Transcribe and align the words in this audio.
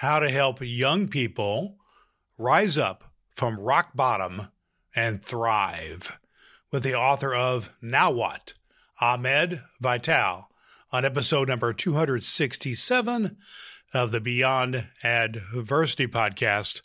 how 0.00 0.18
to 0.18 0.30
help 0.30 0.60
young 0.62 1.06
people 1.06 1.76
rise 2.38 2.78
up 2.78 3.12
from 3.28 3.60
rock 3.60 3.90
bottom 3.94 4.40
and 4.96 5.22
thrive 5.22 6.18
with 6.72 6.82
the 6.82 6.94
author 6.94 7.34
of 7.34 7.70
Now 7.82 8.10
What, 8.10 8.54
Ahmard 9.02 9.62
Vital, 9.78 10.48
on 10.90 11.04
episode 11.04 11.48
number 11.48 11.74
267 11.74 13.36
of 13.92 14.10
the 14.10 14.22
Beyond 14.22 14.86
Adversity 15.04 16.06
podcast 16.06 16.80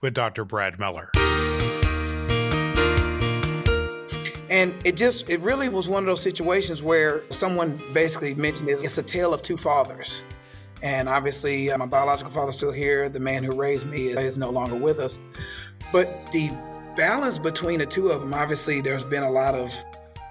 with 0.00 0.14
Dr. 0.14 0.46
Brad 0.46 0.80
Miller. 0.80 1.10
And 4.48 4.74
it 4.86 4.96
just, 4.96 5.28
it 5.28 5.40
really 5.40 5.68
was 5.68 5.86
one 5.86 6.02
of 6.04 6.06
those 6.06 6.22
situations 6.22 6.82
where 6.82 7.30
someone 7.30 7.78
basically 7.92 8.34
mentioned 8.34 8.70
it. 8.70 8.82
It's 8.82 8.96
a 8.96 9.02
tale 9.02 9.34
of 9.34 9.42
two 9.42 9.58
fathers. 9.58 10.22
And 10.84 11.08
obviously, 11.08 11.74
my 11.76 11.86
biological 11.86 12.30
father's 12.30 12.56
still 12.56 12.70
here. 12.70 13.08
The 13.08 13.18
man 13.18 13.42
who 13.42 13.58
raised 13.58 13.86
me 13.86 14.08
is 14.08 14.36
no 14.36 14.50
longer 14.50 14.76
with 14.76 15.00
us. 15.00 15.18
But 15.90 16.30
the 16.30 16.52
balance 16.94 17.38
between 17.38 17.78
the 17.78 17.86
two 17.86 18.10
of 18.10 18.20
them, 18.20 18.34
obviously, 18.34 18.82
there's 18.82 19.02
been 19.02 19.22
a 19.22 19.30
lot 19.30 19.54
of 19.54 19.72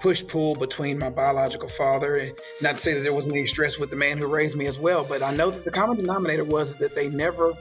push 0.00 0.24
pull 0.24 0.54
between 0.54 0.96
my 0.96 1.10
biological 1.10 1.68
father. 1.68 2.30
Not 2.62 2.76
to 2.76 2.82
say 2.82 2.94
that 2.94 3.00
there 3.00 3.12
wasn't 3.12 3.34
any 3.34 3.46
stress 3.46 3.80
with 3.80 3.90
the 3.90 3.96
man 3.96 4.16
who 4.16 4.28
raised 4.28 4.56
me 4.56 4.66
as 4.66 4.78
well, 4.78 5.02
but 5.02 5.24
I 5.24 5.34
know 5.34 5.50
that 5.50 5.64
the 5.64 5.72
common 5.72 5.96
denominator 5.96 6.44
was 6.44 6.76
that 6.76 6.94
they 6.94 7.08
never 7.08 7.52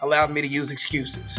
allowed 0.00 0.32
me 0.32 0.40
to 0.40 0.48
use 0.48 0.72
excuses. 0.72 1.38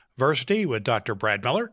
with 0.21 0.83
Dr. 0.83 1.15
Brad 1.15 1.43
Miller. 1.43 1.71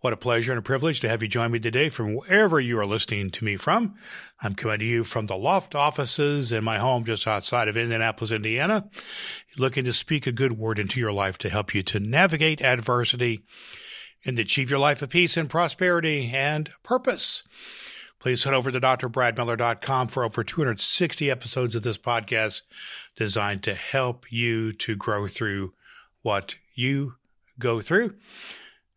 What 0.00 0.14
a 0.14 0.16
pleasure 0.16 0.50
and 0.50 0.58
a 0.58 0.62
privilege 0.62 1.00
to 1.00 1.10
have 1.10 1.22
you 1.22 1.28
join 1.28 1.50
me 1.52 1.58
today 1.58 1.90
from 1.90 2.14
wherever 2.14 2.58
you 2.58 2.78
are 2.78 2.86
listening 2.86 3.30
to 3.32 3.44
me 3.44 3.56
from. 3.56 3.96
I'm 4.40 4.54
coming 4.54 4.78
to 4.78 4.84
you 4.86 5.04
from 5.04 5.26
the 5.26 5.36
loft 5.36 5.74
offices 5.74 6.52
in 6.52 6.64
my 6.64 6.78
home 6.78 7.04
just 7.04 7.26
outside 7.26 7.68
of 7.68 7.76
Indianapolis, 7.76 8.30
Indiana, 8.30 8.88
looking 9.58 9.84
to 9.84 9.92
speak 9.92 10.26
a 10.26 10.32
good 10.32 10.52
word 10.52 10.78
into 10.78 10.98
your 10.98 11.12
life 11.12 11.36
to 11.36 11.50
help 11.50 11.74
you 11.74 11.82
to 11.82 12.00
navigate 12.00 12.62
adversity 12.62 13.44
and 14.24 14.38
achieve 14.38 14.70
your 14.70 14.78
life 14.78 15.02
of 15.02 15.10
peace 15.10 15.36
and 15.36 15.50
prosperity 15.50 16.30
and 16.32 16.70
purpose. 16.82 17.42
Please 18.18 18.44
head 18.44 18.54
over 18.54 18.70
to 18.70 18.80
drbradmiller.com 18.80 20.08
for 20.08 20.24
over 20.24 20.42
260 20.42 21.30
episodes 21.30 21.74
of 21.74 21.82
this 21.82 21.98
podcast 21.98 22.62
designed 23.16 23.62
to 23.64 23.74
help 23.74 24.32
you 24.32 24.72
to 24.72 24.96
grow 24.96 25.28
through 25.28 25.74
what 26.22 26.56
you 26.74 27.16
go 27.58 27.80
through. 27.80 28.14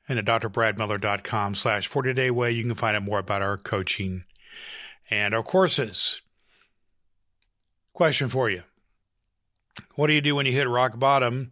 And 0.08 0.18
at 0.18 0.26
drbradmiller.com 0.26 1.56
slash 1.56 1.88
40 1.88 2.14
day 2.14 2.32
way, 2.32 2.52
you 2.52 2.64
can 2.64 2.74
find 2.74 2.98
out 2.98 3.04
more 3.04 3.20
about 3.20 3.42
our 3.42 3.58
coaching 3.58 4.24
and 5.10 5.34
our 5.34 5.44
courses. 5.44 6.22
Question 7.94 8.30
for 8.30 8.50
you. 8.50 8.64
What 9.96 10.08
do 10.08 10.14
you 10.14 10.22
do 10.22 10.36
when 10.36 10.46
you 10.46 10.52
hit 10.52 10.68
rock 10.68 10.98
bottom 10.98 11.52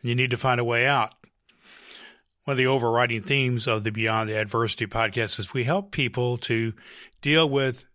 and 0.00 0.08
you 0.08 0.14
need 0.14 0.30
to 0.30 0.36
find 0.36 0.60
a 0.60 0.64
way 0.64 0.86
out? 0.86 1.14
One 2.44 2.52
of 2.52 2.58
the 2.58 2.66
overriding 2.66 3.22
themes 3.22 3.66
of 3.66 3.82
the 3.82 3.90
Beyond 3.90 4.30
the 4.30 4.38
Adversity 4.38 4.86
podcast 4.86 5.40
is 5.40 5.52
we 5.52 5.64
help 5.64 5.90
people 5.90 6.36
to 6.38 6.74
deal 7.20 7.48
with 7.48 7.86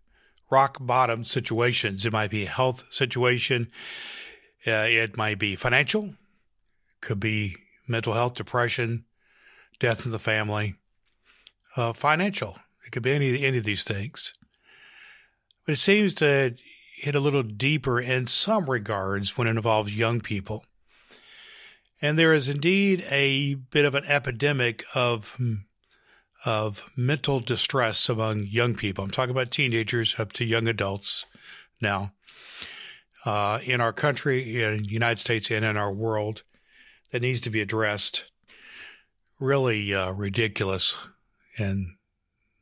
rock 0.50 0.78
bottom 0.82 1.24
situations. 1.24 2.06
It 2.06 2.12
might 2.12 2.32
be 2.32 2.44
a 2.44 2.50
health 2.50 2.84
situation. 2.92 3.70
Uh, 4.68 4.86
it 4.90 5.16
might 5.16 5.40
be 5.40 5.56
financial, 5.56 6.16
could 7.00 7.20
be 7.20 7.56
mental 7.92 8.14
health, 8.14 8.34
depression, 8.34 9.06
death 9.80 10.06
in 10.06 10.12
the 10.12 10.20
family, 10.20 10.76
uh, 11.76 11.94
financial. 11.94 12.58
It 12.86 12.92
could 12.92 13.04
be 13.04 13.12
any 13.12 13.44
any 13.44 13.58
of 13.58 13.64
these 13.64 13.84
things. 13.84 14.34
But 15.66 15.74
it 15.74 15.78
seems 15.78 16.14
to 16.16 16.56
hit 16.98 17.16
a 17.16 17.20
little 17.20 17.44
deeper 17.44 18.00
in 18.00 18.28
some 18.28 18.70
regards 18.70 19.38
when 19.38 19.48
it 19.48 19.52
involves 19.52 19.98
young 19.98 20.22
people. 20.22 20.66
And 22.02 22.18
there 22.18 22.34
is 22.34 22.50
indeed 22.50 23.06
a 23.10 23.56
bit 23.56 23.86
of 23.86 23.96
an 23.96 24.06
epidemic 24.06 24.84
of 24.96 25.40
of 26.44 26.90
mental 26.98 27.40
distress 27.40 28.10
among 28.10 28.44
young 28.44 28.74
people. 28.74 29.04
I'm 29.04 29.12
talking 29.12 29.32
about 29.32 29.52
teenagers 29.52 30.20
up 30.20 30.34
to 30.34 30.46
young 30.46 30.68
adults 30.68 31.26
now 31.80 32.14
uh, 33.26 33.60
in 33.64 33.80
our 33.80 33.94
country, 33.94 34.64
in 34.64 34.84
the 34.84 34.90
United 34.90 35.20
States, 35.20 35.52
and 35.52 35.64
in 35.64 35.78
our 35.78 35.94
world 35.94 36.44
that 37.12 37.22
needs 37.22 37.42
to 37.42 37.50
be 37.50 37.62
addressed 37.62 38.32
really 39.40 39.94
uh, 39.94 40.12
ridiculous 40.12 40.98
in 41.58 41.96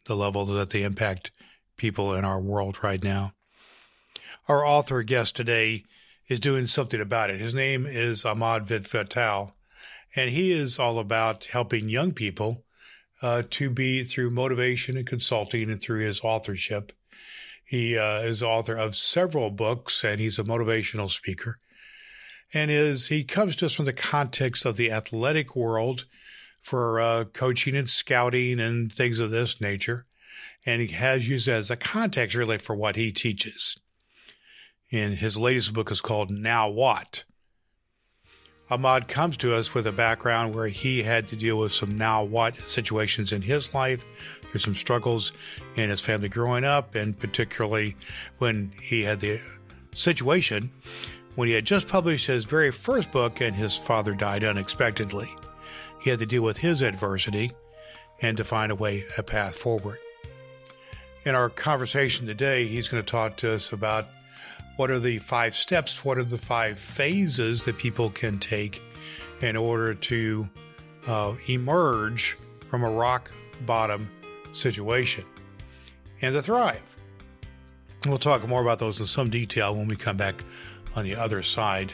the 0.05 0.15
level 0.15 0.45
that 0.45 0.71
they 0.71 0.83
impact 0.83 1.31
people 1.77 2.13
in 2.13 2.25
our 2.25 2.39
world 2.39 2.83
right 2.83 3.03
now. 3.03 3.33
Our 4.47 4.65
author 4.65 5.03
guest 5.03 5.35
today 5.35 5.83
is 6.27 6.39
doing 6.39 6.65
something 6.65 7.01
about 7.01 7.29
it. 7.29 7.39
His 7.39 7.53
name 7.53 7.85
is 7.85 8.23
Ahmard 8.23 8.65
Vital, 8.65 9.55
and 10.15 10.31
he 10.31 10.51
is 10.51 10.79
all 10.79 10.99
about 10.99 11.45
helping 11.45 11.89
young 11.89 12.11
people 12.13 12.63
uh, 13.21 13.43
to 13.49 13.69
be 13.69 14.03
through 14.03 14.29
motivation 14.29 14.97
and 14.97 15.05
consulting 15.05 15.69
and 15.69 15.81
through 15.81 15.99
his 15.99 16.21
authorship. 16.21 16.91
He 17.63 17.97
uh, 17.97 18.21
is 18.21 18.41
author 18.41 18.75
of 18.75 18.95
several 18.95 19.51
books, 19.51 20.03
and 20.03 20.19
he's 20.19 20.39
a 20.39 20.43
motivational 20.43 21.09
speaker. 21.09 21.59
And 22.53 22.71
is 22.71 23.07
he 23.07 23.23
comes 23.23 23.55
to 23.57 23.67
us 23.67 23.75
from 23.75 23.85
the 23.85 23.93
context 23.93 24.65
of 24.65 24.75
the 24.75 24.91
athletic 24.91 25.55
world 25.55 26.05
for 26.61 26.99
uh, 26.99 27.25
coaching 27.25 27.75
and 27.75 27.89
scouting 27.89 28.59
and 28.59 28.91
things 28.91 29.19
of 29.19 29.31
this 29.31 29.61
nature. 29.61 30.05
And 30.65 30.81
he 30.81 30.87
has 30.87 31.29
used 31.29 31.47
it 31.47 31.53
as 31.53 31.71
a 31.71 31.77
context 31.77 32.35
really 32.35 32.57
for 32.57 32.75
what 32.75 32.95
he 32.95 33.11
teaches. 33.11 33.77
And 34.91 35.15
his 35.15 35.37
latest 35.37 35.73
book 35.73 35.91
is 35.91 36.01
called 36.01 36.31
Now 36.31 36.69
What? 36.69 37.23
Ahmard 38.69 39.07
comes 39.07 39.35
to 39.37 39.55
us 39.55 39.73
with 39.73 39.87
a 39.87 39.91
background 39.91 40.53
where 40.53 40.67
he 40.67 41.01
had 41.01 41.27
to 41.27 41.35
deal 41.35 41.57
with 41.57 41.71
some 41.71 41.97
now 41.97 42.23
what 42.23 42.55
situations 42.55 43.33
in 43.33 43.41
his 43.41 43.73
life. 43.73 44.05
There's 44.43 44.63
some 44.63 44.75
struggles 44.75 45.31
in 45.75 45.89
his 45.89 46.01
family 46.01 46.29
growing 46.29 46.63
up, 46.63 46.93
and 46.93 47.17
particularly 47.17 47.95
when 48.37 48.73
he 48.81 49.03
had 49.03 49.21
the 49.21 49.41
situation 49.91 50.71
when 51.35 51.47
he 51.47 51.53
had 51.53 51.65
just 51.65 51.87
published 51.87 52.27
his 52.27 52.45
very 52.45 52.71
first 52.71 53.11
book 53.11 53.41
and 53.41 53.55
his 53.55 53.77
father 53.77 54.13
died 54.13 54.43
unexpectedly. 54.43 55.29
He 55.99 56.09
had 56.09 56.19
to 56.19 56.25
deal 56.25 56.43
with 56.43 56.57
his 56.57 56.81
adversity 56.81 57.51
and 58.21 58.37
to 58.37 58.43
find 58.43 58.71
a 58.71 58.75
way, 58.75 59.05
a 59.17 59.23
path 59.23 59.55
forward. 59.55 59.99
In 61.25 61.35
our 61.35 61.49
conversation 61.49 62.27
today, 62.27 62.65
he's 62.65 62.87
going 62.87 63.03
to 63.03 63.09
talk 63.09 63.37
to 63.37 63.53
us 63.53 63.71
about 63.71 64.07
what 64.77 64.89
are 64.89 64.99
the 64.99 65.17
five 65.17 65.55
steps, 65.55 66.05
what 66.05 66.17
are 66.17 66.23
the 66.23 66.37
five 66.37 66.79
phases 66.79 67.65
that 67.65 67.77
people 67.77 68.09
can 68.09 68.39
take 68.39 68.81
in 69.41 69.55
order 69.57 69.93
to 69.93 70.49
uh, 71.07 71.35
emerge 71.49 72.37
from 72.69 72.83
a 72.83 72.89
rock 72.89 73.31
bottom 73.65 74.09
situation 74.51 75.25
and 76.21 76.33
to 76.33 76.41
thrive. 76.41 76.95
We'll 78.05 78.17
talk 78.17 78.47
more 78.47 78.61
about 78.61 78.79
those 78.79 78.99
in 78.99 79.05
some 79.05 79.29
detail 79.29 79.75
when 79.75 79.87
we 79.89 79.97
come 79.97 80.15
back 80.15 80.43
on 80.95 81.03
the 81.03 81.15
other 81.15 81.41
side 81.41 81.93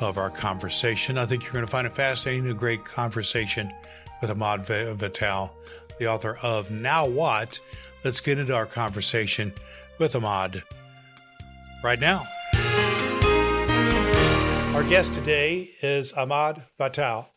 of 0.00 0.18
our 0.18 0.30
conversation. 0.30 1.18
I 1.18 1.26
think 1.26 1.44
you're 1.44 1.52
going 1.52 1.64
to 1.64 1.70
find 1.70 1.86
it 1.86 1.94
fascinating, 1.94 2.48
a 2.48 2.54
great 2.54 2.84
conversation 2.84 3.72
with 4.20 4.30
Ahmard 4.30 4.66
Vital, 4.66 5.54
the 5.98 6.06
author 6.06 6.38
of 6.42 6.70
Now 6.70 7.06
What. 7.06 7.60
Let's 8.04 8.20
get 8.20 8.38
into 8.38 8.54
our 8.54 8.66
conversation 8.66 9.52
with 9.98 10.14
Ahmard 10.14 10.62
right 11.82 12.00
now. 12.00 12.26
Our 14.74 14.84
guest 14.84 15.14
today 15.14 15.70
is 15.80 16.12
Ahmard 16.12 16.62
Vital. 16.78 17.30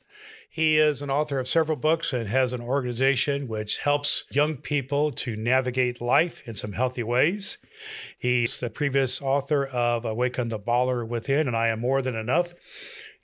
He 0.52 0.80
is 0.80 1.04
an 1.04 1.12
author 1.12 1.38
of 1.38 1.48
several 1.48 1.78
books 1.78 2.12
and 2.12 2.28
has 2.28 2.54
an 2.54 2.62
organization 2.62 3.48
which 3.48 3.78
helps 3.78 4.24
young 4.32 4.58
people 4.58 5.12
to 5.12 5.36
navigate 5.36 6.02
life 6.02 6.42
in 6.48 6.56
some 6.56 6.72
healthy 6.72 7.04
ways. 7.04 7.60
He's 8.18 8.60
the 8.60 8.72
previous 8.72 9.22
author 9.22 9.68
of 9.68 10.06
Awaken 10.06 10.50
the 10.50 10.58
Baller 10.58 11.08
Within 11.08 11.48
and 11.48 11.56
I 11.56 11.68
Am 11.68 11.82
More 11.82 12.02
Than 12.02 12.16
Enough. 12.16 12.56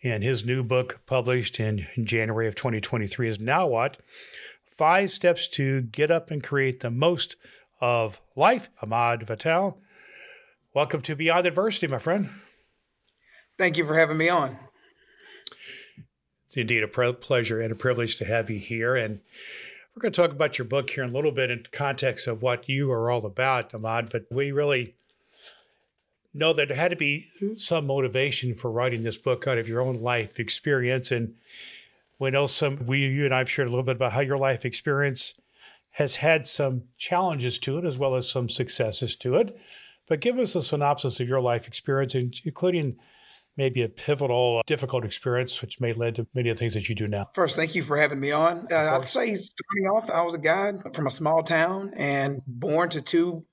And 0.04 0.24
his 0.24 0.46
new 0.46 0.64
book, 0.64 1.02
published 1.08 1.60
in 1.60 1.88
January 2.04 2.48
of 2.48 2.54
2023, 2.54 3.28
is 3.28 3.40
Now 3.40 3.66
What? 3.66 3.98
Five 4.70 5.10
Steps 5.10 5.48
to 5.48 5.82
Get 5.82 6.12
Up 6.12 6.30
and 6.30 6.44
Create 6.44 6.82
the 6.82 6.92
Most 6.92 7.38
of 7.82 8.22
Life. 8.36 8.70
Ahmard 8.84 9.26
Vital, 9.26 9.80
welcome 10.76 11.02
to 11.02 11.16
Beyond 11.16 11.48
Adversity, 11.48 11.88
my 11.88 11.98
friend. 11.98 12.30
Thank 13.58 13.78
you 13.78 13.88
for 13.88 13.96
having 13.96 14.18
me 14.18 14.30
on. 14.30 14.60
It's 16.56 16.62
indeed 16.62 16.84
a 16.84 17.14
pleasure 17.14 17.60
and 17.60 17.74
a 17.74 17.76
privilege 17.76 18.16
to 18.16 18.24
have 18.24 18.50
you 18.50 18.60
here. 18.60 18.96
And 18.96 19.20
we're 19.94 20.00
going 20.00 20.14
to 20.14 20.22
talk 20.22 20.32
about 20.32 20.58
your 20.58 20.64
book 20.64 20.90
here 20.90 21.04
in 21.04 21.10
a 21.10 21.14
little 21.14 21.34
bit 21.34 21.52
in 21.52 21.66
context 21.74 22.28
of 22.28 22.42
what 22.42 22.70
you 22.70 22.90
are 22.94 23.12
all 23.12 23.26
about, 23.26 23.74
Ahmard. 23.74 24.10
But 24.10 24.28
we 24.32 24.54
really 24.54 24.96
know 26.34 26.54
that 26.54 26.70
there 26.70 26.78
had 26.78 26.92
to 26.92 26.96
be 26.96 27.26
some 27.58 27.88
motivation 27.88 28.56
for 28.56 28.72
writing 28.72 29.02
this 29.02 29.18
book 29.18 29.46
out 29.46 29.58
of 29.58 29.68
your 29.68 29.82
own 29.82 29.96
life 29.96 30.40
experience. 30.40 31.12
And 31.12 31.36
we 32.20 32.32
know 32.32 32.46
some, 32.46 32.86
we, 32.86 33.00
you 33.00 33.26
and 33.26 33.36
I've 33.36 33.50
shared 33.50 33.68
a 33.68 33.72
little 33.72 33.84
bit 33.84 33.98
about 33.98 34.14
how 34.14 34.22
your 34.22 34.38
life 34.38 34.64
experience 34.64 35.34
has 35.92 36.18
had 36.18 36.48
some 36.48 36.84
challenges 36.98 37.60
to 37.60 37.78
it 37.80 37.84
as 37.84 37.98
well 37.98 38.16
as 38.16 38.30
some 38.30 38.48
successes 38.48 39.18
to 39.18 39.36
it. 39.36 39.60
But 40.08 40.22
give 40.22 40.40
us 40.40 40.56
a 40.56 40.64
synopsis 40.64 41.20
of 41.20 41.28
your 41.28 41.42
life 41.42 41.68
experience, 41.68 42.16
including 42.16 42.96
maybe 43.58 43.82
a 43.82 43.90
pivotal, 43.90 44.62
difficult 44.66 45.06
experience, 45.06 45.62
which 45.62 45.80
may 45.80 45.94
lead 45.94 46.16
to 46.16 46.28
many 46.34 46.50
of 46.50 46.58
the 46.58 46.60
things 46.60 46.74
that 46.74 46.90
you 46.90 46.96
do 46.96 47.08
now. 47.08 47.30
First, 47.34 47.56
thank 47.56 47.76
you 47.76 47.84
for 47.84 47.98
having 47.98 48.20
me 48.20 48.32
on. 48.32 48.68
Uh, 48.72 48.98
I'd 48.98 49.06
say 49.06 49.36
starting 49.36 49.88
off, 49.88 50.10
I 50.10 50.22
was 50.22 50.34
a 50.34 50.40
guy 50.40 50.74
from 50.94 51.08
a 51.08 51.12
small 51.12 51.44
town 51.44 51.94
and 51.96 52.42
born 52.46 52.90
to 52.90 53.02
two 53.02 53.46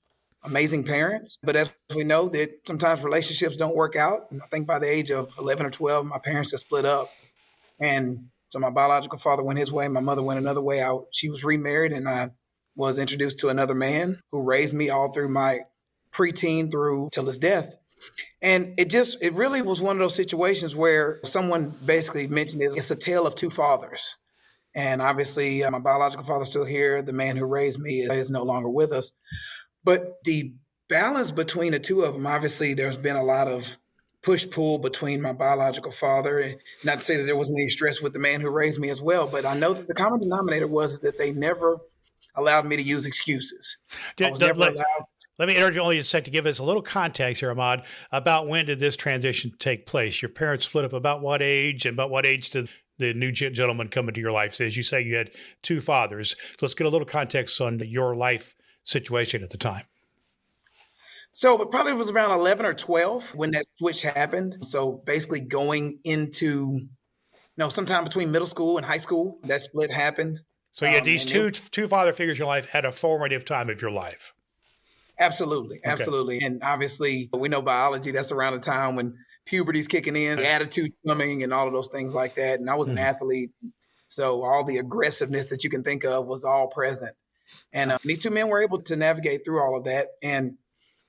amazing 0.43 0.83
parents. 0.83 1.39
But 1.41 1.55
as 1.55 1.73
we 1.95 2.03
know, 2.03 2.29
that 2.29 2.67
sometimes 2.67 3.01
relationships 3.01 3.55
don't 3.55 3.75
work 3.75 3.95
out. 3.95 4.31
And 4.31 4.41
I 4.41 4.45
think 4.47 4.67
by 4.67 4.79
the 4.79 4.89
age 4.89 5.11
of 5.11 5.33
11 5.39 5.65
or 5.65 5.69
12, 5.69 6.05
my 6.05 6.19
parents 6.19 6.51
had 6.51 6.59
split 6.59 6.85
up. 6.85 7.09
And 7.79 8.29
so 8.49 8.59
my 8.59 8.69
biological 8.69 9.17
father 9.17 9.43
went 9.43 9.59
his 9.59 9.71
way, 9.71 9.87
my 9.87 9.99
mother 9.99 10.21
went 10.21 10.39
another 10.39 10.61
way 10.61 10.79
out. 10.79 11.07
She 11.11 11.29
was 11.29 11.43
remarried, 11.43 11.91
and 11.91 12.07
I 12.07 12.29
was 12.75 12.99
introduced 12.99 13.39
to 13.39 13.49
another 13.49 13.73
man 13.73 14.21
who 14.31 14.43
raised 14.43 14.73
me 14.73 14.89
all 14.89 15.11
through 15.11 15.29
my 15.29 15.61
preteen 16.11 16.69
through 16.69 17.09
till 17.11 17.25
his 17.25 17.39
death. 17.39 17.75
And 18.41 18.73
it 18.77 18.89
just, 18.89 19.23
it 19.23 19.33
really 19.33 19.61
was 19.61 19.81
one 19.81 19.95
of 19.95 19.99
those 19.99 20.15
situations 20.15 20.75
where 20.75 21.19
someone 21.23 21.73
basically 21.85 22.27
mentioned 22.27 22.61
it. 22.61 22.71
It's 22.75 22.91
a 22.91 22.95
tale 22.95 23.25
of 23.25 23.35
two 23.35 23.49
fathers. 23.49 24.17
And 24.75 25.01
obviously, 25.01 25.63
uh, 25.63 25.71
my 25.71 25.79
biological 25.79 26.25
father's 26.25 26.49
still 26.49 26.65
here. 26.65 27.01
The 27.01 27.13
man 27.13 27.37
who 27.37 27.45
raised 27.45 27.79
me 27.79 28.01
is 28.01 28.31
no 28.31 28.43
longer 28.43 28.69
with 28.69 28.91
us. 28.91 29.11
But 29.83 30.23
the 30.23 30.53
balance 30.89 31.31
between 31.31 31.73
the 31.73 31.79
two 31.79 32.01
of 32.01 32.13
them, 32.13 32.25
obviously, 32.25 32.73
there's 32.73 32.97
been 32.97 33.15
a 33.15 33.23
lot 33.23 33.47
of 33.47 33.77
push 34.23 34.49
pull 34.49 34.77
between 34.79 35.21
my 35.21 35.33
biological 35.33 35.91
father. 35.91 36.39
And 36.39 36.57
not 36.83 36.99
to 36.99 37.05
say 37.05 37.17
that 37.17 37.23
there 37.23 37.35
wasn't 37.35 37.59
any 37.59 37.69
stress 37.69 38.01
with 38.01 38.13
the 38.13 38.19
man 38.19 38.41
who 38.41 38.49
raised 38.49 38.79
me 38.79 38.89
as 38.89 39.01
well, 39.01 39.27
but 39.27 39.45
I 39.45 39.55
know 39.55 39.73
that 39.73 39.87
the 39.87 39.93
common 39.93 40.21
denominator 40.21 40.67
was 40.67 41.01
that 41.01 41.19
they 41.19 41.31
never 41.31 41.77
allowed 42.35 42.65
me 42.65 42.77
to 42.77 42.81
use 42.81 43.05
excuses. 43.05 43.77
Did, 44.15 44.39
let, 44.39 44.75
let, 45.37 45.47
me 45.47 45.55
interrupt 45.55 45.75
you 45.75 45.81
only 45.81 45.99
a 45.99 46.03
sec 46.03 46.23
to 46.25 46.31
give 46.31 46.45
us 46.45 46.59
a 46.59 46.63
little 46.63 46.81
context 46.81 47.41
here, 47.41 47.53
Ahmard, 47.53 47.83
about 48.11 48.47
when 48.47 48.65
did 48.65 48.79
this 48.79 48.97
transition 48.97 49.51
take 49.59 49.85
place? 49.85 50.21
Your 50.21 50.29
parents 50.29 50.67
split 50.67 50.85
up 50.85 50.93
about 50.93 51.21
what 51.21 51.41
age, 51.41 51.85
and 51.85 51.95
about 51.95 52.09
what 52.09 52.25
age 52.25 52.49
did 52.49 52.69
the 52.97 53.13
new 53.13 53.31
gentleman 53.31 53.89
come 53.89 54.07
into 54.07 54.21
your 54.21 54.31
life? 54.31 54.53
So 54.53 54.65
as 54.65 54.77
you 54.77 54.83
say, 54.83 55.01
you 55.01 55.15
had 55.15 55.31
two 55.61 55.81
fathers. 55.81 56.35
let's 56.61 56.73
get 56.73 56.87
a 56.87 56.89
little 56.89 57.07
context 57.07 57.59
on 57.59 57.79
your 57.79 58.15
life 58.15 58.55
situation 58.83 59.43
at 59.43 59.49
the 59.49 59.57
time. 59.57 59.85
So 61.33 61.57
probably 61.57 61.67
it 61.67 61.71
probably 61.71 61.93
was 61.93 62.11
around 62.11 62.31
11 62.31 62.65
or 62.65 62.73
12 62.73 63.35
when 63.35 63.51
that 63.51 63.65
switch 63.77 64.03
happened. 64.03 64.57
So 64.61 65.01
basically 65.05 65.41
going 65.41 65.99
into, 66.03 66.77
you 66.77 66.89
know, 67.57 67.69
sometime 67.69 68.03
between 68.03 68.31
middle 68.31 68.47
school 68.47 68.77
and 68.77 68.85
high 68.85 68.97
school, 68.97 69.39
that 69.45 69.61
split 69.61 69.91
happened. 69.91 70.41
So 70.71 70.85
yeah, 70.85 70.97
um, 70.97 71.03
these 71.03 71.25
two 71.25 71.47
it, 71.47 71.69
two 71.71 71.87
father 71.87 72.13
figures 72.13 72.37
in 72.37 72.41
your 72.41 72.47
life 72.47 72.69
had 72.69 72.85
a 72.85 72.91
formative 72.91 73.45
time 73.45 73.69
of 73.69 73.81
your 73.81 73.91
life. 73.91 74.33
Absolutely, 75.19 75.79
absolutely, 75.83 76.37
okay. 76.37 76.45
and 76.45 76.63
obviously 76.63 77.29
we 77.31 77.49
know 77.49 77.61
biology. 77.61 78.11
That's 78.11 78.31
around 78.31 78.53
the 78.53 78.59
time 78.59 78.95
when 78.95 79.15
puberty's 79.45 79.87
kicking 79.87 80.15
in, 80.15 80.39
attitude 80.39 80.91
coming, 81.07 81.43
and 81.43 81.53
all 81.53 81.67
of 81.67 81.73
those 81.73 81.89
things 81.89 82.15
like 82.15 82.35
that. 82.35 82.59
And 82.59 82.69
I 82.69 82.75
was 82.75 82.87
mm-hmm. 82.87 82.97
an 82.97 83.03
athlete, 83.03 83.51
so 84.07 84.43
all 84.43 84.63
the 84.63 84.77
aggressiveness 84.77 85.49
that 85.49 85.63
you 85.63 85.69
can 85.69 85.83
think 85.83 86.03
of 86.03 86.25
was 86.25 86.43
all 86.43 86.67
present. 86.67 87.15
And 87.71 87.91
uh, 87.91 87.99
these 88.03 88.19
two 88.19 88.31
men 88.31 88.49
were 88.49 88.63
able 88.63 88.81
to 88.83 88.95
navigate 88.95 89.45
through 89.45 89.61
all 89.61 89.77
of 89.77 89.83
that, 89.85 90.07
and 90.21 90.57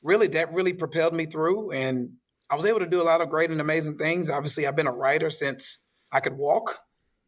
really, 0.03 0.27
that 0.29 0.53
really 0.53 0.75
propelled 0.75 1.15
me 1.15 1.27
through. 1.27 1.71
And 1.71 2.15
I 2.51 2.57
was 2.57 2.67
able 2.67 2.81
to 2.81 2.87
do 2.87 3.01
a 3.01 3.05
lot 3.05 3.23
of 3.23 3.31
great 3.31 3.51
and 3.51 3.61
amazing 3.61 3.97
things. 3.97 4.29
Obviously, 4.29 4.67
I've 4.67 4.77
been 4.77 4.87
a 4.87 4.93
writer 4.93 5.31
since 5.31 5.79
I 6.13 6.21
could 6.21 6.37
walk. 6.37 6.79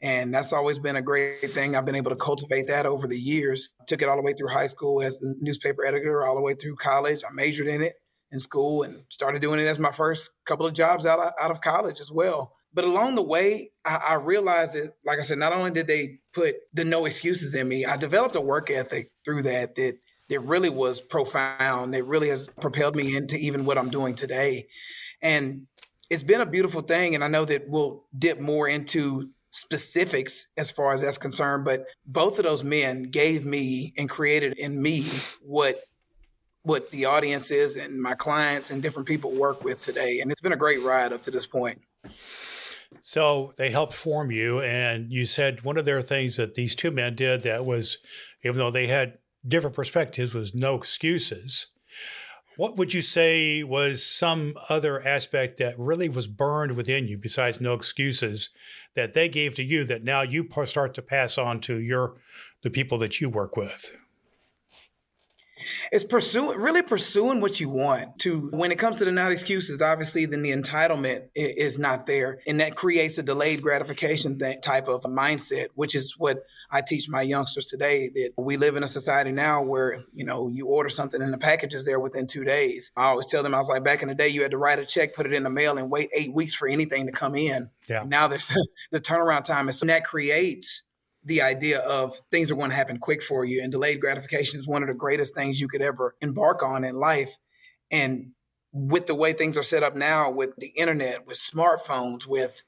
And 0.03 0.35
that's 0.35 0.53
always 0.53 0.79
been 0.79 0.97
a 0.97 1.03
great 1.03 1.53
thing. 1.53 1.75
I've 1.75 1.87
been 1.87 1.95
able 1.95 2.11
to 2.11 2.17
cultivate 2.17 2.69
that 2.69 2.87
over 2.87 3.07
the 3.07 3.19
years. 3.19 3.73
Took 3.87 4.03
it 4.03 4.09
all 4.09 4.17
the 4.17 4.23
way 4.23 4.35
through 4.35 4.49
high 4.49 4.67
school 4.67 5.03
as 5.03 5.19
the 5.21 5.35
newspaper 5.41 5.87
editor, 5.87 6.25
all 6.25 6.35
the 6.35 6.43
way 6.43 6.55
through 6.55 6.77
college. 6.77 7.23
I 7.29 7.33
majored 7.33 7.69
in 7.69 7.83
it 7.83 7.95
in 8.31 8.41
school 8.41 8.83
and 8.83 9.05
started 9.09 9.41
doing 9.41 9.61
it 9.61 9.67
as 9.67 9.79
my 9.79 9.93
first 9.93 10.31
couple 10.45 10.67
of 10.67 10.75
jobs 10.75 11.07
out 11.07 11.19
of, 11.19 11.33
out 11.41 11.51
of 11.51 11.61
college 11.61 12.01
as 12.01 12.11
well. 12.13 12.53
But 12.75 12.85
along 12.85 13.15
the 13.15 13.23
way, 13.23 13.71
I, 13.87 13.97
I 14.09 14.15
realized 14.15 14.75
that, 14.75 14.93
like 15.05 15.19
I 15.19 15.23
said, 15.23 15.39
not 15.39 15.55
only 15.55 15.71
did 15.71 15.87
they 15.87 16.19
put 16.35 16.57
the 16.75 16.85
no 16.85 17.07
excuses 17.07 17.55
in 17.55 17.67
me, 17.67 17.87
I 17.87 17.97
developed 17.97 18.37
a 18.37 18.41
work 18.41 18.71
ethic 18.71 19.13
through 19.25 19.45
that 19.45 19.77
that 19.77 19.97
that 20.29 20.41
really 20.41 20.69
was 20.69 21.01
profound. 21.01 21.95
It 21.95 22.05
really 22.05 22.29
has 22.29 22.51
propelled 22.61 22.97
me 22.97 23.17
into 23.17 23.37
even 23.37 23.65
what 23.65 23.79
I'm 23.79 23.91
doing 23.91 24.15
today. 24.15 24.67
And 25.23 25.67
it's 26.11 26.23
been 26.23 26.41
a 26.41 26.47
beautiful 26.47 26.81
thing. 26.81 27.15
And 27.15 27.25
I 27.25 27.29
know 27.29 27.45
that 27.45 27.69
we'll 27.69 28.05
dip 28.17 28.41
more 28.41 28.69
into 28.69 29.31
specifics 29.51 30.53
as 30.57 30.71
far 30.71 30.93
as 30.93 31.03
that's 31.03 31.19
concerned, 31.19 31.65
but 31.65 31.85
both 32.07 32.39
of 32.39 32.45
those 32.45 32.65
men 32.65 33.05
gave 33.05 33.45
me 33.45 33.93
and 33.97 34.09
created 34.09 34.55
in 34.59 34.81
me 34.83 35.07
what 35.41 35.83
what 36.63 36.91
the 36.91 37.05
audience 37.05 37.53
is 37.53 37.77
and 37.77 38.03
my 38.03 38.15
clients 38.15 38.73
and 38.73 38.83
different 38.83 39.07
people 39.07 39.31
work 39.31 39.63
with 39.63 39.81
today. 39.81 40.19
And 40.19 40.33
it's 40.33 40.41
been 40.41 40.53
a 40.53 40.57
great 40.57 40.83
ride 40.83 41.13
up 41.13 41.23
to 41.23 41.31
this 41.31 41.47
point. 41.47 41.81
So 43.03 43.53
they 43.57 43.71
helped 43.71 43.95
form 43.95 44.33
you, 44.33 44.61
and 44.61 45.13
you 45.13 45.27
said 45.27 45.63
one 45.63 45.77
of 45.77 45.85
their 45.85 46.03
things 46.03 46.37
that 46.37 46.55
these 46.55 46.75
two 46.75 46.91
men 46.91 47.15
did 47.15 47.45
that 47.45 47.65
was, 47.65 47.99
even 48.45 48.59
though 48.59 48.73
they 48.73 48.89
had 48.89 49.19
different 49.47 49.77
perspectives, 49.77 50.35
was 50.35 50.57
no 50.57 50.75
excuses. 50.75 51.69
What 52.57 52.77
would 52.77 52.95
you 52.95 53.03
say 53.03 53.63
was 53.63 54.05
some 54.05 54.55
other 54.71 55.07
aspect 55.07 55.59
that 55.59 55.79
really 55.79 56.09
was 56.09 56.27
burned 56.27 56.75
within 56.75 57.07
you 57.07 57.19
besides 57.19 57.61
no 57.61 57.75
excuses 57.75 58.49
that 58.95 59.13
they 59.13 59.29
gave 59.29 59.55
to 59.57 59.63
you 59.63 59.85
that 59.85 60.05
now 60.05 60.23
you 60.23 60.49
start 60.65 60.95
to 60.95 61.03
pass 61.03 61.37
on 61.37 61.61
to 61.61 61.77
your 61.77 62.17
the 62.63 62.71
people 62.71 62.97
that 62.99 63.21
you 63.21 63.29
work 63.29 63.57
with? 63.57 63.97
It's 65.93 66.05
pursuing, 66.05 66.59
really 66.59 66.83
pursuing 66.83 67.41
what 67.41 67.61
you 67.61 67.69
want. 67.69 68.19
To 68.21 68.49
when 68.53 68.73
it 68.73 68.79
comes 68.79 68.99
to 68.99 69.05
the 69.05 69.13
not 69.13 69.33
excuses, 69.33 69.83
obviously, 69.83 70.27
then 70.27 70.43
the 70.43 70.53
entitlement 70.53 71.29
is 71.35 71.79
not 71.79 72.07
there, 72.07 72.41
and 72.47 72.61
that 72.61 72.75
creates 72.75 73.19
a 73.19 73.23
delayed 73.23 73.63
gratification 73.63 74.39
type 74.63 74.89
of 74.89 75.05
a 75.05 75.09
mindset, 75.09 75.69
which 75.75 75.95
is 75.95 76.15
what 76.19 76.45
I 76.71 76.81
teach 76.81 77.09
my 77.09 77.23
youngsters 77.23 77.67
today 77.67 78.09
that 78.09 78.33
we 78.37 78.57
live 78.57 78.77
in 78.77 78.83
a 78.83 78.89
society 78.89 79.33
now 79.33 79.63
where, 79.63 80.03
you 80.13 80.25
know, 80.25 80.49
you 80.49 80.67
order 80.67 80.89
something 80.89 81.23
and 81.23 81.33
the 81.33 81.39
package 81.39 81.75
is 81.75 81.87
there 81.87 82.01
within 82.01 82.27
two 82.27 82.45
days. 82.45 82.93
I 82.97 83.05
always 83.05 83.27
tell 83.27 83.43
them, 83.43 83.55
I 83.55 83.59
was 83.59 83.69
like, 83.69 83.85
back 83.85 84.03
in 84.03 84.09
the 84.09 84.15
day, 84.15 84.29
you 84.29 84.43
had 84.43 84.51
to 84.51 84.59
write 84.59 84.79
a 84.79 84.87
check, 84.87 85.15
put 85.15 85.27
it 85.27 85.33
in 85.33 85.45
the 85.45 85.51
mail, 85.51 85.79
and 85.79 85.91
wait 85.91 86.11
eight 86.15 86.33
weeks 86.33 86.55
for 86.55 86.69
anything 86.69 87.07
to 87.07 87.13
come 87.13 87.35
in. 87.35 87.71
Yeah. 87.89 88.05
Now 88.07 88.29
there's 88.29 88.53
the 88.91 89.01
turnaround 89.01 89.45
time. 89.45 89.69
And 89.69 89.77
so 89.77 89.87
that 89.87 90.05
creates 90.05 90.83
the 91.27 91.43
idea 91.43 91.81
of 91.81 92.15
things 92.31 92.51
are 92.51 92.55
going 92.55 92.71
to 92.71 92.77
happen 92.77 92.99
quick 92.99 93.23
for 93.23 93.45
you. 93.45 93.61
And 93.63 93.71
delayed 93.71 94.01
gratification 94.01 94.61
is 94.61 94.69
one 94.69 94.83
of 94.83 94.89
the 94.89 94.95
greatest 94.95 95.35
things 95.35 95.61
you 95.61 95.69
could 95.69 95.83
ever 95.83 96.15
embark 96.21 96.63
on 96.63 96.85
in 96.85 96.95
life. 96.95 97.37
And 97.91 98.31
with 98.73 99.07
the 99.07 99.15
way 99.15 99.33
things 99.33 99.59
are 99.59 99.63
set 99.63 99.83
up 99.83 99.97
now 99.97 100.31
with 100.31 100.51
the 100.57 100.69
internet, 100.69 101.27
with 101.27 101.37
smartphones, 101.37 102.27
with 102.27 102.63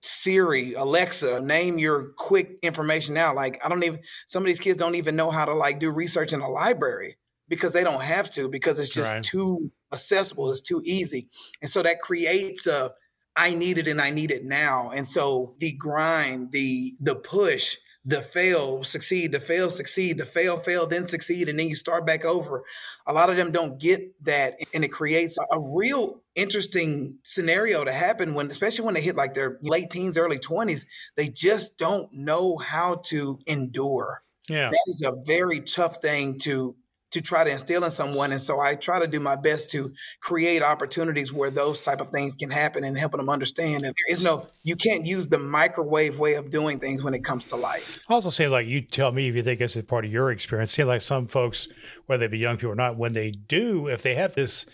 Siri, 0.00 0.74
Alexa, 0.74 1.40
name 1.40 1.78
your 1.78 2.12
quick 2.16 2.58
information 2.62 3.14
now. 3.14 3.34
Like 3.34 3.58
I 3.64 3.68
don't 3.68 3.82
even 3.82 4.00
some 4.26 4.44
of 4.44 4.46
these 4.46 4.60
kids 4.60 4.76
don't 4.76 4.94
even 4.94 5.16
know 5.16 5.30
how 5.30 5.44
to 5.44 5.54
like 5.54 5.80
do 5.80 5.90
research 5.90 6.32
in 6.32 6.40
a 6.40 6.48
library 6.48 7.16
because 7.48 7.72
they 7.72 7.82
don't 7.82 8.02
have 8.02 8.30
to 8.34 8.48
because 8.48 8.78
it's 8.78 8.94
just 8.94 9.14
right. 9.14 9.22
too 9.24 9.72
accessible, 9.92 10.52
it's 10.52 10.60
too 10.60 10.80
easy. 10.84 11.28
And 11.62 11.70
so 11.70 11.82
that 11.82 12.00
creates 12.00 12.68
a 12.68 12.92
I 13.34 13.54
need 13.54 13.78
it 13.78 13.88
and 13.88 14.00
I 14.00 14.10
need 14.10 14.30
it 14.30 14.44
now. 14.44 14.90
And 14.90 15.06
so 15.06 15.56
the 15.58 15.72
grind, 15.72 16.52
the 16.52 16.94
the 17.00 17.16
push 17.16 17.76
the 18.08 18.22
fail, 18.22 18.82
succeed, 18.82 19.32
the 19.32 19.38
fail, 19.38 19.68
succeed, 19.68 20.16
the 20.16 20.24
fail, 20.24 20.58
fail, 20.58 20.86
then 20.86 21.06
succeed, 21.06 21.46
and 21.46 21.58
then 21.58 21.68
you 21.68 21.74
start 21.74 22.06
back 22.06 22.24
over. 22.24 22.64
A 23.06 23.12
lot 23.12 23.28
of 23.28 23.36
them 23.36 23.52
don't 23.52 23.78
get 23.78 24.00
that, 24.24 24.58
and 24.72 24.82
it 24.82 24.88
creates 24.88 25.36
a 25.36 25.60
real 25.60 26.22
interesting 26.34 27.18
scenario 27.22 27.84
to 27.84 27.92
happen 27.92 28.32
when, 28.32 28.50
especially 28.50 28.86
when 28.86 28.94
they 28.94 29.02
hit 29.02 29.14
like 29.14 29.34
their 29.34 29.58
late 29.60 29.90
teens, 29.90 30.16
early 30.16 30.38
20s, 30.38 30.86
they 31.16 31.28
just 31.28 31.76
don't 31.76 32.08
know 32.10 32.56
how 32.56 32.94
to 33.08 33.38
endure. 33.46 34.22
Yeah. 34.48 34.70
That 34.70 34.84
is 34.86 35.02
a 35.02 35.12
very 35.26 35.60
tough 35.60 35.98
thing 35.98 36.38
to 36.44 36.76
to 37.10 37.20
try 37.20 37.42
to 37.44 37.50
instill 37.50 37.84
in 37.84 37.90
someone 37.90 38.32
and 38.32 38.40
so 38.40 38.60
i 38.60 38.74
try 38.74 38.98
to 38.98 39.06
do 39.06 39.20
my 39.20 39.36
best 39.36 39.70
to 39.70 39.90
create 40.20 40.62
opportunities 40.62 41.32
where 41.32 41.50
those 41.50 41.80
type 41.80 42.00
of 42.00 42.08
things 42.08 42.34
can 42.36 42.50
happen 42.50 42.84
and 42.84 42.98
helping 42.98 43.18
them 43.18 43.30
understand 43.30 43.84
that 43.84 43.94
there 43.94 44.14
is 44.14 44.22
no 44.22 44.46
you 44.62 44.76
can't 44.76 45.06
use 45.06 45.28
the 45.28 45.38
microwave 45.38 46.18
way 46.18 46.34
of 46.34 46.50
doing 46.50 46.78
things 46.78 47.02
when 47.02 47.14
it 47.14 47.24
comes 47.24 47.46
to 47.46 47.56
life 47.56 48.02
also 48.08 48.30
seems 48.30 48.52
like 48.52 48.66
you 48.66 48.80
tell 48.80 49.12
me 49.12 49.28
if 49.28 49.34
you 49.34 49.42
think 49.42 49.58
this 49.58 49.76
is 49.76 49.84
part 49.84 50.04
of 50.04 50.12
your 50.12 50.30
experience 50.30 50.72
seems 50.72 50.88
like 50.88 51.00
some 51.00 51.26
folks 51.26 51.68
whether 52.06 52.26
they 52.26 52.30
be 52.30 52.38
young 52.38 52.56
people 52.56 52.72
or 52.72 52.76
not 52.76 52.96
when 52.96 53.12
they 53.12 53.30
do 53.30 53.86
if 53.88 54.02
they 54.02 54.14
have 54.14 54.34
this 54.34 54.66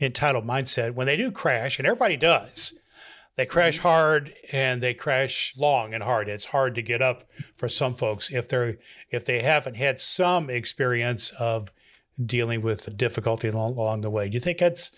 entitled 0.00 0.46
mindset 0.46 0.94
when 0.94 1.06
they 1.06 1.16
do 1.16 1.30
crash 1.30 1.78
and 1.78 1.86
everybody 1.86 2.16
does 2.16 2.74
they 3.36 3.44
crash 3.44 3.78
mm-hmm. 3.78 3.88
hard 3.88 4.34
and 4.50 4.82
they 4.82 4.94
crash 4.94 5.54
long 5.56 5.92
and 5.92 6.02
hard. 6.02 6.28
It's 6.28 6.46
hard 6.46 6.74
to 6.74 6.82
get 6.82 7.02
up 7.02 7.24
for 7.56 7.68
some 7.68 7.94
folks 7.94 8.32
if 8.32 8.48
they're 8.48 8.78
if 9.10 9.24
they 9.24 9.42
haven't 9.42 9.76
had 9.76 10.00
some 10.00 10.50
experience 10.50 11.30
of 11.38 11.70
dealing 12.24 12.62
with 12.62 12.96
difficulty 12.96 13.48
along, 13.48 13.76
along 13.76 14.00
the 14.00 14.10
way. 14.10 14.28
Do 14.28 14.34
you 14.34 14.40
think 14.40 14.58
that's 14.58 14.94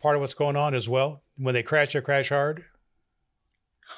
part 0.00 0.16
of 0.16 0.20
what's 0.20 0.34
going 0.34 0.56
on 0.56 0.74
as 0.74 0.88
well? 0.88 1.22
When 1.36 1.54
they 1.54 1.62
crash, 1.62 1.92
they 1.92 2.00
crash 2.00 2.30
hard. 2.30 2.64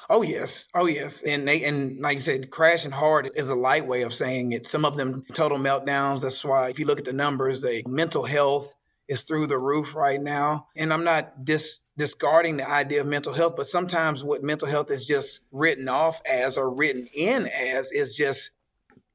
Oh 0.09 0.21
yes, 0.21 0.67
oh 0.75 0.85
yes, 0.85 1.23
and 1.23 1.47
they 1.47 1.63
and 1.63 1.99
like 1.99 2.15
you 2.15 2.19
said, 2.19 2.51
crashing 2.51 2.91
hard 2.91 3.29
is 3.35 3.49
a 3.49 3.55
light 3.55 3.87
way 3.87 4.03
of 4.03 4.13
saying 4.13 4.51
it. 4.51 4.65
Some 4.65 4.85
of 4.85 4.97
them 4.97 5.23
total 5.33 5.57
meltdowns. 5.57 6.21
That's 6.21 6.43
why 6.43 6.69
if 6.69 6.79
you 6.79 6.85
look 6.85 6.99
at 6.99 7.05
the 7.05 7.13
numbers, 7.13 7.61
the 7.61 7.83
mental 7.87 8.23
health 8.23 8.73
is 9.07 9.23
through 9.23 9.47
the 9.47 9.57
roof 9.57 9.95
right 9.95 10.21
now. 10.21 10.67
And 10.75 10.93
I'm 10.93 11.03
not 11.03 11.43
dis- 11.43 11.81
discarding 11.97 12.57
the 12.57 12.69
idea 12.69 13.01
of 13.01 13.07
mental 13.07 13.33
health, 13.33 13.55
but 13.57 13.65
sometimes 13.65 14.23
what 14.23 14.43
mental 14.43 14.67
health 14.67 14.91
is 14.91 15.07
just 15.07 15.47
written 15.51 15.89
off 15.89 16.21
as 16.29 16.57
or 16.57 16.69
written 16.69 17.07
in 17.15 17.47
as 17.47 17.91
is 17.91 18.15
just 18.15 18.51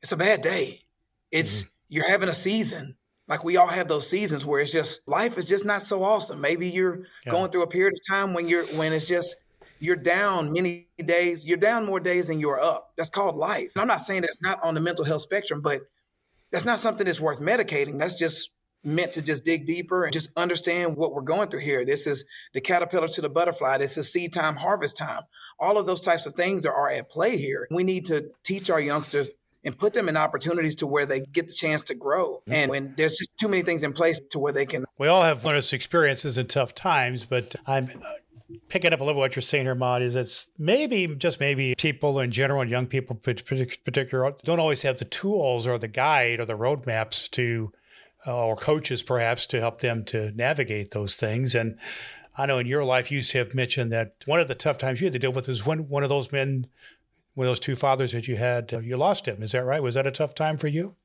it's 0.02 0.12
a 0.12 0.16
bad 0.16 0.42
day. 0.42 0.82
It's 1.30 1.62
mm-hmm. 1.62 1.68
you're 1.88 2.08
having 2.08 2.28
a 2.28 2.34
season. 2.34 2.96
Like 3.26 3.44
we 3.44 3.56
all 3.56 3.66
have 3.66 3.88
those 3.88 4.08
seasons 4.08 4.44
where 4.44 4.60
it's 4.60 4.72
just 4.72 5.06
life 5.08 5.38
is 5.38 5.46
just 5.46 5.64
not 5.64 5.82
so 5.82 6.02
awesome. 6.02 6.40
Maybe 6.40 6.68
you're 6.68 7.06
yeah. 7.24 7.32
going 7.32 7.50
through 7.50 7.62
a 7.62 7.66
period 7.66 7.94
of 7.94 8.00
time 8.08 8.34
when 8.34 8.48
you're 8.48 8.66
when 8.66 8.92
it's 8.92 9.08
just 9.08 9.36
you're 9.80 9.96
down 9.96 10.52
many 10.52 10.88
days. 11.04 11.44
You're 11.44 11.56
down 11.56 11.86
more 11.86 12.00
days 12.00 12.28
than 12.28 12.40
you're 12.40 12.60
up. 12.60 12.92
That's 12.96 13.10
called 13.10 13.36
life. 13.36 13.72
And 13.74 13.82
I'm 13.82 13.88
not 13.88 14.00
saying 14.00 14.22
that's 14.22 14.42
not 14.42 14.62
on 14.62 14.74
the 14.74 14.80
mental 14.80 15.04
health 15.04 15.22
spectrum, 15.22 15.62
but 15.62 15.82
that's 16.52 16.64
not 16.64 16.78
something 16.78 17.06
that's 17.06 17.20
worth 17.20 17.40
medicating. 17.40 17.98
That's 17.98 18.18
just 18.18 18.50
meant 18.84 19.12
to 19.14 19.22
just 19.22 19.44
dig 19.44 19.66
deeper 19.66 20.04
and 20.04 20.12
just 20.12 20.30
understand 20.36 20.96
what 20.96 21.14
we're 21.14 21.22
going 21.22 21.48
through 21.48 21.60
here. 21.60 21.84
This 21.84 22.06
is 22.06 22.24
the 22.52 22.60
caterpillar 22.60 23.08
to 23.08 23.20
the 23.22 23.30
butterfly. 23.30 23.78
This 23.78 23.96
is 23.96 24.12
seed 24.12 24.32
time, 24.32 24.56
harvest 24.56 24.96
time. 24.96 25.22
All 25.58 25.78
of 25.78 25.86
those 25.86 26.02
types 26.02 26.26
of 26.26 26.34
things 26.34 26.66
are 26.66 26.90
at 26.90 27.10
play 27.10 27.38
here. 27.38 27.66
We 27.70 27.82
need 27.82 28.06
to 28.06 28.30
teach 28.42 28.70
our 28.70 28.80
youngsters 28.80 29.34
and 29.64 29.76
put 29.76 29.92
them 29.92 30.08
in 30.08 30.16
opportunities 30.16 30.74
to 30.76 30.86
where 30.86 31.06
they 31.06 31.20
get 31.20 31.48
the 31.48 31.54
chance 31.54 31.82
to 31.84 31.94
grow. 31.94 32.42
Mm-hmm. 32.42 32.52
And 32.52 32.70
when 32.70 32.94
there's 32.96 33.16
just 33.16 33.38
too 33.38 33.48
many 33.48 33.62
things 33.62 33.82
in 33.82 33.92
place 33.92 34.20
to 34.30 34.38
where 34.38 34.52
they 34.52 34.66
can. 34.66 34.84
We 34.98 35.08
all 35.08 35.22
have 35.22 35.42
those 35.42 35.72
experiences 35.72 36.38
in 36.38 36.46
tough 36.46 36.74
times, 36.74 37.24
but 37.24 37.56
I'm 37.66 37.90
picking 38.68 38.92
up 38.92 39.00
a 39.00 39.04
little 39.04 39.14
bit 39.14 39.24
what 39.24 39.36
you're 39.36 39.42
saying 39.42 39.64
here, 39.64 40.02
is 40.02 40.16
it's 40.16 40.48
maybe, 40.58 41.14
just 41.16 41.40
maybe 41.40 41.74
people 41.76 42.20
in 42.20 42.30
general 42.30 42.60
and 42.60 42.70
young 42.70 42.86
people 42.86 43.18
in 43.26 43.36
particular 43.84 44.34
don't 44.44 44.60
always 44.60 44.82
have 44.82 44.98
the 44.98 45.04
tools 45.04 45.66
or 45.66 45.78
the 45.78 45.88
guide 45.88 46.40
or 46.40 46.44
the 46.44 46.58
roadmaps 46.58 47.30
to 47.30 47.72
uh, 48.26 48.34
or 48.34 48.56
coaches 48.56 49.02
perhaps 49.02 49.46
to 49.46 49.60
help 49.60 49.80
them 49.80 50.04
to 50.04 50.32
navigate 50.32 50.92
those 50.92 51.14
things. 51.16 51.54
And 51.54 51.78
I 52.36 52.46
know 52.46 52.58
in 52.58 52.66
your 52.66 52.84
life 52.84 53.10
you 53.10 53.22
have 53.34 53.54
mentioned 53.54 53.92
that 53.92 54.14
one 54.26 54.40
of 54.40 54.48
the 54.48 54.54
tough 54.54 54.78
times 54.78 55.00
you 55.00 55.06
had 55.06 55.12
to 55.12 55.18
deal 55.18 55.32
with 55.32 55.48
was 55.48 55.66
when 55.66 55.88
one 55.88 56.02
of 56.02 56.08
those 56.08 56.32
men, 56.32 56.66
of 57.36 57.50
those 57.50 57.60
two 57.60 57.76
fathers 57.76 58.12
that 58.12 58.28
you 58.28 58.36
had, 58.36 58.72
uh, 58.72 58.78
you 58.78 58.96
lost 58.96 59.26
him. 59.26 59.42
Is 59.42 59.52
that 59.52 59.64
right? 59.64 59.82
Was 59.82 59.94
that 59.94 60.06
a 60.06 60.12
tough 60.12 60.34
time 60.34 60.56
for 60.56 60.68
you? 60.68 60.96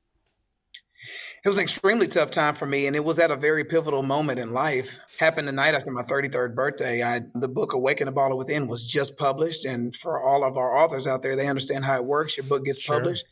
It 1.42 1.48
was 1.48 1.56
an 1.56 1.62
extremely 1.62 2.06
tough 2.06 2.30
time 2.30 2.54
for 2.54 2.66
me, 2.66 2.86
and 2.86 2.94
it 2.94 3.04
was 3.04 3.18
at 3.18 3.30
a 3.30 3.36
very 3.36 3.64
pivotal 3.64 4.02
moment 4.02 4.38
in 4.38 4.52
life. 4.52 4.98
Happened 5.18 5.48
the 5.48 5.52
night 5.52 5.74
after 5.74 5.90
my 5.90 6.02
33rd 6.02 6.54
birthday. 6.54 7.02
I, 7.02 7.22
the 7.34 7.48
book 7.48 7.72
"Awaken 7.72 8.06
the 8.06 8.12
Baller 8.12 8.36
Within" 8.36 8.68
was 8.68 8.86
just 8.86 9.16
published, 9.16 9.64
and 9.64 9.96
for 9.96 10.22
all 10.22 10.44
of 10.44 10.58
our 10.58 10.76
authors 10.76 11.06
out 11.06 11.22
there, 11.22 11.36
they 11.36 11.48
understand 11.48 11.86
how 11.86 11.96
it 11.96 12.04
works. 12.04 12.36
Your 12.36 12.44
book 12.44 12.66
gets 12.66 12.80
sure. 12.80 12.96
published, 12.96 13.24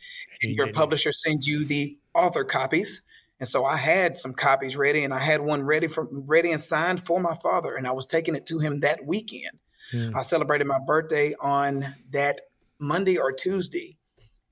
and 0.43 0.55
your 0.55 0.73
publisher 0.73 1.13
sends 1.13 1.47
you 1.47 1.67
the 1.67 1.99
author 2.15 2.45
copies. 2.45 3.03
And 3.41 3.49
so 3.49 3.65
I 3.65 3.77
had 3.77 4.17
some 4.17 4.35
copies 4.35 4.77
ready 4.77 5.05
and 5.05 5.15
I 5.15 5.21
had 5.21 5.41
one 5.41 5.63
ready 5.63 5.87
for 5.87 6.09
ready 6.11 6.51
and 6.51 6.61
signed 6.61 7.01
for 7.01 7.21
my 7.21 7.35
father. 7.35 7.77
And 7.77 7.87
I 7.87 7.93
was 7.93 8.07
taking 8.07 8.35
it 8.35 8.47
to 8.47 8.59
him 8.59 8.81
that 8.81 9.07
weekend. 9.07 9.59
Mm. 9.93 10.15
I 10.17 10.23
celebrated 10.23 10.67
my 10.67 10.81
birthday 10.85 11.35
on 11.41 11.95
that 12.11 12.41
Monday 12.79 13.19
or 13.19 13.33
Tuesday. 13.33 13.97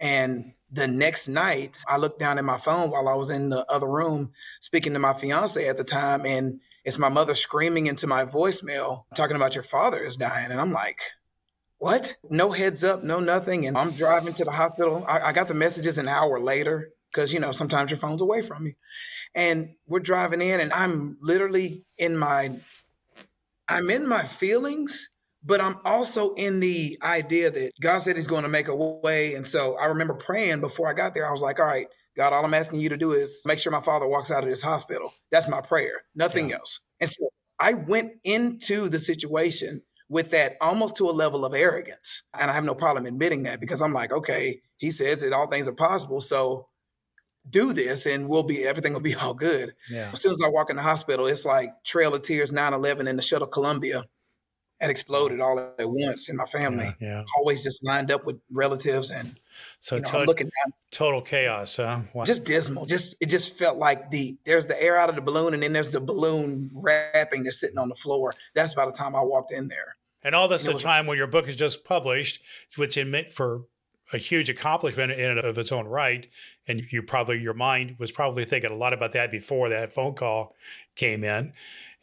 And 0.00 0.52
the 0.70 0.86
next 0.86 1.28
night, 1.28 1.78
I 1.88 1.96
looked 1.96 2.18
down 2.18 2.38
at 2.38 2.44
my 2.44 2.58
phone 2.58 2.90
while 2.90 3.08
I 3.08 3.14
was 3.14 3.30
in 3.30 3.50
the 3.50 3.64
other 3.70 3.88
room 3.88 4.32
speaking 4.60 4.92
to 4.92 4.98
my 4.98 5.12
fiance 5.12 5.66
at 5.66 5.76
the 5.76 5.84
time. 5.84 6.26
And 6.26 6.60
it's 6.84 6.98
my 6.98 7.08
mother 7.08 7.34
screaming 7.34 7.86
into 7.86 8.06
my 8.06 8.24
voicemail, 8.24 9.04
talking 9.14 9.36
about 9.36 9.54
your 9.54 9.64
father 9.64 10.00
is 10.00 10.16
dying. 10.16 10.50
And 10.50 10.60
I'm 10.60 10.72
like, 10.72 11.00
what? 11.78 12.16
No 12.30 12.50
heads 12.52 12.84
up, 12.84 13.02
no 13.02 13.20
nothing. 13.20 13.66
And 13.66 13.76
I'm 13.76 13.92
driving 13.92 14.32
to 14.34 14.44
the 14.44 14.50
hospital. 14.50 15.04
I, 15.08 15.20
I 15.20 15.32
got 15.32 15.48
the 15.48 15.54
messages 15.54 15.98
an 15.98 16.08
hour 16.08 16.40
later 16.40 16.90
because 17.16 17.32
you 17.32 17.40
know 17.40 17.50
sometimes 17.50 17.90
your 17.90 17.98
phone's 17.98 18.20
away 18.20 18.42
from 18.42 18.66
you 18.66 18.74
and 19.34 19.70
we're 19.86 20.00
driving 20.00 20.42
in 20.42 20.60
and 20.60 20.72
i'm 20.72 21.16
literally 21.20 21.84
in 21.98 22.16
my 22.16 22.50
i'm 23.68 23.88
in 23.90 24.06
my 24.06 24.22
feelings 24.22 25.08
but 25.46 25.60
i'm 25.60 25.76
also 25.84 26.34
in 26.34 26.60
the 26.60 26.98
idea 27.02 27.50
that 27.50 27.72
god 27.80 28.00
said 28.00 28.16
he's 28.16 28.26
going 28.26 28.42
to 28.42 28.48
make 28.48 28.68
a 28.68 28.74
way 28.74 29.34
and 29.34 29.46
so 29.46 29.76
i 29.76 29.86
remember 29.86 30.14
praying 30.14 30.60
before 30.60 30.88
i 30.88 30.92
got 30.92 31.14
there 31.14 31.26
i 31.26 31.30
was 31.30 31.42
like 31.42 31.58
all 31.58 31.66
right 31.66 31.86
god 32.16 32.32
all 32.32 32.44
i'm 32.44 32.54
asking 32.54 32.80
you 32.80 32.88
to 32.88 32.96
do 32.96 33.12
is 33.12 33.40
make 33.46 33.58
sure 33.58 33.72
my 33.72 33.80
father 33.80 34.06
walks 34.06 34.30
out 34.30 34.42
of 34.42 34.50
this 34.50 34.62
hospital 34.62 35.12
that's 35.30 35.48
my 35.48 35.60
prayer 35.60 36.02
nothing 36.14 36.50
yeah. 36.50 36.56
else 36.56 36.80
and 37.00 37.08
so 37.08 37.28
i 37.58 37.72
went 37.72 38.12
into 38.24 38.88
the 38.88 38.98
situation 38.98 39.80
with 40.08 40.30
that 40.30 40.56
almost 40.60 40.96
to 40.96 41.08
a 41.08 41.12
level 41.12 41.44
of 41.44 41.54
arrogance 41.54 42.24
and 42.38 42.50
i 42.50 42.54
have 42.54 42.64
no 42.64 42.74
problem 42.74 43.06
admitting 43.06 43.44
that 43.44 43.60
because 43.60 43.80
i'm 43.80 43.92
like 43.92 44.12
okay 44.12 44.60
he 44.76 44.90
says 44.90 45.20
that 45.20 45.32
all 45.32 45.46
things 45.46 45.68
are 45.68 45.72
possible 45.72 46.20
so 46.20 46.66
do 47.48 47.72
this 47.72 48.06
and 48.06 48.28
we'll 48.28 48.42
be 48.42 48.64
everything 48.64 48.92
will 48.92 48.98
be 48.98 49.14
all 49.22 49.32
good. 49.32 49.72
Yeah. 49.88 50.10
As 50.12 50.20
soon 50.20 50.32
as 50.32 50.40
I 50.44 50.48
walk 50.48 50.68
in 50.68 50.74
the 50.74 50.82
hospital, 50.82 51.28
it's 51.28 51.44
like 51.44 51.70
Trail 51.84 52.12
of 52.12 52.22
Tears 52.22 52.50
9-11 52.50 53.08
and 53.08 53.16
the 53.16 53.22
shuttle 53.22 53.46
Columbia 53.46 54.04
had 54.80 54.90
exploded 54.90 55.40
all 55.40 55.58
at 55.58 55.88
once 55.88 56.28
in 56.28 56.36
my 56.36 56.44
family. 56.44 56.94
Yeah, 57.00 57.08
yeah. 57.08 57.24
Always 57.38 57.62
just 57.62 57.84
lined 57.84 58.10
up 58.10 58.24
with 58.26 58.40
relatives 58.50 59.10
and 59.10 59.38
so 59.80 59.96
you 59.96 60.02
know, 60.02 60.08
to- 60.08 60.24
looking 60.24 60.46
down, 60.46 60.72
total 60.90 61.22
chaos, 61.22 61.76
huh? 61.76 62.00
Wow. 62.12 62.24
Just 62.24 62.44
dismal. 62.44 62.84
Just 62.86 63.16
it 63.20 63.26
just 63.26 63.56
felt 63.56 63.78
like 63.78 64.10
the 64.10 64.36
there's 64.44 64.66
the 64.66 64.80
air 64.82 64.96
out 64.96 65.08
of 65.08 65.14
the 65.14 65.22
balloon 65.22 65.54
and 65.54 65.62
then 65.62 65.72
there's 65.72 65.90
the 65.90 66.00
balloon 66.00 66.70
wrapping 66.74 67.44
that's 67.44 67.60
sitting 67.60 67.78
on 67.78 67.88
the 67.88 67.94
floor. 67.94 68.34
That's 68.54 68.74
by 68.74 68.84
the 68.84 68.92
time 68.92 69.14
I 69.14 69.22
walked 69.22 69.52
in 69.52 69.68
there. 69.68 69.96
And 70.22 70.34
all 70.34 70.48
this 70.48 70.66
at 70.66 70.74
a 70.74 70.78
time 70.78 71.06
when 71.06 71.16
your 71.16 71.28
book 71.28 71.46
is 71.46 71.54
just 71.54 71.84
published, 71.84 72.42
which 72.76 72.96
admit 72.96 73.32
for 73.32 73.66
a 74.12 74.18
huge 74.18 74.48
accomplishment 74.48 75.12
in 75.12 75.30
and 75.30 75.38
of 75.38 75.58
its 75.58 75.72
own 75.72 75.86
right. 75.86 76.28
And 76.66 76.82
you 76.90 77.02
probably, 77.02 77.38
your 77.40 77.54
mind 77.54 77.96
was 77.98 78.12
probably 78.12 78.44
thinking 78.44 78.70
a 78.70 78.74
lot 78.74 78.92
about 78.92 79.12
that 79.12 79.30
before 79.30 79.68
that 79.68 79.92
phone 79.92 80.14
call 80.14 80.54
came 80.94 81.24
in. 81.24 81.52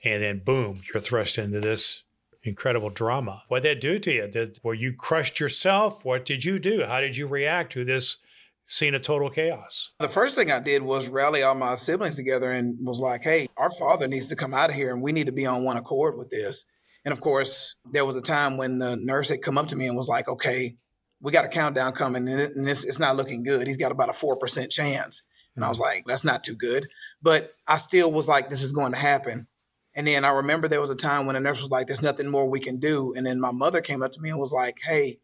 And 0.03 0.23
then 0.23 0.39
boom, 0.39 0.81
you're 0.93 1.01
thrust 1.01 1.37
into 1.37 1.59
this 1.59 2.03
incredible 2.43 2.89
drama. 2.89 3.43
What 3.47 3.63
did 3.63 3.77
that 3.77 3.81
do 3.81 3.99
to 3.99 4.11
you? 4.11 4.27
Did, 4.27 4.59
were 4.63 4.73
you 4.73 4.93
crushed 4.93 5.39
yourself? 5.39 6.03
What 6.03 6.25
did 6.25 6.43
you 6.45 6.59
do? 6.59 6.85
How 6.85 7.01
did 7.01 7.17
you 7.17 7.27
react 7.27 7.71
to 7.73 7.85
this 7.85 8.17
scene 8.65 8.95
of 8.95 9.01
total 9.01 9.29
chaos? 9.29 9.91
The 9.99 10.09
first 10.09 10.35
thing 10.35 10.51
I 10.51 10.59
did 10.59 10.83
was 10.83 11.07
rally 11.07 11.43
all 11.43 11.55
my 11.55 11.75
siblings 11.75 12.15
together 12.15 12.51
and 12.51 12.77
was 12.85 12.99
like, 12.99 13.23
hey, 13.23 13.47
our 13.57 13.71
father 13.71 14.07
needs 14.07 14.29
to 14.29 14.35
come 14.35 14.53
out 14.53 14.69
of 14.69 14.75
here 14.75 14.93
and 14.93 15.01
we 15.01 15.11
need 15.11 15.27
to 15.27 15.31
be 15.31 15.45
on 15.45 15.63
one 15.63 15.77
accord 15.77 16.17
with 16.17 16.29
this. 16.29 16.65
And 17.05 17.11
of 17.11 17.21
course, 17.21 17.75
there 17.91 18.05
was 18.05 18.15
a 18.15 18.21
time 18.21 18.57
when 18.57 18.79
the 18.79 18.95
nurse 18.95 19.29
had 19.29 19.41
come 19.41 19.57
up 19.57 19.67
to 19.67 19.75
me 19.75 19.87
and 19.87 19.97
was 19.97 20.07
like, 20.07 20.27
okay, 20.27 20.75
we 21.21 21.31
got 21.31 21.45
a 21.45 21.49
countdown 21.49 21.93
coming 21.93 22.27
and 22.27 22.67
this 22.67 22.83
it's 22.85 22.99
not 22.99 23.15
looking 23.15 23.43
good. 23.43 23.67
He's 23.67 23.77
got 23.77 23.91
about 23.91 24.09
a 24.09 24.13
4% 24.13 24.69
chance. 24.69 25.23
And 25.55 25.63
I 25.63 25.69
was 25.69 25.77
mm-hmm. 25.77 25.85
like, 25.85 26.05
that's 26.05 26.25
not 26.25 26.43
too 26.43 26.55
good. 26.55 26.87
But 27.21 27.53
I 27.67 27.77
still 27.77 28.11
was 28.11 28.27
like, 28.27 28.49
this 28.49 28.63
is 28.63 28.73
going 28.73 28.93
to 28.93 28.97
happen. 28.97 29.47
And 29.95 30.07
then 30.07 30.25
I 30.25 30.31
remember 30.31 30.67
there 30.67 30.81
was 30.81 30.89
a 30.89 30.95
time 30.95 31.25
when 31.25 31.35
the 31.35 31.39
nurse 31.39 31.61
was 31.61 31.69
like, 31.69 31.87
there's 31.87 32.01
nothing 32.01 32.27
more 32.27 32.49
we 32.49 32.59
can 32.59 32.77
do. 32.77 33.13
And 33.15 33.25
then 33.25 33.39
my 33.39 33.51
mother 33.51 33.81
came 33.81 34.01
up 34.01 34.11
to 34.13 34.21
me 34.21 34.29
and 34.29 34.39
was 34.39 34.51
like, 34.53 34.77
hey, 34.83 35.19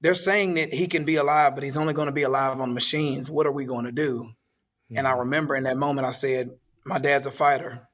they're 0.00 0.14
saying 0.14 0.54
that 0.54 0.72
he 0.74 0.88
can 0.88 1.04
be 1.04 1.16
alive, 1.16 1.54
but 1.54 1.62
he's 1.62 1.76
only 1.76 1.92
going 1.92 2.06
to 2.06 2.12
be 2.12 2.22
alive 2.22 2.58
on 2.58 2.74
machines. 2.74 3.30
What 3.30 3.46
are 3.46 3.52
we 3.52 3.66
going 3.66 3.84
to 3.84 3.92
do? 3.92 4.24
Mm-hmm. 4.24 4.98
And 4.98 5.06
I 5.06 5.10
mm-hmm. 5.10 5.20
remember 5.20 5.54
in 5.54 5.64
that 5.64 5.76
moment, 5.76 6.06
I 6.06 6.10
said, 6.10 6.50
my 6.84 6.98
dad's 6.98 7.26
a 7.26 7.30
fighter 7.30 7.86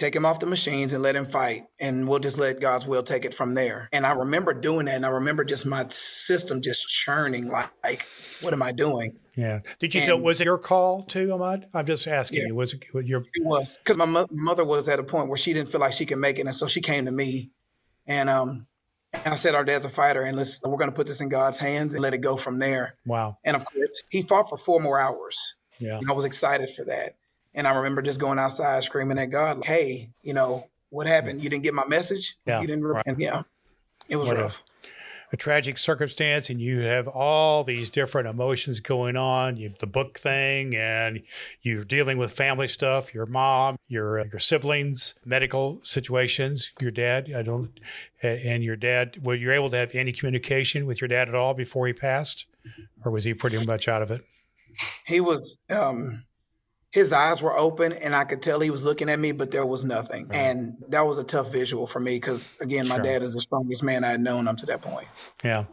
take 0.00 0.16
him 0.16 0.24
off 0.24 0.40
the 0.40 0.46
machines 0.46 0.94
and 0.94 1.02
let 1.02 1.14
him 1.14 1.26
fight 1.26 1.64
and 1.78 2.08
we'll 2.08 2.18
just 2.18 2.38
let 2.38 2.58
god's 2.58 2.86
will 2.86 3.02
take 3.02 3.26
it 3.26 3.34
from 3.34 3.52
there 3.52 3.86
and 3.92 4.06
i 4.06 4.12
remember 4.12 4.54
doing 4.54 4.86
that 4.86 4.96
and 4.96 5.04
i 5.04 5.10
remember 5.10 5.44
just 5.44 5.66
my 5.66 5.86
system 5.88 6.62
just 6.62 6.88
churning 6.88 7.48
like, 7.48 7.68
like 7.84 8.08
what 8.40 8.54
am 8.54 8.62
i 8.62 8.72
doing 8.72 9.14
yeah 9.36 9.60
did 9.78 9.94
you 9.94 10.00
and, 10.00 10.08
feel 10.08 10.18
was 10.18 10.40
it 10.40 10.46
your 10.46 10.56
call 10.56 11.02
too 11.02 11.28
Ahmard 11.28 11.64
i'm 11.74 11.84
just 11.84 12.08
asking 12.08 12.40
yeah, 12.40 12.46
you 12.46 12.54
was 12.54 12.72
it 12.72 12.82
your 13.04 13.20
it 13.34 13.44
was 13.44 13.76
because 13.76 13.98
my 13.98 14.06
mo- 14.06 14.26
mother 14.30 14.64
was 14.64 14.88
at 14.88 14.98
a 14.98 15.04
point 15.04 15.28
where 15.28 15.36
she 15.36 15.52
didn't 15.52 15.68
feel 15.68 15.82
like 15.82 15.92
she 15.92 16.06
could 16.06 16.18
make 16.18 16.38
it 16.38 16.46
and 16.46 16.56
so 16.56 16.66
she 16.66 16.80
came 16.80 17.04
to 17.04 17.12
me 17.12 17.50
and 18.06 18.30
um 18.30 18.66
and 19.12 19.34
I 19.34 19.36
said, 19.36 19.56
our 19.56 19.64
dad's 19.64 19.84
a 19.84 19.88
fighter, 19.88 20.22
and 20.22 20.36
let's 20.36 20.62
we're 20.62 20.76
going 20.76 20.88
to 20.88 20.94
put 20.94 21.08
this 21.08 21.20
in 21.20 21.28
God's 21.28 21.58
hands 21.58 21.94
and 21.94 22.02
let 22.02 22.14
it 22.14 22.18
go 22.18 22.36
from 22.36 22.60
there. 22.60 22.94
Wow! 23.04 23.38
And 23.42 23.56
of 23.56 23.64
course, 23.64 24.04
he 24.08 24.22
fought 24.22 24.48
for 24.48 24.56
four 24.56 24.78
more 24.78 25.00
hours. 25.00 25.56
Yeah, 25.80 25.98
and 25.98 26.08
I 26.08 26.12
was 26.12 26.24
excited 26.24 26.70
for 26.70 26.84
that. 26.84 27.16
And 27.54 27.66
I 27.66 27.74
remember 27.74 28.02
just 28.02 28.20
going 28.20 28.38
outside 28.38 28.84
screaming 28.84 29.18
at 29.18 29.26
God, 29.26 29.58
like, 29.58 29.66
hey, 29.66 30.10
you 30.22 30.34
know, 30.34 30.68
what 30.90 31.06
happened? 31.06 31.42
You 31.42 31.50
didn't 31.50 31.64
get 31.64 31.74
my 31.74 31.86
message? 31.86 32.36
Yeah. 32.46 32.60
You 32.60 32.66
didn't, 32.66 32.84
right. 32.84 33.04
yeah, 33.18 33.42
it 34.08 34.16
was 34.16 34.28
what 34.28 34.38
rough. 34.38 34.62
a 35.32 35.36
tragic 35.36 35.78
circumstance 35.78 36.50
and 36.50 36.60
you 36.60 36.80
have 36.80 37.06
all 37.06 37.62
these 37.62 37.90
different 37.90 38.28
emotions 38.28 38.80
going 38.80 39.16
on. 39.16 39.56
You 39.56 39.68
have 39.68 39.78
the 39.78 39.86
book 39.86 40.18
thing 40.18 40.74
and 40.74 41.22
you're 41.62 41.84
dealing 41.84 42.18
with 42.18 42.32
family 42.32 42.68
stuff, 42.68 43.14
your 43.14 43.26
mom, 43.26 43.76
your 43.88 44.20
uh, 44.20 44.24
your 44.32 44.40
siblings, 44.40 45.14
medical 45.24 45.80
situations, 45.84 46.72
your 46.80 46.90
dad. 46.90 47.30
I 47.34 47.42
don't 47.42 47.78
and 48.22 48.64
your 48.64 48.76
dad, 48.76 49.18
were 49.22 49.34
you 49.34 49.52
able 49.52 49.70
to 49.70 49.76
have 49.76 49.94
any 49.94 50.12
communication 50.12 50.86
with 50.86 51.00
your 51.00 51.08
dad 51.08 51.28
at 51.28 51.34
all 51.34 51.54
before 51.54 51.86
he 51.86 51.92
passed? 51.92 52.46
Or 53.04 53.10
was 53.12 53.24
he 53.24 53.32
pretty 53.34 53.64
much 53.64 53.88
out 53.88 54.02
of 54.02 54.10
it? 54.10 54.22
He 55.06 55.20
was 55.20 55.56
um 55.68 56.24
his 56.90 57.12
eyes 57.12 57.40
were 57.40 57.56
open 57.56 57.92
and 57.92 58.14
I 58.14 58.24
could 58.24 58.42
tell 58.42 58.60
he 58.60 58.70
was 58.70 58.84
looking 58.84 59.08
at 59.08 59.18
me, 59.18 59.32
but 59.32 59.52
there 59.52 59.64
was 59.64 59.84
nothing. 59.84 60.26
Right. 60.28 60.36
And 60.36 60.76
that 60.88 61.06
was 61.06 61.18
a 61.18 61.24
tough 61.24 61.52
visual 61.52 61.86
for 61.86 62.00
me 62.00 62.16
because, 62.16 62.50
again, 62.60 62.88
my 62.88 62.96
sure. 62.96 63.04
dad 63.04 63.22
is 63.22 63.34
the 63.34 63.40
strongest 63.40 63.82
man 63.82 64.02
I 64.02 64.10
had 64.10 64.20
known 64.20 64.48
up 64.48 64.56
to 64.58 64.66
that 64.66 64.82
point. 64.82 65.06
Yeah. 65.44 65.66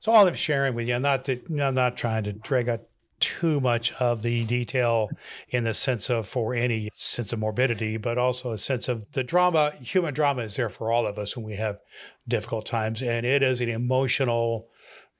So 0.00 0.12
all 0.12 0.26
I'm 0.26 0.34
sharing 0.34 0.74
with 0.74 0.88
you, 0.88 0.96
I'm 0.96 1.02
not, 1.02 1.24
to, 1.26 1.40
I'm 1.60 1.74
not 1.74 1.96
trying 1.96 2.24
to 2.24 2.32
drag 2.32 2.68
out 2.68 2.82
too 3.20 3.60
much 3.60 3.92
of 3.94 4.22
the 4.22 4.44
detail 4.44 5.08
in 5.48 5.64
the 5.64 5.72
sense 5.72 6.10
of 6.10 6.28
for 6.28 6.54
any 6.54 6.90
sense 6.92 7.32
of 7.32 7.38
morbidity, 7.38 7.96
but 7.96 8.18
also 8.18 8.52
a 8.52 8.58
sense 8.58 8.88
of 8.88 9.12
the 9.12 9.24
drama. 9.24 9.70
Human 9.80 10.12
drama 10.12 10.42
is 10.42 10.56
there 10.56 10.68
for 10.68 10.90
all 10.90 11.06
of 11.06 11.16
us 11.16 11.36
when 11.36 11.46
we 11.46 11.56
have 11.56 11.78
difficult 12.26 12.66
times. 12.66 13.02
And 13.02 13.24
it 13.24 13.42
is 13.42 13.60
an 13.60 13.68
emotional, 13.68 14.68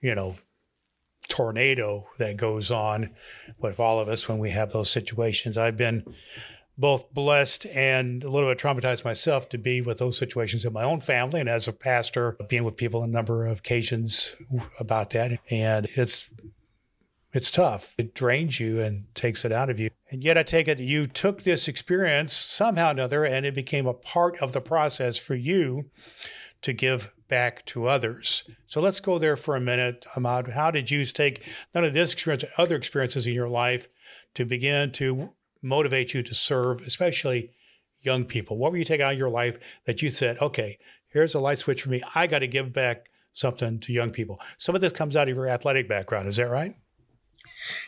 you 0.01 0.15
know, 0.15 0.37
tornado 1.37 2.09
that 2.17 2.39
goes 2.39 2.71
on 2.71 3.11
with 3.59 3.79
all 3.79 4.01
of 4.01 4.09
us 4.09 4.27
when 4.27 4.39
we 4.39 4.51
have 4.51 4.71
those 4.71 4.91
situations. 4.91 5.59
I've 5.59 5.77
been 5.77 6.03
both 6.79 7.13
blessed 7.13 7.67
and 7.67 8.25
a 8.25 8.31
little 8.31 8.51
bit 8.51 8.59
traumatized 8.59 9.05
myself 9.05 9.47
to 9.51 9.59
be 9.59 9.83
with 9.83 9.99
those 9.99 10.17
situations 10.17 10.65
in 10.65 10.73
my 10.73 10.83
own 10.83 11.01
family 11.01 11.41
and 11.41 11.49
as 11.49 11.69
a 11.69 11.75
pastor 11.75 12.39
being 12.49 12.65
with 12.65 12.77
people 12.77 13.03
a 13.03 13.07
number 13.07 13.45
of 13.45 13.59
occasions 13.59 14.35
about 14.81 15.11
that. 15.11 15.39
And 15.51 15.87
it's 15.95 16.31
it's 17.35 17.51
tough. 17.51 17.95
It 17.99 18.15
drains 18.15 18.59
you 18.59 18.81
and 18.81 19.15
takes 19.15 19.45
it 19.45 19.53
out 19.53 19.69
of 19.69 19.79
you. 19.79 19.91
And 20.11 20.25
yet 20.25 20.39
i 20.39 20.43
take 20.43 20.69
it 20.69 20.79
you 20.79 21.07
took 21.07 21.43
this 21.43 21.69
experience 21.69 22.33
somehow 22.33 22.89
or 22.89 22.93
another 22.93 23.25
and 23.27 23.45
it 23.45 23.55
became 23.55 23.87
a 23.87 23.93
part 23.93 24.39
of 24.39 24.55
the 24.55 24.63
process 24.63 25.19
for 25.19 25.35
you 25.35 25.91
to 26.63 26.73
give 26.73 27.13
back 27.29 27.65
to 27.67 27.89
others. 27.89 28.45
So 28.67 28.81
let's 28.81 29.01
go 29.01 29.19
there 29.19 29.37
for 29.37 29.57
a 29.57 29.61
minute, 29.61 30.05
Ahmard. 30.15 30.53
How 30.53 30.71
did 30.71 30.91
you 30.91 31.05
take 31.05 31.47
none 31.75 31.85
of 31.85 31.93
this 31.93 32.13
experience, 32.13 32.45
other 32.57 32.77
experiences 32.77 33.27
in 33.27 33.35
your 33.35 33.49
life 33.49 33.89
to 34.35 34.45
begin 34.45 34.93
to 34.93 35.31
motivate 35.63 36.15
you 36.15 36.23
to 36.23 36.35
serve, 36.35 36.81
especially 36.83 37.51
young 38.01 38.25
people? 38.25 38.57
What 38.57 38.73
were 38.73 38.79
you 38.79 38.85
taking 38.85 39.05
out 39.05 39.15
of 39.15 39.19
your 39.19 39.31
life 39.31 39.59
that 39.87 40.03
you 40.03 40.11
said, 40.11 40.39
okay, 40.41 40.79
here's 41.09 41.35
a 41.35 41.41
light 41.41 41.59
switch 41.59 41.83
for 41.83 41.91
me. 41.91 42.03
I 42.15 42.27
got 42.27 42.41
to 42.41 42.47
give 42.47 42.73
back 42.73 43.11
something 43.33 43.79
to 43.81 43.93
young 43.93 44.11
people. 44.11 44.41
Some 44.57 44.75
of 44.75 44.81
this 44.81 44.93
comes 44.93 45.17
out 45.17 45.29
of 45.29 45.35
your 45.37 45.49
athletic 45.49 45.89
background. 45.89 46.29
Is 46.29 46.37
that 46.37 46.49
right? 46.49 46.75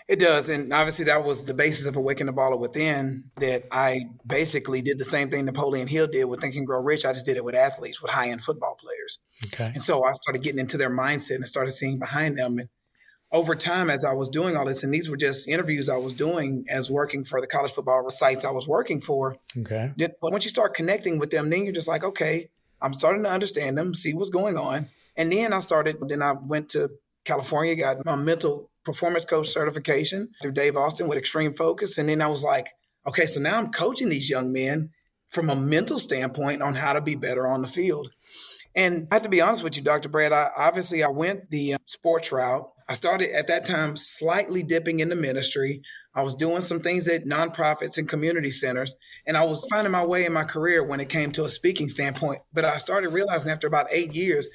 It 0.09 0.19
does. 0.19 0.49
And 0.49 0.73
obviously, 0.73 1.05
that 1.07 1.25
was 1.25 1.47
the 1.47 1.55
basis 1.55 1.87
of 1.87 1.97
Awaken 1.97 2.27
the 2.27 2.33
Baller 2.33 2.59
Within 2.59 3.31
that 3.39 3.65
I 3.71 4.07
basically 4.27 4.83
did 4.83 4.99
the 4.99 5.05
same 5.05 5.31
thing 5.31 5.45
Napoleon 5.45 5.89
Hill 5.89 6.07
did 6.07 6.25
with 6.25 6.41
Think 6.41 6.57
and 6.57 6.67
Grow 6.67 6.83
Rich. 6.83 7.05
I 7.05 7.13
just 7.13 7.27
did 7.27 7.37
it 7.37 7.45
with 7.45 7.55
athletes, 7.55 8.01
with 8.01 8.11
high 8.11 8.29
end 8.29 8.43
football 8.43 8.77
players. 8.81 9.19
Okay. 9.47 9.73
And 9.75 9.83
so 9.83 10.05
I 10.05 10.13
started 10.13 10.43
getting 10.43 10.61
into 10.61 10.77
their 10.77 10.91
mindset 10.91 11.37
and 11.37 11.47
started 11.47 11.71
seeing 11.71 11.99
behind 11.99 12.39
them. 12.39 12.59
And 12.59 12.69
over 13.31 13.55
time, 13.55 13.91
as 13.91 14.05
I 14.05 14.15
was 14.15 14.29
doing 14.29 14.57
all 14.57 14.65
this, 14.65 14.83
and 14.83 14.93
these 14.93 15.11
were 15.11 15.17
just 15.17 15.49
interviews 15.49 15.89
I 15.89 15.99
was 15.99 16.15
doing 16.15 16.65
as 16.71 16.91
working 16.91 17.25
for 17.25 17.41
the 17.41 17.47
college 17.47 17.73
football 17.73 18.09
sites 18.11 18.45
I 18.45 18.51
was 18.51 18.67
working 18.67 19.01
for. 19.01 19.37
Okay. 19.57 19.93
But 19.97 20.33
once 20.33 20.45
you 20.45 20.51
start 20.51 20.75
connecting 20.75 21.19
with 21.19 21.31
them, 21.31 21.51
then 21.51 21.65
you're 21.65 21.75
just 21.75 21.89
like, 21.89 22.05
okay, 22.05 22.49
I'm 22.81 22.95
starting 22.95 23.25
to 23.25 23.31
understand 23.31 23.77
them, 23.77 23.95
see 23.95 24.15
what's 24.15 24.31
going 24.31 24.57
on. 24.57 24.89
And 25.17 25.33
then 25.33 25.53
I 25.53 25.61
started, 25.61 25.99
then 26.09 26.23
I 26.23 26.33
went 26.33 26.71
to 26.71 26.91
California, 27.25 27.77
got 27.77 28.05
my 28.07 28.17
mental 28.17 28.68
performance 28.89 29.27
coach 29.27 29.49
certification 29.49 30.31
through 30.41 30.53
Dave 30.53 30.77
Austin 30.77 31.09
with 31.09 31.19
Extreme 31.19 31.53
Focus. 31.53 31.99
And 31.99 32.09
then 32.09 32.23
I 32.23 32.27
was 32.27 32.43
like, 32.43 32.69
okay, 33.07 33.27
so 33.27 33.39
now 33.39 33.59
I'm 33.59 33.71
coaching 33.71 34.09
these 34.09 34.31
young 34.31 34.51
men 34.51 34.91
from 35.29 35.51
a 35.51 35.55
mental 35.55 35.99
standpoint 35.99 36.63
on 36.63 36.75
how 36.75 36.95
to 36.95 37.03
be 37.03 37.15
better 37.15 37.47
on 37.47 37.61
the 37.61 37.69
field. 37.69 38.11
And 38.75 39.07
I 39.11 39.17
have 39.17 39.23
to 39.25 39.29
be 39.29 39.43
honest 39.43 39.63
with 39.63 39.77
you, 39.77 39.83
Dr. 39.83 40.09
Brad, 40.09 40.33
I, 40.33 40.49
obviously 40.57 41.03
I 41.05 41.09
went 41.09 41.51
the 41.51 41.75
uh, 41.75 41.79
sports 41.85 42.33
route. 42.33 42.67
I 42.89 42.95
started 42.95 43.37
at 43.37 43.49
that 43.49 43.67
time 43.67 43.95
slightly 43.95 44.63
dipping 44.63 45.01
into 45.01 45.17
ministry. 45.17 45.83
I 46.15 46.23
was 46.23 46.35
doing 46.35 46.63
some 46.63 46.81
things 46.81 47.07
at 47.09 47.25
nonprofits 47.25 47.99
and 47.99 48.09
community 48.09 48.51
centers, 48.51 48.97
and 49.27 49.37
I 49.37 49.45
was 49.45 49.67
finding 49.69 49.93
my 49.93 50.07
way 50.07 50.25
in 50.25 50.33
my 50.33 50.45
career 50.45 50.83
when 50.83 51.01
it 51.01 51.11
came 51.11 51.31
to 51.33 51.45
a 51.45 51.51
speaking 51.51 51.89
standpoint. 51.89 52.41
But 52.55 52.65
I 52.65 52.79
started 52.79 53.11
realizing 53.11 53.53
after 53.53 53.67
about 53.67 53.89
eight 53.91 54.15
years 54.15 54.49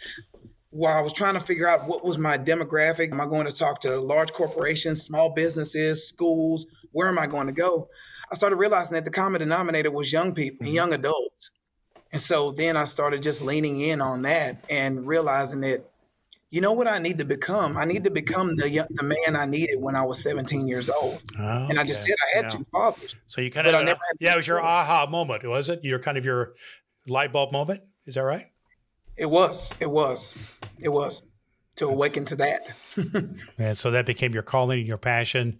while 0.73 0.97
I 0.97 1.01
was 1.01 1.13
trying 1.13 1.35
to 1.35 1.39
figure 1.39 1.67
out 1.67 1.87
what 1.87 2.03
was 2.03 2.17
my 2.17 2.37
demographic, 2.37 3.11
am 3.11 3.21
I 3.21 3.25
going 3.25 3.45
to 3.45 3.51
talk 3.51 3.79
to 3.81 3.99
large 3.99 4.33
corporations, 4.33 5.03
small 5.03 5.31
businesses, 5.31 6.07
schools? 6.07 6.65
Where 6.91 7.07
am 7.07 7.19
I 7.19 7.27
going 7.27 7.47
to 7.47 7.53
go? 7.53 7.89
I 8.31 8.35
started 8.35 8.55
realizing 8.55 8.95
that 8.95 9.05
the 9.05 9.11
common 9.11 9.39
denominator 9.39 9.91
was 9.91 10.11
young 10.11 10.33
people 10.33 10.57
and 10.61 10.67
mm-hmm. 10.67 10.75
young 10.75 10.93
adults. 10.93 11.51
And 12.11 12.21
so 12.21 12.51
then 12.51 12.75
I 12.75 12.85
started 12.85 13.21
just 13.21 13.41
leaning 13.41 13.81
in 13.81 14.01
on 14.01 14.23
that 14.23 14.65
and 14.69 15.05
realizing 15.05 15.61
that, 15.61 15.85
you 16.49 16.61
know 16.61 16.73
what 16.73 16.87
I 16.87 16.97
need 16.99 17.19
to 17.19 17.25
become? 17.25 17.77
I 17.77 17.85
need 17.85 18.03
to 18.03 18.11
become 18.11 18.55
the 18.55 18.87
the 18.91 19.03
man 19.03 19.35
I 19.35 19.45
needed 19.45 19.77
when 19.79 19.95
I 19.95 20.03
was 20.03 20.21
17 20.21 20.67
years 20.67 20.87
old. 20.87 21.19
Okay. 21.33 21.67
And 21.69 21.79
I 21.79 21.83
just 21.83 22.03
said 22.03 22.15
I 22.33 22.37
had 22.37 22.43
yeah. 22.45 22.49
two 22.49 22.65
fathers. 22.71 23.15
So 23.25 23.41
you 23.41 23.49
kind 23.49 23.65
of, 23.65 23.97
yeah, 24.19 24.33
it 24.33 24.37
was 24.37 24.47
your 24.47 24.61
aha 24.61 25.07
moment, 25.09 25.43
was 25.47 25.69
it? 25.69 25.83
Your 25.83 25.97
kind 25.97 26.15
of 26.15 26.25
your 26.25 26.53
light 27.07 27.33
bulb 27.33 27.51
moment. 27.51 27.81
Is 28.05 28.15
that 28.15 28.21
right? 28.21 28.52
It 29.15 29.29
was. 29.29 29.73
It 29.79 29.89
was. 29.89 30.33
It 30.79 30.89
was 30.89 31.23
to 31.75 31.87
awaken 31.87 32.25
to 32.25 32.35
that. 32.35 32.67
and 33.57 33.77
so 33.77 33.89
that 33.89 34.05
became 34.05 34.33
your 34.33 34.43
calling 34.43 34.79
and 34.79 34.87
your 34.87 34.97
passion 34.97 35.59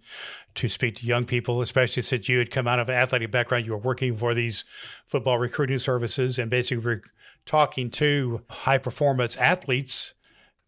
to 0.54 0.68
speak 0.68 0.96
to 0.96 1.06
young 1.06 1.24
people, 1.24 1.60
especially 1.60 2.02
since 2.02 2.28
you 2.28 2.38
had 2.38 2.50
come 2.50 2.68
out 2.68 2.78
of 2.78 2.88
an 2.88 2.94
athletic 2.94 3.30
background. 3.30 3.66
You 3.66 3.72
were 3.72 3.78
working 3.78 4.16
for 4.16 4.32
these 4.34 4.64
football 5.06 5.38
recruiting 5.38 5.78
services 5.78 6.38
and 6.38 6.50
basically 6.50 6.84
were 6.84 7.02
talking 7.46 7.90
to 7.90 8.42
high 8.48 8.78
performance 8.78 9.36
athletes. 9.36 10.14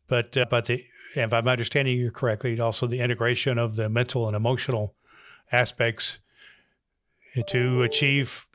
But, 0.09 0.37
uh, 0.37 0.47
but 0.51 0.67
the, 0.67 0.85
if 1.15 1.33
I'm 1.33 1.49
understanding 1.49 1.97
you 1.97 2.11
correctly, 2.11 2.59
also 2.59 2.87
the 2.87 3.01
integration 3.01 3.59
of 3.59 3.77
the 3.77 3.89
mental 3.89 4.27
and 4.27 4.37
emotional 4.37 4.95
aspects 5.53 6.19
to 7.47 7.83
achieve 7.83 8.47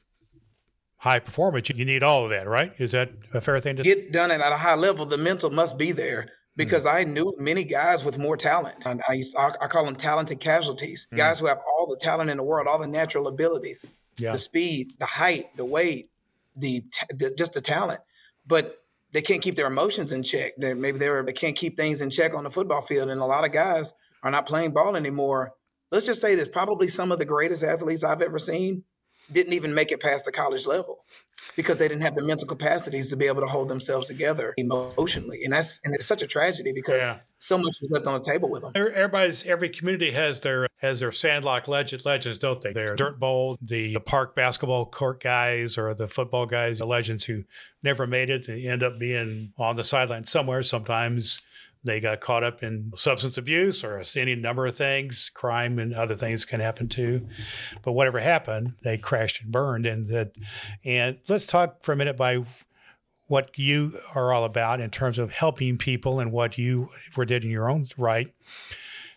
high 1.01 1.19
performance, 1.19 1.67
you 1.69 1.83
need 1.83 2.03
all 2.03 2.23
of 2.23 2.29
that, 2.29 2.47
right? 2.47 2.73
Is 2.77 2.91
that 2.91 3.11
a 3.33 3.41
fair 3.41 3.59
thing 3.59 3.75
to 3.75 3.83
get 3.83 4.11
done 4.11 4.29
and 4.29 4.41
at 4.41 4.53
a 4.53 4.57
high 4.57 4.75
level? 4.75 5.05
The 5.05 5.17
mental 5.17 5.49
must 5.49 5.77
be 5.77 5.91
there 5.91 6.29
because 6.55 6.85
mm. 6.85 6.93
I 6.93 7.03
knew 7.03 7.33
many 7.39 7.63
guys 7.63 8.05
with 8.05 8.19
more 8.19 8.37
talent. 8.37 8.85
And 8.85 9.01
I 9.09 9.13
used 9.13 9.35
I, 9.35 9.51
I 9.59 9.67
call 9.67 9.83
them 9.83 9.95
talented 9.95 10.39
casualties, 10.39 11.07
mm. 11.11 11.17
guys 11.17 11.39
who 11.39 11.47
have 11.47 11.57
all 11.67 11.87
the 11.87 11.97
talent 11.97 12.29
in 12.29 12.37
the 12.37 12.43
world, 12.43 12.67
all 12.67 12.79
the 12.79 12.87
natural 12.87 13.27
abilities, 13.27 13.83
yeah. 14.17 14.31
the 14.31 14.37
speed, 14.37 14.93
the 14.99 15.07
height, 15.07 15.45
the 15.57 15.65
weight, 15.65 16.11
the, 16.55 16.83
the 17.09 17.33
just 17.35 17.53
the 17.53 17.61
talent, 17.61 18.01
but 18.45 18.77
they 19.11 19.23
can't 19.23 19.41
keep 19.41 19.55
their 19.55 19.67
emotions 19.67 20.11
in 20.11 20.21
check. 20.21 20.53
They 20.57 20.75
maybe 20.75 20.99
they're 20.99 21.23
they 21.23 21.33
can't 21.33 21.55
keep 21.55 21.77
things 21.77 22.01
in 22.01 22.11
check 22.11 22.35
on 22.35 22.43
the 22.43 22.51
football 22.51 22.81
field, 22.81 23.09
and 23.09 23.21
a 23.21 23.25
lot 23.25 23.43
of 23.43 23.51
guys 23.51 23.91
are 24.21 24.29
not 24.29 24.45
playing 24.45 24.71
ball 24.71 24.95
anymore. 24.95 25.53
Let's 25.89 26.05
just 26.05 26.21
say 26.21 26.35
this: 26.35 26.47
probably 26.47 26.89
some 26.89 27.11
of 27.11 27.17
the 27.17 27.25
greatest 27.25 27.63
athletes 27.63 28.03
I've 28.03 28.21
ever 28.21 28.37
seen 28.37 28.83
didn't 29.31 29.53
even 29.53 29.73
make 29.73 29.91
it 29.91 30.01
past 30.01 30.25
the 30.25 30.31
college 30.31 30.65
level 30.67 30.99
because 31.55 31.77
they 31.77 31.87
didn't 31.87 32.03
have 32.03 32.15
the 32.15 32.23
mental 32.23 32.47
capacities 32.47 33.09
to 33.09 33.15
be 33.15 33.27
able 33.27 33.41
to 33.41 33.47
hold 33.47 33.67
themselves 33.67 34.07
together 34.07 34.53
emotionally. 34.57 35.39
And 35.43 35.53
that's 35.53 35.79
and 35.83 35.93
it's 35.93 36.05
such 36.05 36.21
a 36.21 36.27
tragedy 36.27 36.71
because 36.73 37.01
yeah. 37.01 37.19
so 37.37 37.57
much 37.57 37.77
was 37.81 37.89
left 37.89 38.07
on 38.07 38.13
the 38.13 38.19
table 38.19 38.49
with 38.49 38.61
them. 38.61 38.71
Everybody's 38.75 39.45
every 39.45 39.69
community 39.69 40.11
has 40.11 40.41
their 40.41 40.67
has 40.77 40.99
their 40.99 41.11
sandlot 41.11 41.67
legend, 41.67 42.05
legends, 42.05 42.37
don't 42.37 42.61
they? 42.61 42.73
Their 42.73 42.95
dirt 42.95 43.19
bowl, 43.19 43.57
the 43.61 43.97
park 43.99 44.35
basketball 44.35 44.85
court 44.85 45.21
guys 45.21 45.77
or 45.77 45.93
the 45.93 46.07
football 46.07 46.45
guys, 46.45 46.79
the 46.79 46.87
legends 46.87 47.25
who 47.25 47.43
never 47.83 48.07
made 48.07 48.29
it. 48.29 48.47
They 48.47 48.65
end 48.65 48.83
up 48.83 48.99
being 48.99 49.53
on 49.57 49.75
the 49.75 49.83
sideline 49.83 50.25
somewhere. 50.25 50.63
Sometimes 50.63 51.41
they 51.83 51.99
got 51.99 52.21
caught 52.21 52.43
up 52.43 52.61
in 52.61 52.91
substance 52.95 53.37
abuse 53.37 53.83
or 53.83 54.03
any 54.15 54.35
number 54.35 54.65
of 54.65 54.75
things, 54.75 55.31
crime 55.33 55.79
and 55.79 55.93
other 55.93 56.15
things 56.15 56.45
can 56.45 56.59
happen 56.59 56.87
too. 56.87 57.27
But 57.81 57.93
whatever 57.93 58.19
happened, 58.19 58.73
they 58.83 58.97
crashed 58.97 59.41
and 59.41 59.51
burned. 59.51 59.85
And 59.85 60.07
that, 60.09 60.35
and 60.85 61.17
let's 61.27 61.45
talk 61.45 61.83
for 61.83 61.93
a 61.93 61.95
minute 61.95 62.17
by 62.17 62.43
what 63.27 63.57
you 63.57 63.97
are 64.13 64.31
all 64.31 64.43
about 64.43 64.79
in 64.79 64.89
terms 64.89 65.17
of 65.17 65.31
helping 65.31 65.77
people 65.77 66.19
and 66.19 66.31
what 66.31 66.57
you 66.57 66.89
were 67.15 67.25
did 67.25 67.43
in 67.43 67.49
your 67.49 67.69
own 67.69 67.87
right 67.97 68.33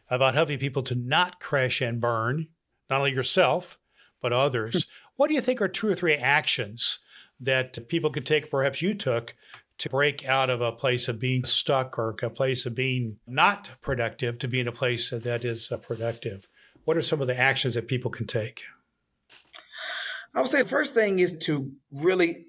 about 0.08 0.34
helping 0.34 0.58
people 0.58 0.82
to 0.84 0.94
not 0.94 1.40
crash 1.40 1.80
and 1.80 2.00
burn, 2.00 2.46
not 2.88 2.98
only 2.98 3.12
yourself, 3.12 3.78
but 4.22 4.32
others. 4.32 4.86
what 5.16 5.28
do 5.28 5.34
you 5.34 5.40
think 5.40 5.60
are 5.60 5.68
two 5.68 5.88
or 5.88 5.94
three 5.94 6.14
actions 6.14 7.00
that 7.40 7.88
people 7.88 8.10
could 8.10 8.24
take, 8.24 8.50
perhaps 8.50 8.80
you 8.80 8.94
took, 8.94 9.34
to 9.78 9.88
break 9.88 10.26
out 10.26 10.50
of 10.50 10.60
a 10.60 10.72
place 10.72 11.08
of 11.08 11.18
being 11.18 11.44
stuck 11.44 11.98
or 11.98 12.14
a 12.22 12.30
place 12.30 12.66
of 12.66 12.74
being 12.74 13.18
not 13.26 13.70
productive 13.80 14.38
to 14.38 14.48
be 14.48 14.60
in 14.60 14.68
a 14.68 14.72
place 14.72 15.10
that 15.10 15.44
is 15.44 15.70
uh, 15.70 15.76
productive? 15.76 16.48
What 16.84 16.96
are 16.96 17.02
some 17.02 17.20
of 17.20 17.26
the 17.26 17.38
actions 17.38 17.74
that 17.74 17.88
people 17.88 18.10
can 18.10 18.26
take? 18.26 18.62
I 20.34 20.40
would 20.40 20.50
say 20.50 20.62
the 20.62 20.68
first 20.68 20.94
thing 20.94 21.20
is 21.20 21.36
to 21.44 21.72
really 21.92 22.46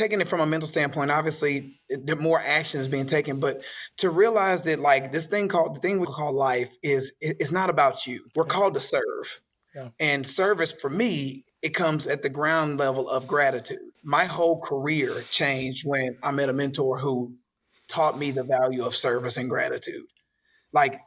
taking 0.00 0.20
it 0.20 0.28
from 0.28 0.40
a 0.40 0.46
mental 0.46 0.66
standpoint, 0.66 1.10
obviously 1.10 1.78
the 1.90 2.16
more 2.16 2.40
action 2.40 2.80
is 2.80 2.88
being 2.88 3.06
taken, 3.06 3.38
but 3.38 3.62
to 3.98 4.08
realize 4.08 4.62
that 4.62 4.78
like 4.78 5.12
this 5.12 5.26
thing 5.26 5.46
called 5.46 5.76
the 5.76 5.80
thing 5.80 6.00
we 6.00 6.06
call 6.06 6.32
life 6.32 6.74
is 6.82 7.12
it's 7.20 7.52
not 7.52 7.68
about 7.68 8.06
you. 8.06 8.24
We're 8.34 8.44
called 8.44 8.74
to 8.74 8.80
serve. 8.80 9.40
Yeah. 9.74 9.88
And 10.00 10.26
service 10.26 10.72
for 10.72 10.90
me, 10.90 11.44
it 11.62 11.70
comes 11.70 12.06
at 12.06 12.22
the 12.22 12.28
ground 12.28 12.78
level 12.78 13.08
of 13.08 13.26
gratitude. 13.26 13.78
My 14.02 14.24
whole 14.24 14.60
career 14.60 15.24
changed 15.30 15.86
when 15.86 16.16
I 16.22 16.30
met 16.30 16.48
a 16.48 16.54
mentor 16.54 16.98
who 16.98 17.34
taught 17.88 18.18
me 18.18 18.30
the 18.30 18.44
value 18.44 18.84
of 18.84 18.94
service 18.94 19.36
and 19.36 19.50
gratitude. 19.50 20.06
Like 20.72 21.00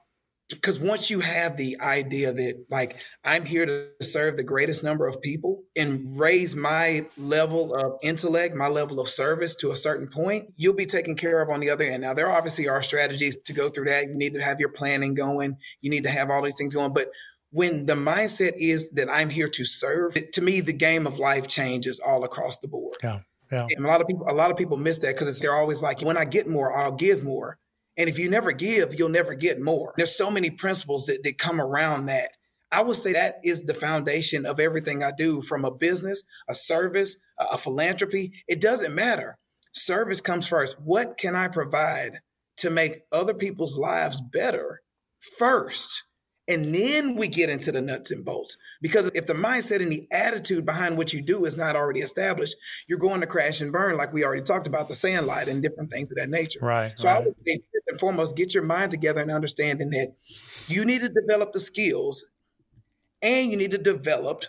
because 0.50 0.80
once 0.80 1.10
you 1.10 1.20
have 1.20 1.58
the 1.58 1.80
idea 1.80 2.34
that 2.34 2.66
like 2.70 2.98
i'm 3.24 3.46
here 3.46 3.66
to 3.66 3.88
serve 4.02 4.36
the 4.36 4.44
greatest 4.44 4.84
number 4.84 5.08
of 5.08 5.22
people 5.22 5.64
and 5.76 6.18
raise 6.20 6.56
my 6.56 7.06
level 7.18 7.74
of 7.74 7.94
intellect 8.04 8.56
my 8.56 8.68
level 8.68 9.00
of 9.00 9.08
service 9.08 9.56
to 9.56 9.72
a 9.72 9.76
certain 9.76 10.08
point 10.08 10.46
you'll 10.58 10.74
be 10.74 10.86
taken 10.86 11.16
care 11.16 11.42
of 11.42 11.50
on 11.50 11.60
the 11.60 11.70
other 11.70 11.86
end 11.86 12.02
now 12.02 12.14
there 12.14 12.30
obviously 12.30 12.68
are 12.68 12.82
strategies 12.82 13.36
to 13.42 13.54
go 13.54 13.70
through 13.70 13.86
that 13.86 14.08
you 14.08 14.16
need 14.16 14.34
to 14.34 14.42
have 14.42 14.60
your 14.60 14.70
planning 14.70 15.14
going 15.14 15.56
you 15.82 15.90
need 15.90 16.04
to 16.04 16.10
have 16.10 16.30
all 16.30 16.44
these 16.44 16.58
things 16.58 16.74
going 16.74 16.94
but 16.94 17.10
when 17.54 17.86
the 17.86 17.94
mindset 17.94 18.54
is 18.58 18.90
that 18.92 19.10
i'm 19.10 19.30
here 19.30 19.48
to 19.48 19.64
serve 19.64 20.18
to 20.32 20.42
me 20.42 20.60
the 20.60 20.74
game 20.74 21.08
of 21.08 21.18
life 21.18 21.48
changes 21.48 22.00
all 22.00 22.26
across 22.26 22.60
the 22.60 22.68
board 22.68 22.98
yeah 23.02 23.20
yeah. 23.54 23.68
And 23.76 23.86
a 23.86 23.88
lot 23.88 24.02
of 24.02 24.08
people, 24.08 24.26
a 24.28 24.34
lot 24.34 24.50
of 24.50 24.58
people 24.58 24.78
miss 24.78 24.98
that 25.00 25.16
because 25.16 25.40
they're 25.40 25.54
always 25.54 25.84
like, 25.84 26.02
when 26.02 26.18
I 26.18 26.26
get 26.26 26.48
more, 26.48 26.76
I'll 26.76 26.92
give 26.92 27.24
more. 27.24 27.60
And 27.98 28.10
if 28.10 28.18
you 28.18 28.28
never 28.28 28.52
give, 28.52 28.98
you'll 28.98 29.10
never 29.10 29.36
get 29.36 29.62
more. 29.62 29.94
There's 29.96 30.16
so 30.16 30.32
many 30.32 30.50
principles 30.50 31.06
that, 31.06 31.24
that 31.24 31.38
come 31.38 31.62
around 31.62 32.08
that. 32.08 32.32
I 32.72 32.82
would 32.82 32.96
say 32.96 33.14
that 33.14 33.36
is 33.44 33.66
the 33.66 33.76
foundation 33.76 34.48
of 34.48 34.60
everything 34.60 35.04
I 35.04 35.12
do 35.16 35.44
from 35.44 35.64
a 35.64 35.70
business, 35.70 36.24
a 36.50 36.56
service, 36.56 37.18
a, 37.40 37.46
a 37.54 37.58
philanthropy. 37.60 38.34
It 38.48 38.60
doesn't 38.60 38.96
matter. 38.96 39.38
Service 39.74 40.22
comes 40.22 40.48
first. 40.48 40.80
What 40.82 41.20
can 41.20 41.36
I 41.36 41.48
provide 41.48 42.22
to 42.58 42.72
make 42.72 43.02
other 43.12 43.36
people's 43.36 43.78
lives 43.78 44.20
better 44.20 44.82
first? 45.38 46.04
And 46.48 46.76
then 46.76 47.16
we 47.16 47.30
get 47.30 47.50
into 47.50 47.72
the 47.72 47.82
nuts 47.82 48.12
and 48.12 48.26
bolts. 48.26 48.58
Because 48.82 49.10
if 49.16 49.26
the 49.26 49.34
mindset 49.34 49.82
and 49.82 49.92
the 49.92 50.08
attitude 50.12 50.66
behind 50.66 50.98
what 50.98 51.14
you 51.14 51.22
do 51.22 51.46
is 51.46 51.56
not 51.56 51.76
already 51.76 52.02
established, 52.02 52.56
you're 52.88 53.00
going 53.00 53.22
to 53.22 53.28
crash 53.28 53.62
and 53.62 53.72
burn, 53.72 53.96
like 53.96 54.12
we 54.12 54.26
already 54.26 54.42
talked 54.42 54.68
about 54.68 54.90
the 54.90 54.96
sandlot 54.96 55.48
and 55.48 55.64
different 55.64 55.90
things 55.90 56.12
of 56.12 56.18
that 56.18 56.30
nature. 56.30 56.60
Right. 56.62 56.94
So 56.98 57.08
right. 57.08 57.22
I 57.22 57.26
would 57.26 57.36
say, 57.48 57.58
first 57.58 57.86
and 57.88 58.00
foremost, 58.00 58.36
get 58.36 58.54
your 58.54 58.64
mind 58.64 58.92
together 58.92 59.22
and 59.22 59.32
understanding 59.32 59.90
that 59.92 60.16
you 60.68 60.84
need 60.84 61.00
to 61.00 61.10
develop 61.10 61.54
the 61.54 61.62
skills 61.62 62.26
and 63.22 63.50
you 63.50 63.58
need 63.58 63.72
to 63.72 63.78
develop 63.78 64.44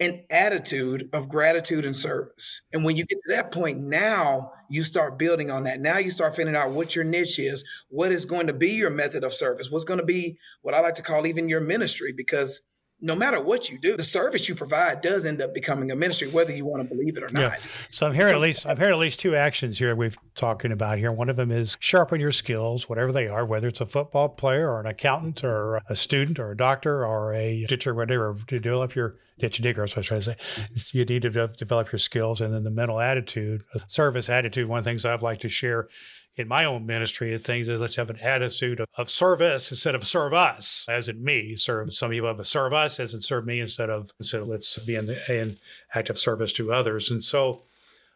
an 0.00 0.24
attitude 0.30 1.08
of 1.12 1.28
gratitude 1.28 1.84
and 1.84 1.96
service. 1.96 2.62
And 2.72 2.84
when 2.84 2.96
you 2.96 3.04
get 3.04 3.18
to 3.26 3.34
that 3.34 3.52
point, 3.52 3.78
now 3.78 4.52
you 4.68 4.82
start 4.82 5.18
building 5.18 5.50
on 5.50 5.64
that. 5.64 5.80
Now 5.80 5.98
you 5.98 6.10
start 6.10 6.36
figuring 6.36 6.56
out 6.56 6.72
what 6.72 6.94
your 6.94 7.04
niche 7.04 7.38
is, 7.38 7.64
what 7.88 8.12
is 8.12 8.24
going 8.24 8.46
to 8.46 8.52
be 8.52 8.70
your 8.72 8.90
method 8.90 9.24
of 9.24 9.34
service, 9.34 9.70
what's 9.70 9.84
going 9.84 10.00
to 10.00 10.06
be 10.06 10.38
what 10.62 10.74
I 10.74 10.80
like 10.80 10.94
to 10.96 11.02
call 11.02 11.26
even 11.26 11.48
your 11.48 11.60
ministry, 11.60 12.12
because 12.16 12.62
no 13.00 13.14
matter 13.14 13.40
what 13.40 13.68
you 13.68 13.78
do, 13.78 13.96
the 13.96 14.02
service 14.02 14.48
you 14.48 14.54
provide 14.54 15.02
does 15.02 15.26
end 15.26 15.42
up 15.42 15.52
becoming 15.52 15.90
a 15.90 15.96
ministry, 15.96 16.28
whether 16.28 16.54
you 16.54 16.64
want 16.64 16.82
to 16.82 16.88
believe 16.88 17.16
it 17.16 17.22
or 17.22 17.28
not. 17.30 17.40
Yeah. 17.40 17.56
So 17.90 18.06
I'm 18.06 18.14
hearing 18.14 18.34
at 18.34 18.40
least 18.40 18.66
I've 18.66 18.78
heard 18.78 18.92
at 18.92 18.98
least 18.98 19.20
two 19.20 19.36
actions 19.36 19.78
here 19.78 19.94
we've 19.94 20.16
talking 20.34 20.72
about 20.72 20.96
here. 20.98 21.12
One 21.12 21.28
of 21.28 21.36
them 21.36 21.50
is 21.50 21.76
sharpen 21.78 22.20
your 22.20 22.32
skills, 22.32 22.88
whatever 22.88 23.12
they 23.12 23.28
are, 23.28 23.44
whether 23.44 23.68
it's 23.68 23.82
a 23.82 23.86
football 23.86 24.30
player 24.30 24.70
or 24.70 24.80
an 24.80 24.86
accountant 24.86 25.44
or 25.44 25.82
a 25.88 25.94
student 25.94 26.38
or 26.38 26.50
a 26.52 26.56
doctor 26.56 27.04
or 27.04 27.34
a 27.34 27.66
teacher, 27.66 27.94
whatever, 27.94 28.34
to 28.46 28.58
develop 28.58 28.94
your 28.94 29.16
ditch 29.38 29.58
digger. 29.58 29.82
That's 29.82 29.94
what 29.94 30.10
I 30.10 30.16
was 30.16 30.24
trying 30.24 30.36
to 30.36 30.70
say. 30.72 30.98
You 30.98 31.04
need 31.04 31.22
to 31.22 31.48
develop 31.48 31.92
your 31.92 31.98
skills 31.98 32.40
and 32.40 32.54
then 32.54 32.64
the 32.64 32.70
mental 32.70 32.98
attitude, 32.98 33.62
service 33.88 34.30
attitude. 34.30 34.68
One 34.68 34.78
of 34.78 34.84
the 34.84 34.90
things 34.90 35.04
I'd 35.04 35.20
like 35.20 35.40
to 35.40 35.50
share 35.50 35.88
in 36.36 36.46
my 36.46 36.64
own 36.64 36.84
ministry 36.84 37.32
of 37.34 37.42
things 37.42 37.68
is 37.68 37.80
let's 37.80 37.96
have 37.96 38.10
an 38.10 38.18
attitude 38.18 38.80
of, 38.80 38.88
of, 38.96 39.08
service 39.08 39.70
instead 39.70 39.94
of 39.94 40.06
serve 40.06 40.34
us, 40.34 40.84
as 40.88 41.08
in 41.08 41.24
me. 41.24 41.56
Serve 41.56 41.92
some 41.94 42.10
people 42.10 42.28
have 42.28 42.38
a 42.38 42.44
serve 42.44 42.72
us 42.72 43.00
as 43.00 43.14
in 43.14 43.22
serve 43.22 43.46
me 43.46 43.60
instead 43.60 43.88
of 43.88 44.12
instead 44.18 44.42
of 44.42 44.48
let's 44.48 44.78
be 44.80 44.94
in, 44.94 45.06
the, 45.06 45.32
in 45.32 45.58
active 45.94 46.18
service 46.18 46.52
to 46.52 46.72
others. 46.72 47.10
And 47.10 47.24
so, 47.24 47.62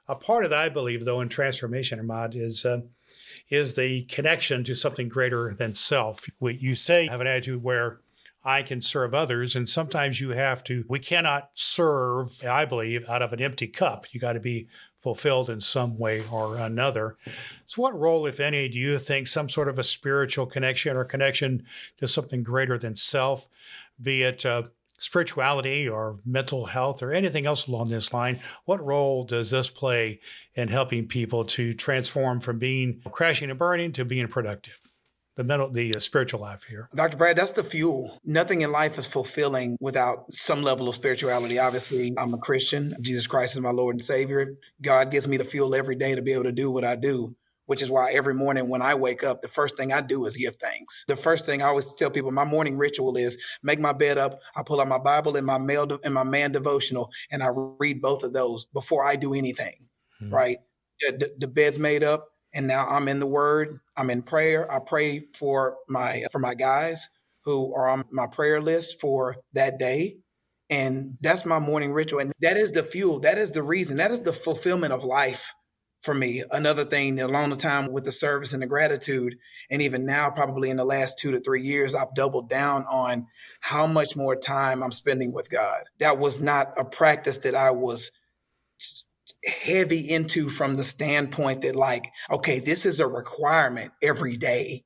a 0.06 0.14
part 0.14 0.44
of 0.44 0.50
that 0.50 0.58
I 0.58 0.68
believe, 0.68 1.04
though, 1.04 1.20
in 1.20 1.28
transformation, 1.28 1.98
Ahmard, 1.98 2.36
is 2.36 2.66
uh, 2.66 2.82
is 3.48 3.74
the 3.74 4.02
connection 4.02 4.64
to 4.64 4.74
something 4.74 5.08
greater 5.08 5.54
than 5.54 5.74
self. 5.74 6.26
What 6.38 6.60
you 6.60 6.74
say 6.74 7.06
have 7.06 7.20
an 7.20 7.26
attitude 7.26 7.62
where 7.62 8.00
I 8.44 8.62
can 8.62 8.80
serve 8.80 9.14
others. 9.14 9.54
And 9.54 9.68
sometimes 9.68 10.20
you 10.20 10.30
have 10.30 10.64
to, 10.64 10.84
we 10.88 10.98
cannot 10.98 11.50
serve, 11.54 12.42
I 12.44 12.64
believe, 12.64 13.06
out 13.08 13.22
of 13.22 13.32
an 13.32 13.42
empty 13.42 13.66
cup. 13.66 14.06
You 14.12 14.20
got 14.20 14.32
to 14.32 14.40
be 14.40 14.66
fulfilled 15.00 15.48
in 15.50 15.60
some 15.60 15.98
way 15.98 16.22
or 16.30 16.56
another. 16.56 17.16
So, 17.66 17.82
what 17.82 17.98
role, 17.98 18.26
if 18.26 18.38
any, 18.38 18.68
do 18.68 18.78
you 18.78 18.98
think 18.98 19.26
some 19.26 19.48
sort 19.48 19.68
of 19.68 19.78
a 19.78 19.84
spiritual 19.84 20.46
connection 20.46 20.96
or 20.96 21.04
connection 21.04 21.64
to 21.98 22.06
something 22.06 22.42
greater 22.42 22.78
than 22.78 22.94
self, 22.94 23.48
be 24.00 24.22
it 24.22 24.44
uh, 24.44 24.64
spirituality 24.98 25.88
or 25.88 26.18
mental 26.24 26.66
health 26.66 27.02
or 27.02 27.12
anything 27.12 27.46
else 27.46 27.66
along 27.66 27.88
this 27.88 28.12
line, 28.12 28.38
what 28.66 28.84
role 28.84 29.24
does 29.24 29.50
this 29.50 29.70
play 29.70 30.20
in 30.54 30.68
helping 30.68 31.06
people 31.06 31.44
to 31.44 31.72
transform 31.72 32.38
from 32.38 32.58
being 32.58 33.00
crashing 33.10 33.48
and 33.48 33.58
burning 33.58 33.92
to 33.92 34.04
being 34.04 34.28
productive? 34.28 34.78
The 35.36 35.44
mental, 35.44 35.70
the 35.70 35.94
uh, 35.94 36.00
spiritual 36.00 36.40
life 36.40 36.64
here. 36.64 36.88
Dr. 36.94 37.16
Brad, 37.16 37.36
that's 37.36 37.52
the 37.52 37.64
fuel. 37.64 38.18
Nothing 38.24 38.62
in 38.62 38.72
life 38.72 38.98
is 38.98 39.06
fulfilling 39.06 39.76
without 39.80 40.32
some 40.32 40.62
level 40.62 40.88
of 40.88 40.94
spirituality. 40.94 41.58
Obviously, 41.58 42.12
I'm 42.18 42.34
a 42.34 42.38
Christian. 42.38 42.96
Jesus 43.00 43.26
Christ 43.26 43.54
is 43.54 43.60
my 43.60 43.70
Lord 43.70 43.94
and 43.94 44.02
Savior. 44.02 44.54
God 44.82 45.10
gives 45.10 45.26
me 45.26 45.36
the 45.36 45.44
fuel 45.44 45.74
every 45.74 45.96
day 45.96 46.14
to 46.14 46.22
be 46.22 46.32
able 46.32 46.44
to 46.44 46.52
do 46.52 46.70
what 46.70 46.84
I 46.84 46.96
do 46.96 47.34
which 47.70 47.82
is 47.82 47.88
why 47.88 48.10
every 48.10 48.34
morning 48.34 48.68
when 48.68 48.82
I 48.82 48.96
wake 48.96 49.22
up, 49.22 49.42
the 49.42 49.48
first 49.48 49.76
thing 49.76 49.92
I 49.92 50.00
do 50.00 50.26
is 50.26 50.36
give 50.36 50.56
thanks. 50.56 51.04
The 51.06 51.14
first 51.14 51.46
thing 51.46 51.62
I 51.62 51.66
always 51.66 51.94
tell 51.94 52.10
people, 52.10 52.32
my 52.32 52.42
morning 52.42 52.76
ritual 52.76 53.16
is 53.16 53.38
make 53.62 53.78
my 53.78 53.92
bed 53.92 54.18
up. 54.18 54.40
I 54.56 54.64
pull 54.64 54.80
out 54.80 54.88
my 54.88 54.98
Bible 54.98 55.36
and 55.36 55.46
my 55.46 55.58
mail 55.58 55.86
de- 55.86 56.00
and 56.02 56.12
my 56.12 56.24
man 56.24 56.50
devotional, 56.50 57.12
and 57.30 57.44
I 57.44 57.50
read 57.52 58.02
both 58.02 58.24
of 58.24 58.32
those 58.32 58.64
before 58.64 59.06
I 59.06 59.14
do 59.14 59.34
anything. 59.34 59.86
Mm-hmm. 60.20 60.34
Right? 60.34 60.58
The, 61.00 61.30
the, 61.38 61.46
bed's 61.46 61.78
made 61.78 62.02
up 62.02 62.29
and 62.52 62.66
now 62.66 62.86
I'm 62.86 63.08
in 63.08 63.20
the 63.20 63.26
word. 63.26 63.80
I'm 63.96 64.10
in 64.10 64.22
prayer. 64.22 64.70
I 64.70 64.78
pray 64.80 65.26
for 65.34 65.76
my 65.88 66.24
for 66.32 66.38
my 66.38 66.54
guys 66.54 67.08
who 67.44 67.74
are 67.74 67.88
on 67.88 68.04
my 68.10 68.26
prayer 68.26 68.60
list 68.60 69.00
for 69.00 69.36
that 69.54 69.78
day. 69.78 70.16
And 70.68 71.16
that's 71.20 71.44
my 71.44 71.58
morning 71.58 71.92
ritual. 71.92 72.20
And 72.20 72.32
that 72.40 72.56
is 72.56 72.72
the 72.72 72.82
fuel. 72.82 73.20
That 73.20 73.38
is 73.38 73.52
the 73.52 73.62
reason. 73.62 73.96
That 73.96 74.12
is 74.12 74.22
the 74.22 74.32
fulfillment 74.32 74.92
of 74.92 75.04
life 75.04 75.52
for 76.02 76.14
me. 76.14 76.44
Another 76.50 76.84
thing 76.84 77.20
along 77.20 77.50
the 77.50 77.56
time 77.56 77.92
with 77.92 78.04
the 78.04 78.12
service 78.12 78.52
and 78.52 78.62
the 78.62 78.66
gratitude. 78.66 79.36
And 79.70 79.82
even 79.82 80.06
now, 80.06 80.30
probably 80.30 80.70
in 80.70 80.76
the 80.76 80.84
last 80.84 81.18
two 81.18 81.32
to 81.32 81.40
three 81.40 81.62
years, 81.62 81.94
I've 81.94 82.14
doubled 82.14 82.48
down 82.48 82.84
on 82.88 83.26
how 83.60 83.86
much 83.86 84.16
more 84.16 84.36
time 84.36 84.82
I'm 84.82 84.92
spending 84.92 85.32
with 85.32 85.50
God. 85.50 85.82
That 85.98 86.18
was 86.18 86.40
not 86.40 86.74
a 86.78 86.84
practice 86.84 87.38
that 87.38 87.54
I 87.54 87.72
was 87.72 88.12
heavy 89.44 90.10
into 90.10 90.48
from 90.48 90.76
the 90.76 90.84
standpoint 90.84 91.62
that 91.62 91.74
like 91.74 92.04
okay 92.30 92.60
this 92.60 92.84
is 92.84 93.00
a 93.00 93.06
requirement 93.06 93.92
every 94.02 94.36
day 94.36 94.84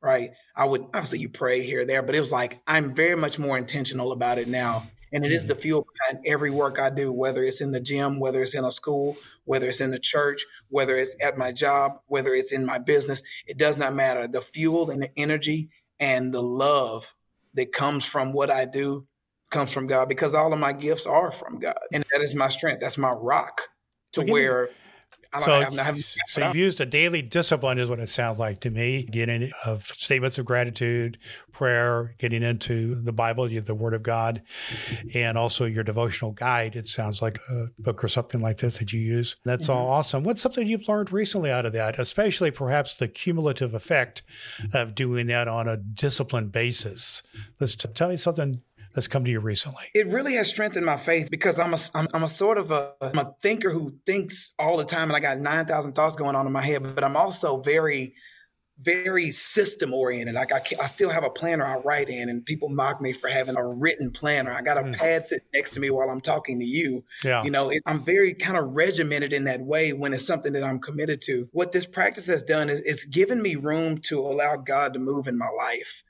right? 0.00 0.30
I 0.54 0.64
would 0.64 0.82
obviously 0.82 1.20
you 1.20 1.28
pray 1.28 1.62
here 1.62 1.84
there 1.84 2.02
but 2.02 2.14
it 2.14 2.20
was 2.20 2.32
like 2.32 2.60
i'm 2.66 2.94
very 2.94 3.16
much 3.16 3.38
more 3.38 3.58
intentional 3.58 4.12
about 4.12 4.38
it 4.38 4.48
now. 4.48 4.88
And 5.10 5.24
it 5.24 5.32
is 5.32 5.46
the 5.46 5.54
mm-hmm. 5.54 5.62
fuel 5.62 5.86
behind 5.94 6.26
every 6.26 6.50
work 6.50 6.78
i 6.78 6.90
do 6.90 7.10
whether 7.12 7.42
it's 7.42 7.60
in 7.60 7.72
the 7.72 7.80
gym 7.80 8.20
whether 8.20 8.42
it's 8.42 8.54
in 8.54 8.64
a 8.64 8.70
school 8.70 9.16
whether 9.44 9.66
it's 9.66 9.80
in 9.80 9.90
the 9.90 9.98
church 9.98 10.44
whether 10.68 10.96
it's 10.96 11.16
at 11.22 11.38
my 11.38 11.50
job 11.50 12.00
whether 12.06 12.34
it's 12.34 12.52
in 12.52 12.66
my 12.66 12.78
business. 12.78 13.22
It 13.46 13.56
does 13.56 13.78
not 13.78 13.94
matter. 13.94 14.28
The 14.28 14.42
fuel 14.42 14.90
and 14.90 15.02
the 15.02 15.10
energy 15.16 15.70
and 15.98 16.32
the 16.32 16.42
love 16.42 17.14
that 17.54 17.72
comes 17.72 18.04
from 18.04 18.32
what 18.32 18.50
i 18.50 18.66
do 18.66 19.06
comes 19.50 19.72
from 19.72 19.86
god 19.86 20.08
because 20.08 20.34
all 20.34 20.52
of 20.52 20.58
my 20.58 20.74
gifts 20.74 21.06
are 21.06 21.30
from 21.30 21.58
god. 21.58 21.78
And 21.92 22.04
that 22.12 22.20
is 22.20 22.34
my 22.34 22.50
strength. 22.50 22.80
That's 22.80 22.98
my 22.98 23.10
rock 23.10 23.62
to 24.12 24.22
where 24.22 24.70
i 25.32 25.42
so, 25.42 25.52
I 25.52 25.82
have, 25.82 25.98
so 26.26 26.46
you've 26.46 26.56
used 26.56 26.80
a 26.80 26.86
daily 26.86 27.20
discipline, 27.20 27.78
is 27.78 27.90
what 27.90 28.00
it 28.00 28.08
sounds 28.08 28.38
like 28.38 28.60
to 28.60 28.70
me. 28.70 29.02
Getting 29.02 29.50
of 29.66 29.84
statements 29.86 30.38
of 30.38 30.46
gratitude, 30.46 31.18
prayer, 31.52 32.14
getting 32.18 32.42
into 32.42 32.94
the 32.94 33.12
Bible, 33.12 33.46
the 33.46 33.74
Word 33.74 33.92
of 33.92 34.02
God, 34.02 34.40
and 35.14 35.36
also 35.36 35.66
your 35.66 35.84
devotional 35.84 36.32
guide. 36.32 36.76
It 36.76 36.86
sounds 36.86 37.20
like 37.20 37.38
a 37.50 37.66
book 37.78 38.02
or 38.02 38.08
something 38.08 38.40
like 38.40 38.58
this 38.58 38.78
that 38.78 38.92
you 38.94 39.00
use. 39.00 39.36
That's 39.44 39.64
mm-hmm. 39.64 39.72
all 39.72 39.88
awesome. 39.88 40.24
What's 40.24 40.40
something 40.40 40.66
you've 40.66 40.88
learned 40.88 41.12
recently 41.12 41.50
out 41.50 41.66
of 41.66 41.74
that, 41.74 41.98
especially 41.98 42.50
perhaps 42.50 42.96
the 42.96 43.08
cumulative 43.08 43.74
effect 43.74 44.22
of 44.72 44.94
doing 44.94 45.26
that 45.26 45.46
on 45.46 45.68
a 45.68 45.76
disciplined 45.76 46.52
basis? 46.52 47.22
Let's 47.60 47.76
t- 47.76 47.88
tell 47.92 48.08
me 48.08 48.16
something 48.16 48.62
that's 48.98 49.06
come 49.06 49.24
to 49.24 49.30
you 49.30 49.38
recently? 49.38 49.84
It 49.94 50.08
really 50.08 50.34
has 50.34 50.50
strengthened 50.50 50.84
my 50.84 50.96
faith 50.96 51.30
because 51.30 51.58
I'm 51.60 51.72
a 51.72 51.78
I'm, 51.94 52.08
I'm 52.12 52.24
a 52.24 52.28
sort 52.28 52.58
of 52.58 52.72
a 52.72 52.94
I'm 53.00 53.18
a 53.18 53.32
thinker 53.40 53.70
who 53.70 53.94
thinks 54.06 54.54
all 54.58 54.76
the 54.76 54.84
time, 54.84 55.08
and 55.08 55.12
I 55.12 55.20
got 55.20 55.38
nine 55.38 55.66
thousand 55.66 55.92
thoughts 55.94 56.16
going 56.16 56.34
on 56.34 56.46
in 56.46 56.52
my 56.52 56.62
head. 56.62 56.96
But 56.96 57.04
I'm 57.04 57.16
also 57.16 57.60
very 57.60 58.14
very 58.80 59.30
system 59.30 59.92
oriented. 59.92 60.34
Like 60.34 60.52
I, 60.52 60.62
I 60.80 60.86
still 60.86 61.10
have 61.10 61.24
a 61.24 61.30
planner 61.30 61.64
I 61.64 61.76
write 61.78 62.08
in, 62.08 62.28
and 62.28 62.44
people 62.44 62.68
mock 62.68 63.00
me 63.00 63.12
for 63.12 63.28
having 63.28 63.56
a 63.56 63.64
written 63.64 64.10
planner. 64.10 64.52
I 64.52 64.62
got 64.62 64.78
a 64.78 64.82
mm. 64.82 64.96
pad 64.96 65.22
sitting 65.22 65.46
next 65.54 65.72
to 65.72 65.80
me 65.80 65.90
while 65.90 66.10
I'm 66.10 66.20
talking 66.20 66.58
to 66.58 66.66
you. 66.66 67.04
Yeah. 67.24 67.44
You 67.44 67.50
know, 67.50 67.70
it, 67.70 67.82
I'm 67.86 68.04
very 68.04 68.34
kind 68.34 68.56
of 68.56 68.76
regimented 68.76 69.32
in 69.32 69.44
that 69.44 69.60
way 69.60 69.92
when 69.92 70.12
it's 70.12 70.26
something 70.26 70.52
that 70.54 70.64
I'm 70.64 70.80
committed 70.80 71.20
to. 71.22 71.48
What 71.52 71.72
this 71.72 71.86
practice 71.86 72.26
has 72.26 72.42
done 72.42 72.68
is 72.68 72.80
it's 72.80 73.04
given 73.04 73.42
me 73.42 73.54
room 73.56 73.98
to 74.02 74.20
allow 74.20 74.56
God 74.56 74.92
to 74.94 74.98
move 74.98 75.28
in 75.28 75.38
my 75.38 75.50
life. 75.56 76.02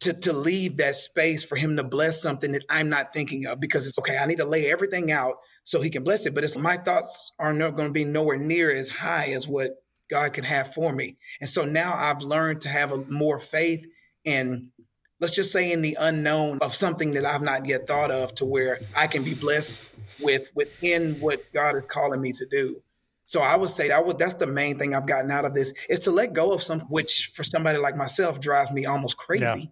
To, 0.00 0.12
to 0.12 0.32
leave 0.32 0.76
that 0.76 0.94
space 0.94 1.42
for 1.42 1.56
him 1.56 1.76
to 1.76 1.82
bless 1.82 2.20
something 2.20 2.52
that 2.52 2.64
I'm 2.68 2.88
not 2.88 3.14
thinking 3.14 3.46
of 3.46 3.60
because 3.60 3.86
it's 3.86 3.98
okay. 3.98 4.18
I 4.18 4.26
need 4.26 4.36
to 4.36 4.44
lay 4.44 4.70
everything 4.70 5.10
out 5.10 5.36
so 5.64 5.80
he 5.80 5.90
can 5.90 6.04
bless 6.04 6.26
it. 6.26 6.34
But 6.34 6.44
it's 6.44 6.56
my 6.56 6.76
thoughts 6.76 7.32
are 7.38 7.52
not 7.52 7.76
going 7.76 7.88
to 7.88 7.92
be 7.92 8.04
nowhere 8.04 8.36
near 8.36 8.70
as 8.70 8.90
high 8.90 9.32
as 9.32 9.48
what 9.48 9.82
God 10.10 10.32
can 10.32 10.44
have 10.44 10.74
for 10.74 10.92
me. 10.92 11.16
And 11.40 11.48
so 11.48 11.64
now 11.64 11.94
I've 11.94 12.22
learned 12.22 12.60
to 12.62 12.68
have 12.68 12.92
a 12.92 12.98
more 13.06 13.38
faith 13.38 13.84
in 14.24 14.70
let's 15.20 15.34
just 15.34 15.52
say 15.52 15.72
in 15.72 15.82
the 15.82 15.96
unknown 15.98 16.58
of 16.60 16.74
something 16.74 17.12
that 17.14 17.24
I've 17.24 17.42
not 17.42 17.66
yet 17.66 17.86
thought 17.86 18.10
of 18.10 18.34
to 18.36 18.44
where 18.44 18.80
I 18.94 19.06
can 19.06 19.24
be 19.24 19.34
blessed 19.34 19.82
with 20.20 20.50
within 20.54 21.14
what 21.20 21.42
God 21.52 21.76
is 21.76 21.84
calling 21.84 22.20
me 22.20 22.32
to 22.32 22.46
do. 22.46 22.82
So 23.24 23.40
I 23.40 23.56
would 23.56 23.70
say 23.70 23.88
that 23.88 24.06
would 24.06 24.18
that's 24.18 24.34
the 24.34 24.46
main 24.46 24.78
thing 24.78 24.94
I've 24.94 25.06
gotten 25.06 25.30
out 25.30 25.44
of 25.44 25.52
this 25.52 25.74
is 25.88 26.00
to 26.00 26.10
let 26.10 26.32
go 26.32 26.52
of 26.52 26.62
some 26.62 26.80
which 26.82 27.32
for 27.34 27.42
somebody 27.42 27.78
like 27.78 27.96
myself 27.96 28.40
drives 28.40 28.70
me 28.70 28.86
almost 28.86 29.16
crazy. 29.16 29.44
Yeah. 29.44 29.64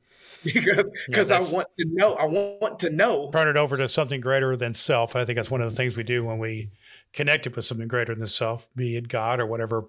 Because 0.45 0.91
because 1.07 1.31
yeah, 1.31 1.39
I 1.39 1.53
want 1.53 1.69
to 1.79 1.87
know 1.91 2.15
I 2.15 2.27
want 2.27 2.79
to 2.81 2.91
know 2.91 3.31
turn 3.33 3.49
it 3.49 3.57
over 3.57 3.77
to 3.77 3.89
something 3.89 4.21
greater 4.21 4.57
than 4.57 4.75
self. 4.75 5.17
I 5.17 5.25
think 5.25 5.37
that's 5.37 5.51
one 5.51 5.61
of 5.61 5.71
the 5.71 5.77
things 5.77 5.97
we 5.97 6.03
do 6.03 6.25
when 6.25 6.39
we 6.39 6.71
connect 7.13 7.47
it 7.47 7.57
with 7.57 7.65
something 7.65 7.89
greater 7.89 8.15
than 8.15 8.27
self, 8.27 8.69
be 8.75 8.97
it 8.97 9.09
God 9.09 9.41
or 9.41 9.47
whatever. 9.47 9.85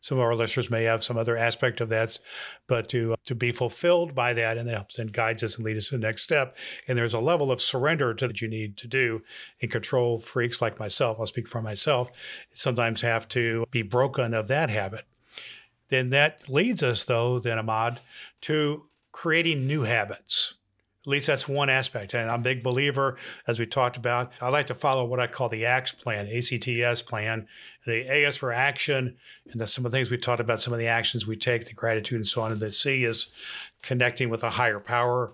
Some 0.00 0.18
of 0.18 0.24
our 0.24 0.34
listeners 0.34 0.70
may 0.70 0.84
have 0.84 1.04
some 1.04 1.18
other 1.18 1.36
aspect 1.36 1.80
of 1.80 1.88
that, 1.88 2.18
but 2.66 2.88
to 2.90 3.14
uh, 3.14 3.16
to 3.26 3.34
be 3.34 3.52
fulfilled 3.52 4.14
by 4.14 4.32
that, 4.32 4.56
and 4.56 4.68
that 4.68 4.74
helps 4.74 4.98
and 4.98 5.12
guides 5.12 5.42
us 5.42 5.56
and 5.56 5.64
leads 5.64 5.78
us 5.78 5.88
to 5.88 5.98
the 5.98 6.06
next 6.06 6.22
step. 6.22 6.56
And 6.86 6.96
there's 6.96 7.14
a 7.14 7.20
level 7.20 7.52
of 7.52 7.60
surrender 7.60 8.14
to 8.14 8.28
that 8.28 8.40
you 8.40 8.48
need 8.48 8.76
to 8.78 8.88
do. 8.88 9.22
And 9.60 9.70
control 9.70 10.18
freaks 10.18 10.62
like 10.62 10.78
myself, 10.78 11.18
I'll 11.18 11.26
speak 11.26 11.48
for 11.48 11.60
myself, 11.60 12.10
sometimes 12.52 13.02
have 13.02 13.28
to 13.28 13.66
be 13.70 13.82
broken 13.82 14.34
of 14.34 14.48
that 14.48 14.70
habit. 14.70 15.04
Then 15.88 16.10
that 16.10 16.48
leads 16.48 16.82
us, 16.82 17.04
though, 17.04 17.38
then 17.38 17.58
Ahmard, 17.58 17.98
to 18.42 18.87
creating 19.18 19.66
new 19.66 19.82
habits. 19.82 20.54
At 21.02 21.08
least 21.08 21.26
that's 21.26 21.48
one 21.48 21.68
aspect. 21.68 22.14
And 22.14 22.30
I'm 22.30 22.38
a 22.38 22.42
big 22.44 22.62
believer, 22.62 23.16
as 23.48 23.58
we 23.58 23.66
talked 23.66 23.96
about, 23.96 24.30
I 24.40 24.48
like 24.48 24.68
to 24.68 24.76
follow 24.76 25.04
what 25.04 25.18
I 25.18 25.26
call 25.26 25.48
the 25.48 25.66
ACTS 25.66 25.90
plan, 25.90 26.28
ACTS 26.28 27.02
plan. 27.02 27.48
The 27.84 28.08
A 28.08 28.28
is 28.28 28.36
for 28.36 28.52
action. 28.52 29.16
And 29.50 29.60
that's 29.60 29.74
some 29.74 29.84
of 29.84 29.90
the 29.90 29.98
things 29.98 30.12
we 30.12 30.18
talked 30.18 30.40
about, 30.40 30.60
some 30.60 30.72
of 30.72 30.78
the 30.78 30.86
actions 30.86 31.26
we 31.26 31.34
take, 31.34 31.66
the 31.66 31.72
gratitude 31.72 32.18
and 32.18 32.28
so 32.28 32.42
on. 32.42 32.52
And 32.52 32.60
the 32.60 32.70
C 32.70 33.02
is 33.02 33.26
connecting 33.82 34.30
with 34.30 34.44
a 34.44 34.50
higher 34.50 34.78
power. 34.78 35.32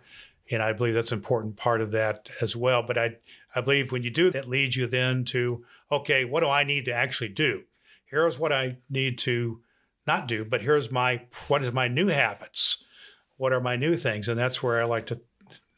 And 0.51 0.62
I 0.62 0.73
believe 0.73 0.94
that's 0.94 1.12
an 1.12 1.18
important 1.18 1.57
part 1.57 1.83
of 1.83 1.90
that 1.90 2.31
as 2.40 2.57
well. 2.57 2.83
But 2.83 2.97
I, 2.97 3.16
I 3.55 3.61
believe 3.61 3.92
when 3.92 4.03
you 4.03 4.11
do 4.11 4.31
that 4.31 4.49
leads 4.49 4.79
you 4.79 4.87
then 4.87 5.27
to, 5.27 5.62
okay, 5.92 6.25
what 6.25 6.42
do 6.42 6.49
I 6.49 6.64
need 6.64 6.87
to 6.87 6.94
actually 6.94 7.29
do? 7.29 7.64
Here's 8.07 8.38
what 8.38 8.51
I 8.51 8.79
need 8.88 9.18
to 9.18 9.61
not 10.07 10.27
do, 10.27 10.42
but 10.42 10.62
here's 10.62 10.90
my, 10.90 11.27
what 11.49 11.62
is 11.62 11.70
my 11.70 11.87
new 11.87 12.09
habits? 12.09 12.83
What 13.37 13.53
are 13.53 13.61
my 13.61 13.77
new 13.77 13.97
things? 13.97 14.29
And 14.29 14.38
that's 14.38 14.62
where 14.62 14.81
I 14.81 14.85
like 14.85 15.07
to 15.07 15.20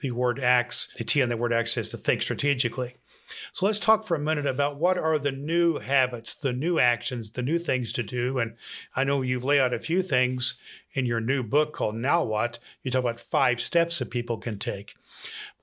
the 0.00 0.10
word 0.10 0.38
acts, 0.38 0.88
the 0.96 1.04
T 1.04 1.22
on 1.22 1.28
the 1.30 1.36
word 1.36 1.52
acts 1.52 1.76
is 1.76 1.88
to 1.90 1.96
think 1.96 2.22
strategically. 2.22 2.96
So 3.52 3.66
let's 3.66 3.78
talk 3.78 4.04
for 4.04 4.14
a 4.14 4.20
minute 4.20 4.46
about 4.46 4.78
what 4.78 4.98
are 4.98 5.18
the 5.18 5.32
new 5.32 5.78
habits, 5.78 6.34
the 6.34 6.52
new 6.52 6.78
actions, 6.78 7.30
the 7.30 7.42
new 7.42 7.58
things 7.58 7.92
to 7.94 8.02
do. 8.02 8.38
And 8.38 8.54
I 8.94 9.04
know 9.04 9.22
you've 9.22 9.44
laid 9.44 9.60
out 9.60 9.74
a 9.74 9.80
few 9.80 10.02
things 10.02 10.58
in 10.92 11.06
your 11.06 11.20
new 11.20 11.42
book 11.42 11.72
called 11.72 11.96
Now 11.96 12.22
What. 12.22 12.58
You 12.82 12.90
talk 12.90 13.00
about 13.00 13.18
five 13.18 13.60
steps 13.60 13.98
that 13.98 14.10
people 14.10 14.36
can 14.36 14.58
take. 14.58 14.94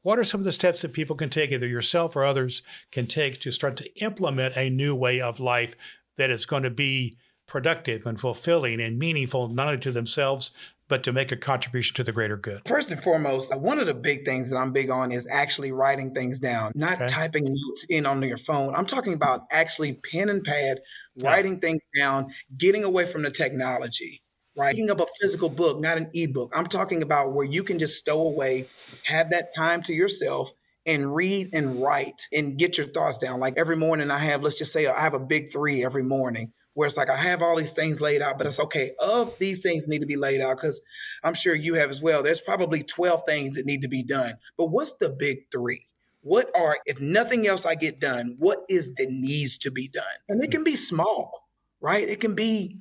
What 0.01 0.19
are 0.19 0.25
some 0.25 0.41
of 0.41 0.45
the 0.45 0.51
steps 0.51 0.82
that 0.82 0.91
people 0.91 1.15
can 1.15 1.29
take, 1.29 1.51
either 1.51 1.67
yourself 1.67 2.15
or 2.15 2.25
others 2.25 2.63
can 2.91 3.08
take 3.08 3.39
to 3.41 3.51
start 3.51 3.77
to 3.77 4.03
implement 4.03 4.58
a 4.58 4.69
new 4.69 4.93
way 4.93 5.21
of 5.21 5.39
life 5.39 5.75
that 6.17 6.29
is 6.29 6.45
going 6.45 6.63
to 6.63 6.69
be 6.69 7.17
productive 7.47 8.06
and 8.06 8.19
fulfilling 8.19 8.82
and 8.82 8.99
meaningful, 8.99 9.47
not 9.47 9.67
only 9.67 9.79
to 9.79 9.91
themselves, 9.91 10.51
but 10.88 11.04
to 11.04 11.13
make 11.13 11.32
a 11.32 11.38
contribution 11.38 11.96
to 11.96 12.04
the 12.04 12.12
greater 12.12 12.38
good? 12.38 12.62
First 12.67 12.91
and 12.91 13.02
foremost, 13.04 13.56
one 13.56 13.80
of 13.80 13.86
the 13.86 13.93
big 13.93 14.26
things 14.26 14.50
that 14.50 14.58
I'm 14.58 14.72
big 14.72 14.89
on 14.89 15.12
is 15.12 15.28
actually 15.32 15.72
writing 15.72 16.13
things 16.13 16.39
down, 16.39 16.72
not 16.76 16.96
okay. 16.96 17.08
typing 17.08 17.46
notes 17.46 17.86
in 17.89 18.06
on 18.06 18.22
your 18.24 18.38
phone. 18.38 18.76
I'm 18.76 18.86
talking 18.86 19.13
about 19.13 19.46
actually 19.52 19.93
pen 19.93 20.30
and 20.30 20.43
pad, 20.43 20.80
writing 21.19 21.60
things 21.60 21.82
down, 21.98 22.32
getting 22.58 22.84
away 22.84 23.06
from 23.06 23.24
the 23.24 23.32
technology 23.32 24.22
right? 24.56 24.76
Picking 24.76 24.91
up 24.91 25.00
a 25.00 25.06
physical 25.19 25.50
book, 25.50 25.80
not 25.80 25.98
an 25.98 26.10
ebook. 26.13 26.52
I'm 26.56 26.67
talking 26.67 27.02
about 27.02 27.34
where 27.34 27.46
you 27.46 27.63
can 27.63 27.80
just 27.80 27.98
stow 27.98 28.22
away, 28.22 28.67
have 29.04 29.32
that 29.32 29.50
time 29.56 29.82
to 29.84 29.93
yourself 29.93 30.52
and 30.86 31.13
read 31.13 31.50
and 31.54 31.82
write 31.82 32.28
and 32.32 32.58
get 32.58 32.78
your 32.78 32.88
thoughts 32.88 33.17
down. 33.17 33.39
Like 33.39 33.58
every 33.58 33.76
morning 33.76 34.12
I 34.12 34.19
have, 34.19 34.43
let's 34.43 34.58
just 34.58 34.74
say 34.74 34.88
I 34.88 35.02
have 35.02 35.13
a 35.13 35.19
big 35.19 35.52
three 35.52 35.84
every 35.84 36.04
morning 36.04 36.52
where 36.73 36.88
it's 36.88 36.97
like 36.97 37.09
I 37.09 37.17
have 37.17 37.41
all 37.41 37.55
these 37.55 37.73
things 37.73 38.01
laid 38.01 38.21
out, 38.21 38.38
but 38.38 38.47
it's 38.47 38.59
okay. 38.59 38.91
Of 38.99 39.38
these 39.38 39.62
things 39.62 39.88
need 39.88 39.99
to 39.99 40.07
be 40.07 40.15
laid 40.15 40.41
out 40.41 40.57
because 40.57 40.81
I'm 41.23 41.33
sure 41.33 41.55
you 41.55 41.75
have 41.75 41.89
as 41.89 42.01
well. 42.01 42.23
There's 42.23 42.41
probably 42.41 42.83
12 42.83 43.21
things 43.27 43.55
that 43.55 43.65
need 43.65 43.81
to 43.83 43.88
be 43.88 44.03
done. 44.03 44.36
But 44.57 44.67
what's 44.67 44.93
the 44.93 45.09
big 45.09 45.51
three? 45.51 45.88
What 46.21 46.49
are, 46.55 46.77
if 46.86 47.01
nothing 47.01 47.47
else 47.47 47.65
I 47.65 47.75
get 47.75 47.99
done, 47.99 48.36
what 48.39 48.59
is 48.69 48.93
that 48.95 49.09
needs 49.09 49.57
to 49.59 49.71
be 49.71 49.89
done? 49.89 50.03
And 50.29 50.41
it 50.43 50.51
can 50.51 50.63
be 50.63 50.75
small, 50.75 51.49
right? 51.81 52.07
It 52.07 52.21
can 52.21 52.33
be, 52.33 52.77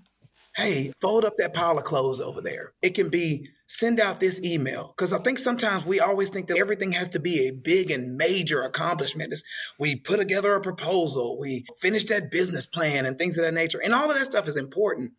hey, 0.55 0.93
fold 1.01 1.25
up 1.25 1.37
that 1.39 1.53
pile 1.53 1.77
of 1.77 1.85
clothes 1.85 2.21
over 2.21 2.41
there. 2.41 2.73
It 2.83 2.91
can 2.95 3.09
be 3.09 3.51
send 3.73 3.99
out 3.99 4.21
this 4.21 4.45
email. 4.45 4.93
Because 4.95 5.15
I 5.15 5.19
think 5.19 5.39
sometimes 5.39 5.87
we 5.87 5.99
always 5.99 6.29
think 6.29 6.49
that 6.49 6.59
everything 6.59 6.93
has 6.93 7.09
to 7.11 7.19
be 7.19 7.49
a 7.49 7.53
big 7.53 7.91
and 7.91 8.17
major 8.17 8.63
accomplishment. 8.63 9.33
It's, 9.33 9.43
we 9.79 9.97
put 9.97 10.19
together 10.19 10.55
a 10.55 10.61
proposal, 10.61 11.39
we 11.41 11.65
finish 11.81 12.05
that 12.05 12.31
business 12.31 12.67
plan 12.67 13.07
and 13.07 13.19
things 13.19 13.39
of 13.39 13.45
that 13.45 13.55
nature. 13.55 13.81
And 13.83 13.95
all 13.95 14.11
of 14.11 14.19
that 14.19 14.27
stuff 14.27 14.47
is 14.47 14.59
important. 14.59 15.13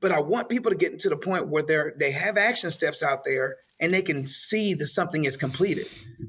But 0.00 0.12
I 0.12 0.20
want 0.20 0.50
people 0.50 0.70
to 0.70 0.76
get 0.76 0.92
into 0.92 1.08
the 1.08 1.16
point 1.16 1.48
where 1.48 1.62
they're 1.62 1.94
they 1.98 2.10
have 2.10 2.36
action 2.36 2.70
steps 2.70 3.02
out 3.02 3.24
there 3.24 3.56
and 3.80 3.94
they 3.94 4.02
can 4.02 4.26
see 4.26 4.74
that 4.74 4.86
something 4.86 5.24
is 5.24 5.38
completed. 5.38 5.86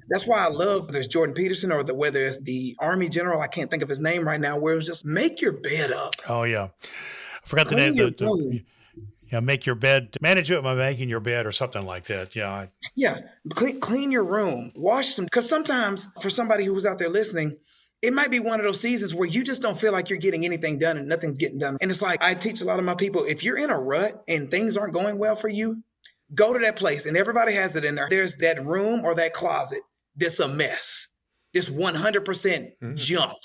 That's 0.10 0.26
why 0.26 0.46
I 0.46 0.48
love 0.48 0.94
there's 0.94 1.08
Jordan 1.08 1.36
Peterson 1.36 1.74
or 1.74 1.84
the 1.84 1.94
whether 1.94 2.26
it's 2.26 2.40
the 2.40 2.78
Army 2.80 3.10
general, 3.10 3.42
I 3.42 3.48
can't 3.48 3.70
think 3.70 3.84
of 3.84 3.90
his 3.90 4.00
name 4.00 4.26
right 4.26 4.40
now, 4.40 4.58
where 4.58 4.74
it 4.74 4.78
was 4.78 4.86
just 4.86 5.06
make 5.06 5.42
your 5.42 5.52
bed 5.52 5.92
up. 5.92 6.14
Oh 6.30 6.44
yeah. 6.44 6.70
I 7.44 7.48
forgot 7.48 7.68
the 7.68 7.76
name. 7.76 7.96
The, 7.96 8.12
the, 8.12 8.64
know, 9.36 9.42
make 9.42 9.66
your 9.66 9.76
bed, 9.76 10.18
manage 10.22 10.52
it 10.52 10.62
by 10.64 10.76
making 10.76 11.10
your 11.10 11.20
bed 11.20 11.46
or 11.46 11.52
something 11.52 11.86
like 11.86 12.06
that. 12.06 12.36
Yeah. 12.36 12.68
Yeah. 12.96 13.20
Clean, 13.54 13.80
clean 13.80 14.12
your 14.12 14.24
room, 14.24 14.72
wash 14.76 15.10
some, 15.10 15.26
because 15.26 15.48
sometimes 15.48 16.08
for 16.22 16.30
somebody 16.30 16.66
who's 16.66 16.86
out 16.86 16.98
there 16.98 17.10
listening, 17.10 17.58
it 18.02 18.14
might 18.14 18.32
be 18.32 18.40
one 18.40 18.60
of 18.60 18.66
those 18.66 18.80
seasons 18.80 19.16
where 19.16 19.28
you 19.28 19.44
just 19.44 19.62
don't 19.62 19.80
feel 19.80 19.92
like 19.92 20.10
you're 20.10 20.20
getting 20.20 20.46
anything 20.46 20.78
done 20.78 20.98
and 20.98 21.08
nothing's 21.08 21.38
getting 21.38 21.60
done. 21.60 21.78
And 21.82 21.90
it's 21.90 22.02
like 22.02 22.24
I 22.24 22.34
teach 22.34 22.62
a 22.62 22.66
lot 22.66 22.80
of 22.80 22.86
my 22.86 22.96
people 22.96 23.24
if 23.24 23.44
you're 23.44 23.58
in 23.58 23.70
a 23.70 23.80
rut 23.80 24.24
and 24.28 24.52
things 24.52 24.78
aren't 24.78 24.94
going 24.94 25.18
well 25.18 25.36
for 25.36 25.50
you, 25.50 25.84
go 26.34 26.54
to 26.54 26.60
that 26.60 26.76
place 26.76 27.06
and 27.06 27.18
everybody 27.18 27.54
has 27.54 27.76
it 27.76 27.86
in 27.86 27.96
there. 27.96 28.08
There's 28.10 28.36
that 28.38 28.64
room 28.64 29.06
or 29.06 29.16
that 29.16 29.34
closet 29.34 29.82
that's 30.16 30.40
a 30.40 30.48
mess. 30.48 31.08
This 31.54 31.70
100% 31.70 31.96
mm 31.96 32.72
hmm 32.82 32.94
junk 32.96 33.38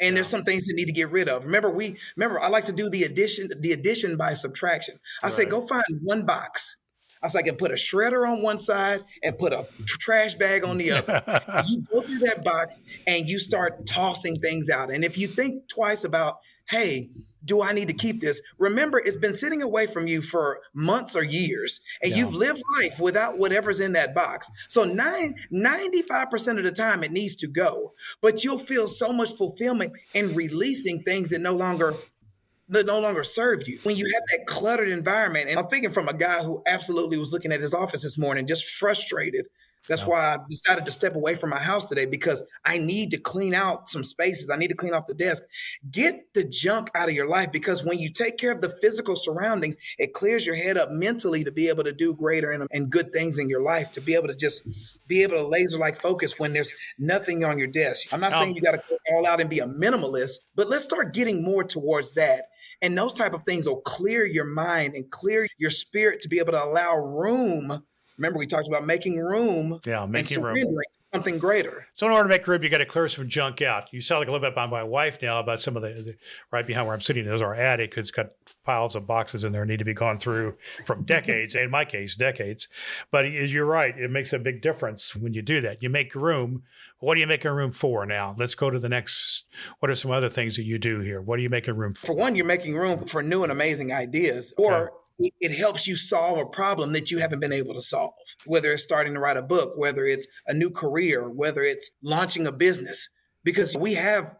and 0.00 0.08
yeah. 0.08 0.14
there's 0.14 0.28
some 0.28 0.44
things 0.44 0.66
that 0.66 0.74
need 0.76 0.86
to 0.86 0.92
get 0.92 1.10
rid 1.10 1.28
of. 1.28 1.44
Remember, 1.44 1.70
we 1.70 1.96
remember 2.16 2.40
I 2.40 2.48
like 2.48 2.66
to 2.66 2.72
do 2.72 2.90
the 2.90 3.04
addition, 3.04 3.48
the 3.60 3.72
addition 3.72 4.16
by 4.16 4.34
subtraction. 4.34 4.98
I 5.22 5.26
right. 5.26 5.32
say 5.32 5.44
go 5.46 5.66
find 5.66 5.84
one 6.02 6.26
box. 6.26 6.76
I 7.22 7.28
say 7.28 7.38
I 7.40 7.42
can 7.42 7.56
put 7.56 7.70
a 7.70 7.74
shredder 7.74 8.30
on 8.30 8.42
one 8.42 8.58
side 8.58 9.02
and 9.22 9.36
put 9.38 9.52
a 9.52 9.66
trash 9.86 10.34
bag 10.34 10.64
on 10.64 10.78
the 10.78 10.92
other. 10.92 11.22
you 11.66 11.82
go 11.92 12.00
through 12.02 12.18
that 12.20 12.44
box 12.44 12.80
and 13.06 13.28
you 13.28 13.38
start 13.38 13.86
tossing 13.86 14.36
things 14.36 14.68
out. 14.68 14.92
And 14.92 15.04
if 15.04 15.18
you 15.18 15.26
think 15.26 15.66
twice 15.68 16.04
about, 16.04 16.38
hey, 16.68 17.10
do 17.44 17.62
I 17.62 17.72
need 17.72 17.88
to 17.88 17.94
keep 17.94 18.20
this? 18.20 18.40
Remember, 18.58 18.98
it's 18.98 19.16
been 19.16 19.34
sitting 19.34 19.62
away 19.62 19.86
from 19.86 20.06
you 20.06 20.20
for 20.20 20.60
months 20.74 21.16
or 21.16 21.22
years, 21.22 21.80
and 22.02 22.10
yeah. 22.10 22.18
you've 22.18 22.34
lived 22.34 22.62
life 22.80 22.98
without 22.98 23.38
whatever's 23.38 23.80
in 23.80 23.92
that 23.92 24.14
box. 24.14 24.50
So 24.68 24.84
nine, 24.84 25.36
95% 25.52 26.58
of 26.58 26.64
the 26.64 26.72
time 26.72 27.04
it 27.04 27.12
needs 27.12 27.36
to 27.36 27.46
go, 27.46 27.94
but 28.20 28.42
you'll 28.44 28.58
feel 28.58 28.88
so 28.88 29.12
much 29.12 29.32
fulfillment 29.32 29.92
in 30.14 30.34
releasing 30.34 31.00
things 31.00 31.30
that 31.30 31.40
no 31.40 31.54
longer 31.54 31.94
that 32.68 32.84
no 32.84 32.98
longer 32.98 33.22
serve 33.22 33.68
you. 33.68 33.78
When 33.84 33.96
you 33.96 34.06
have 34.12 34.22
that 34.32 34.46
cluttered 34.46 34.88
environment, 34.88 35.48
and 35.48 35.56
I'm 35.56 35.68
thinking 35.68 35.92
from 35.92 36.08
a 36.08 36.14
guy 36.14 36.42
who 36.42 36.64
absolutely 36.66 37.16
was 37.16 37.32
looking 37.32 37.52
at 37.52 37.60
his 37.60 37.72
office 37.72 38.02
this 38.02 38.18
morning, 38.18 38.44
just 38.44 38.68
frustrated 38.68 39.46
that's 39.88 40.06
why 40.06 40.34
I 40.34 40.38
decided 40.48 40.84
to 40.86 40.92
step 40.92 41.14
away 41.14 41.34
from 41.34 41.50
my 41.50 41.60
house 41.60 41.88
today 41.88 42.06
because 42.06 42.42
I 42.64 42.78
need 42.78 43.10
to 43.12 43.18
clean 43.18 43.54
out 43.54 43.88
some 43.88 44.04
spaces. 44.04 44.50
I 44.50 44.56
need 44.56 44.68
to 44.68 44.74
clean 44.74 44.94
off 44.94 45.06
the 45.06 45.14
desk. 45.14 45.44
Get 45.90 46.34
the 46.34 46.44
junk 46.44 46.90
out 46.94 47.08
of 47.08 47.14
your 47.14 47.28
life 47.28 47.52
because 47.52 47.84
when 47.84 47.98
you 47.98 48.10
take 48.10 48.38
care 48.38 48.52
of 48.52 48.60
the 48.60 48.76
physical 48.80 49.16
surroundings, 49.16 49.76
it 49.98 50.12
clears 50.12 50.46
your 50.46 50.56
head 50.56 50.76
up 50.76 50.90
mentally 50.90 51.44
to 51.44 51.52
be 51.52 51.68
able 51.68 51.84
to 51.84 51.92
do 51.92 52.14
greater 52.14 52.50
and, 52.50 52.66
and 52.72 52.90
good 52.90 53.12
things 53.12 53.38
in 53.38 53.48
your 53.48 53.62
life, 53.62 53.90
to 53.92 54.00
be 54.00 54.14
able 54.14 54.28
to 54.28 54.36
just 54.36 54.66
mm-hmm. 54.66 54.98
be 55.06 55.22
able 55.22 55.36
to 55.36 55.46
laser 55.46 55.78
like 55.78 56.00
focus 56.00 56.38
when 56.38 56.52
there's 56.52 56.72
nothing 56.98 57.44
on 57.44 57.58
your 57.58 57.68
desk. 57.68 58.12
I'm 58.12 58.20
not 58.20 58.32
saying 58.32 58.54
you 58.54 58.62
got 58.62 58.72
to 58.72 58.82
go 58.88 58.96
all 59.12 59.26
out 59.26 59.40
and 59.40 59.50
be 59.50 59.60
a 59.60 59.66
minimalist, 59.66 60.36
but 60.54 60.68
let's 60.68 60.84
start 60.84 61.14
getting 61.14 61.42
more 61.44 61.64
towards 61.64 62.14
that 62.14 62.44
And 62.82 62.96
those 62.96 63.12
type 63.14 63.32
of 63.32 63.44
things 63.44 63.66
will 63.66 63.80
clear 63.80 64.24
your 64.24 64.44
mind 64.44 64.94
and 64.94 65.10
clear 65.10 65.46
your 65.58 65.70
spirit 65.70 66.20
to 66.22 66.28
be 66.28 66.38
able 66.38 66.52
to 66.52 66.62
allow 66.62 66.96
room. 66.96 67.82
Remember, 68.18 68.38
we 68.38 68.46
talked 68.46 68.68
about 68.68 68.84
making 68.84 69.18
room. 69.18 69.80
Yeah, 69.84 70.06
making 70.06 70.42
room 70.42 70.56
something 71.16 71.38
greater. 71.38 71.86
So 71.94 72.06
in 72.06 72.12
order 72.12 72.24
to 72.24 72.28
make 72.28 72.46
room, 72.46 72.62
you 72.62 72.68
got 72.68 72.78
to 72.78 72.84
clear 72.84 73.08
some 73.08 73.28
junk 73.28 73.62
out. 73.62 73.92
You 73.92 74.00
sound 74.00 74.20
like 74.20 74.28
a 74.28 74.32
little 74.32 74.46
bit 74.46 74.54
by 74.54 74.66
my 74.66 74.82
wife 74.82 75.20
now 75.22 75.38
about 75.40 75.60
some 75.60 75.76
of 75.76 75.82
the, 75.82 75.88
the 75.88 76.16
right 76.50 76.66
behind 76.66 76.86
where 76.86 76.94
I'm 76.94 77.00
sitting 77.00 77.26
is 77.26 77.40
our 77.40 77.54
attic. 77.54 77.94
It's 77.96 78.10
got 78.10 78.32
piles 78.64 78.94
of 78.94 79.06
boxes 79.06 79.42
in 79.42 79.52
there 79.52 79.64
need 79.64 79.78
to 79.78 79.84
be 79.84 79.94
gone 79.94 80.16
through 80.16 80.56
from 80.84 81.04
decades. 81.04 81.54
in 81.54 81.70
my 81.70 81.84
case, 81.84 82.14
decades. 82.14 82.68
But 83.10 83.30
you're 83.30 83.66
right. 83.66 83.96
It 83.98 84.10
makes 84.10 84.32
a 84.32 84.38
big 84.38 84.60
difference 84.60 85.16
when 85.16 85.32
you 85.32 85.42
do 85.42 85.60
that. 85.62 85.82
You 85.82 85.88
make 85.88 86.14
room. 86.14 86.64
What 86.98 87.16
are 87.16 87.20
you 87.20 87.26
making 87.26 87.52
room 87.52 87.72
for 87.72 88.04
now? 88.04 88.34
Let's 88.38 88.54
go 88.54 88.70
to 88.70 88.78
the 88.78 88.88
next. 88.88 89.44
What 89.78 89.90
are 89.90 89.94
some 89.94 90.10
other 90.10 90.28
things 90.28 90.56
that 90.56 90.64
you 90.64 90.78
do 90.78 91.00
here? 91.00 91.22
What 91.22 91.38
are 91.38 91.42
you 91.42 91.50
making 91.50 91.76
room 91.76 91.94
for? 91.94 92.08
For 92.08 92.14
one, 92.14 92.36
you're 92.36 92.44
making 92.44 92.74
room 92.76 93.06
for 93.06 93.22
new 93.22 93.42
and 93.42 93.52
amazing 93.52 93.92
ideas 93.92 94.52
or 94.58 94.92
it 95.18 95.56
helps 95.56 95.86
you 95.86 95.96
solve 95.96 96.38
a 96.38 96.46
problem 96.46 96.92
that 96.92 97.10
you 97.10 97.18
haven't 97.18 97.40
been 97.40 97.52
able 97.52 97.74
to 97.74 97.80
solve, 97.80 98.12
whether 98.44 98.72
it's 98.72 98.82
starting 98.82 99.14
to 99.14 99.20
write 99.20 99.36
a 99.36 99.42
book, 99.42 99.72
whether 99.76 100.04
it's 100.04 100.26
a 100.46 100.54
new 100.54 100.70
career, 100.70 101.28
whether 101.28 101.62
it's 101.62 101.90
launching 102.02 102.46
a 102.46 102.52
business, 102.52 103.08
because 103.44 103.76
we 103.76 103.94
have 103.94 104.36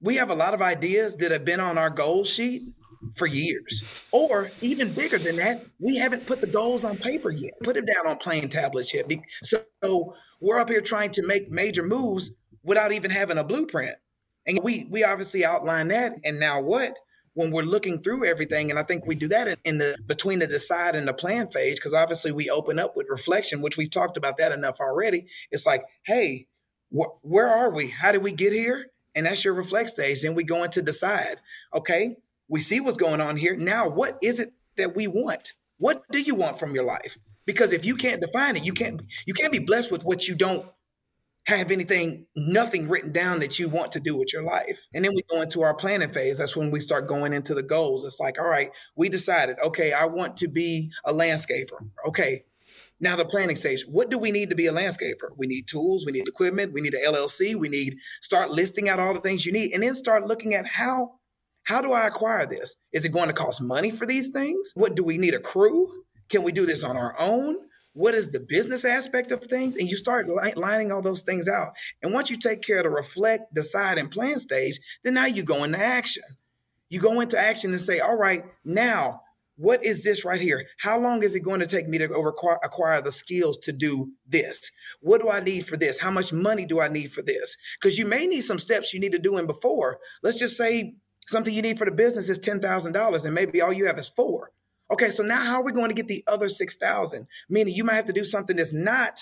we 0.00 0.16
have 0.16 0.30
a 0.30 0.34
lot 0.34 0.54
of 0.54 0.62
ideas 0.62 1.16
that 1.16 1.32
have 1.32 1.44
been 1.44 1.60
on 1.60 1.76
our 1.76 1.90
goal 1.90 2.24
sheet 2.24 2.62
for 3.16 3.26
years. 3.26 3.82
Or 4.12 4.50
even 4.60 4.92
bigger 4.92 5.18
than 5.18 5.36
that, 5.36 5.64
we 5.80 5.96
haven't 5.96 6.26
put 6.26 6.40
the 6.40 6.46
goals 6.46 6.84
on 6.84 6.96
paper 6.96 7.30
yet, 7.30 7.52
put 7.62 7.76
it 7.76 7.86
down 7.86 8.06
on 8.06 8.16
plain 8.18 8.48
tablets 8.48 8.94
yet. 8.94 9.10
So 9.42 10.14
we're 10.40 10.58
up 10.58 10.68
here 10.68 10.80
trying 10.80 11.10
to 11.12 11.26
make 11.26 11.50
major 11.50 11.82
moves 11.82 12.30
without 12.62 12.92
even 12.92 13.10
having 13.10 13.38
a 13.38 13.44
blueprint. 13.44 13.96
And 14.46 14.60
we 14.62 14.86
we 14.90 15.04
obviously 15.04 15.44
outline 15.44 15.88
that. 15.88 16.12
And 16.24 16.38
now 16.38 16.60
what? 16.60 16.96
When 17.38 17.52
we're 17.52 17.62
looking 17.62 18.02
through 18.02 18.24
everything. 18.24 18.68
And 18.68 18.80
I 18.80 18.82
think 18.82 19.06
we 19.06 19.14
do 19.14 19.28
that 19.28 19.56
in, 19.62 19.78
the 19.78 19.96
between 20.04 20.40
the 20.40 20.46
decide 20.48 20.96
and 20.96 21.06
the 21.06 21.12
plan 21.12 21.46
phase, 21.46 21.76
because 21.76 21.94
obviously 21.94 22.32
we 22.32 22.50
open 22.50 22.80
up 22.80 22.96
with 22.96 23.06
reflection, 23.08 23.62
which 23.62 23.76
we've 23.76 23.88
talked 23.88 24.16
about 24.16 24.38
that 24.38 24.50
enough 24.50 24.80
already. 24.80 25.26
It's 25.52 25.64
like, 25.64 25.84
hey, 26.02 26.48
wh- 26.92 27.24
where 27.24 27.46
are 27.46 27.70
we? 27.70 27.90
How 27.90 28.10
did 28.10 28.24
we 28.24 28.32
get 28.32 28.52
here? 28.52 28.86
And 29.14 29.24
that's 29.24 29.44
your 29.44 29.54
reflect 29.54 29.90
stage. 29.90 30.22
Then 30.22 30.34
we 30.34 30.42
go 30.42 30.64
into 30.64 30.82
decide. 30.82 31.36
Okay, 31.72 32.16
we 32.48 32.58
see 32.58 32.80
what's 32.80 32.96
going 32.96 33.20
on 33.20 33.36
here. 33.36 33.56
Now, 33.56 33.88
what 33.88 34.18
is 34.20 34.40
it 34.40 34.50
that 34.76 34.96
we 34.96 35.06
want? 35.06 35.52
What 35.76 36.02
do 36.10 36.20
you 36.20 36.34
want 36.34 36.58
from 36.58 36.74
your 36.74 36.84
life? 36.84 37.18
Because 37.46 37.72
if 37.72 37.84
you 37.84 37.94
can't 37.94 38.20
define 38.20 38.56
it, 38.56 38.66
you 38.66 38.72
can't 38.72 39.00
you 39.26 39.32
can't 39.32 39.52
be 39.52 39.60
blessed 39.60 39.92
with 39.92 40.04
what 40.04 40.26
you 40.26 40.34
don't 40.34 40.66
have 41.48 41.70
anything, 41.70 42.26
nothing 42.36 42.88
written 42.88 43.10
down 43.10 43.40
that 43.40 43.58
you 43.58 43.70
want 43.70 43.90
to 43.92 44.00
do 44.00 44.14
with 44.14 44.34
your 44.34 44.42
life. 44.42 44.86
And 44.92 45.02
then 45.02 45.12
we 45.14 45.22
go 45.30 45.40
into 45.40 45.62
our 45.62 45.74
planning 45.74 46.10
phase. 46.10 46.36
That's 46.36 46.54
when 46.54 46.70
we 46.70 46.78
start 46.78 47.08
going 47.08 47.32
into 47.32 47.54
the 47.54 47.62
goals. 47.62 48.04
It's 48.04 48.20
like, 48.20 48.38
all 48.38 48.48
right, 48.48 48.70
we 48.96 49.08
decided, 49.08 49.56
okay, 49.64 49.94
I 49.94 50.04
want 50.04 50.36
to 50.38 50.48
be 50.48 50.90
a 51.06 51.12
landscaper. 51.14 51.88
Okay. 52.06 52.44
Now 53.00 53.16
the 53.16 53.24
planning 53.24 53.56
stage, 53.56 53.86
what 53.88 54.10
do 54.10 54.18
we 54.18 54.30
need 54.30 54.50
to 54.50 54.56
be 54.56 54.66
a 54.66 54.72
landscaper? 54.72 55.30
We 55.38 55.46
need 55.46 55.66
tools, 55.66 56.04
we 56.04 56.12
need 56.12 56.28
equipment, 56.28 56.74
we 56.74 56.82
need 56.82 56.94
an 56.94 57.00
LLC, 57.06 57.54
we 57.54 57.70
need 57.70 57.96
start 58.20 58.50
listing 58.50 58.90
out 58.90 58.98
all 58.98 59.14
the 59.14 59.20
things 59.20 59.46
you 59.46 59.52
need 59.52 59.72
and 59.72 59.82
then 59.82 59.94
start 59.94 60.26
looking 60.26 60.52
at 60.54 60.66
how 60.66 61.12
how 61.62 61.80
do 61.80 61.92
I 61.92 62.06
acquire 62.06 62.46
this? 62.46 62.76
Is 62.92 63.04
it 63.04 63.12
going 63.12 63.28
to 63.28 63.34
cost 63.34 63.62
money 63.62 63.90
for 63.90 64.06
these 64.06 64.30
things? 64.30 64.72
What 64.74 64.96
do 64.96 65.04
we 65.04 65.16
need 65.16 65.34
a 65.34 65.38
crew? 65.38 65.88
Can 66.28 66.42
we 66.42 66.50
do 66.50 66.66
this 66.66 66.82
on 66.82 66.96
our 66.96 67.14
own? 67.18 67.56
What 67.98 68.14
is 68.14 68.30
the 68.30 68.38
business 68.38 68.84
aspect 68.84 69.32
of 69.32 69.42
things 69.42 69.74
and 69.74 69.88
you 69.88 69.96
start 69.96 70.28
li- 70.28 70.52
lining 70.54 70.92
all 70.92 71.02
those 71.02 71.22
things 71.22 71.48
out. 71.48 71.72
And 72.00 72.14
once 72.14 72.30
you 72.30 72.36
take 72.36 72.62
care 72.62 72.76
of 72.76 72.84
the 72.84 72.90
reflect 72.90 73.52
decide 73.52 73.98
and 73.98 74.08
plan 74.08 74.38
stage 74.38 74.78
then 75.02 75.14
now 75.14 75.26
you 75.26 75.42
go 75.42 75.64
into 75.64 75.84
action. 75.84 76.22
You 76.90 77.00
go 77.00 77.20
into 77.20 77.36
action 77.36 77.72
and 77.72 77.80
say 77.80 77.98
all 77.98 78.16
right 78.16 78.44
now 78.64 79.22
what 79.56 79.84
is 79.84 80.04
this 80.04 80.24
right 80.24 80.40
here? 80.40 80.64
How 80.78 81.00
long 81.00 81.24
is 81.24 81.34
it 81.34 81.40
going 81.40 81.58
to 81.58 81.66
take 81.66 81.88
me 81.88 81.98
to 81.98 82.04
acquire, 82.04 82.60
acquire 82.62 83.00
the 83.00 83.10
skills 83.10 83.58
to 83.58 83.72
do 83.72 84.12
this? 84.24 84.70
What 85.00 85.20
do 85.20 85.28
i 85.28 85.40
need 85.40 85.66
for 85.66 85.76
this? 85.76 85.98
How 85.98 86.12
much 86.12 86.32
money 86.32 86.66
do 86.66 86.80
i 86.80 86.86
need 86.86 87.10
for 87.10 87.22
this? 87.22 87.56
Because 87.80 87.98
you 87.98 88.06
may 88.06 88.28
need 88.28 88.42
some 88.42 88.60
steps 88.60 88.94
you 88.94 89.00
need 89.00 89.10
to 89.10 89.18
do 89.18 89.38
in 89.38 89.48
before. 89.48 89.98
Let's 90.22 90.38
just 90.38 90.56
say 90.56 90.94
something 91.26 91.52
you 91.52 91.62
need 91.62 91.78
for 91.78 91.84
the 91.84 91.90
business 91.90 92.28
is 92.28 92.38
$10000 92.38 93.24
and 93.24 93.34
maybe 93.34 93.60
all 93.60 93.72
you 93.72 93.86
have 93.86 93.98
is 93.98 94.08
four 94.08 94.52
Okay, 94.90 95.08
so 95.08 95.22
now 95.22 95.44
how 95.44 95.60
are 95.60 95.64
we 95.64 95.72
going 95.72 95.88
to 95.88 95.94
get 95.94 96.08
the 96.08 96.24
other 96.26 96.48
6,000? 96.48 97.26
Meaning 97.48 97.74
you 97.74 97.84
might 97.84 97.94
have 97.94 98.06
to 98.06 98.12
do 98.12 98.24
something 98.24 98.56
that's 98.56 98.72
not 98.72 99.20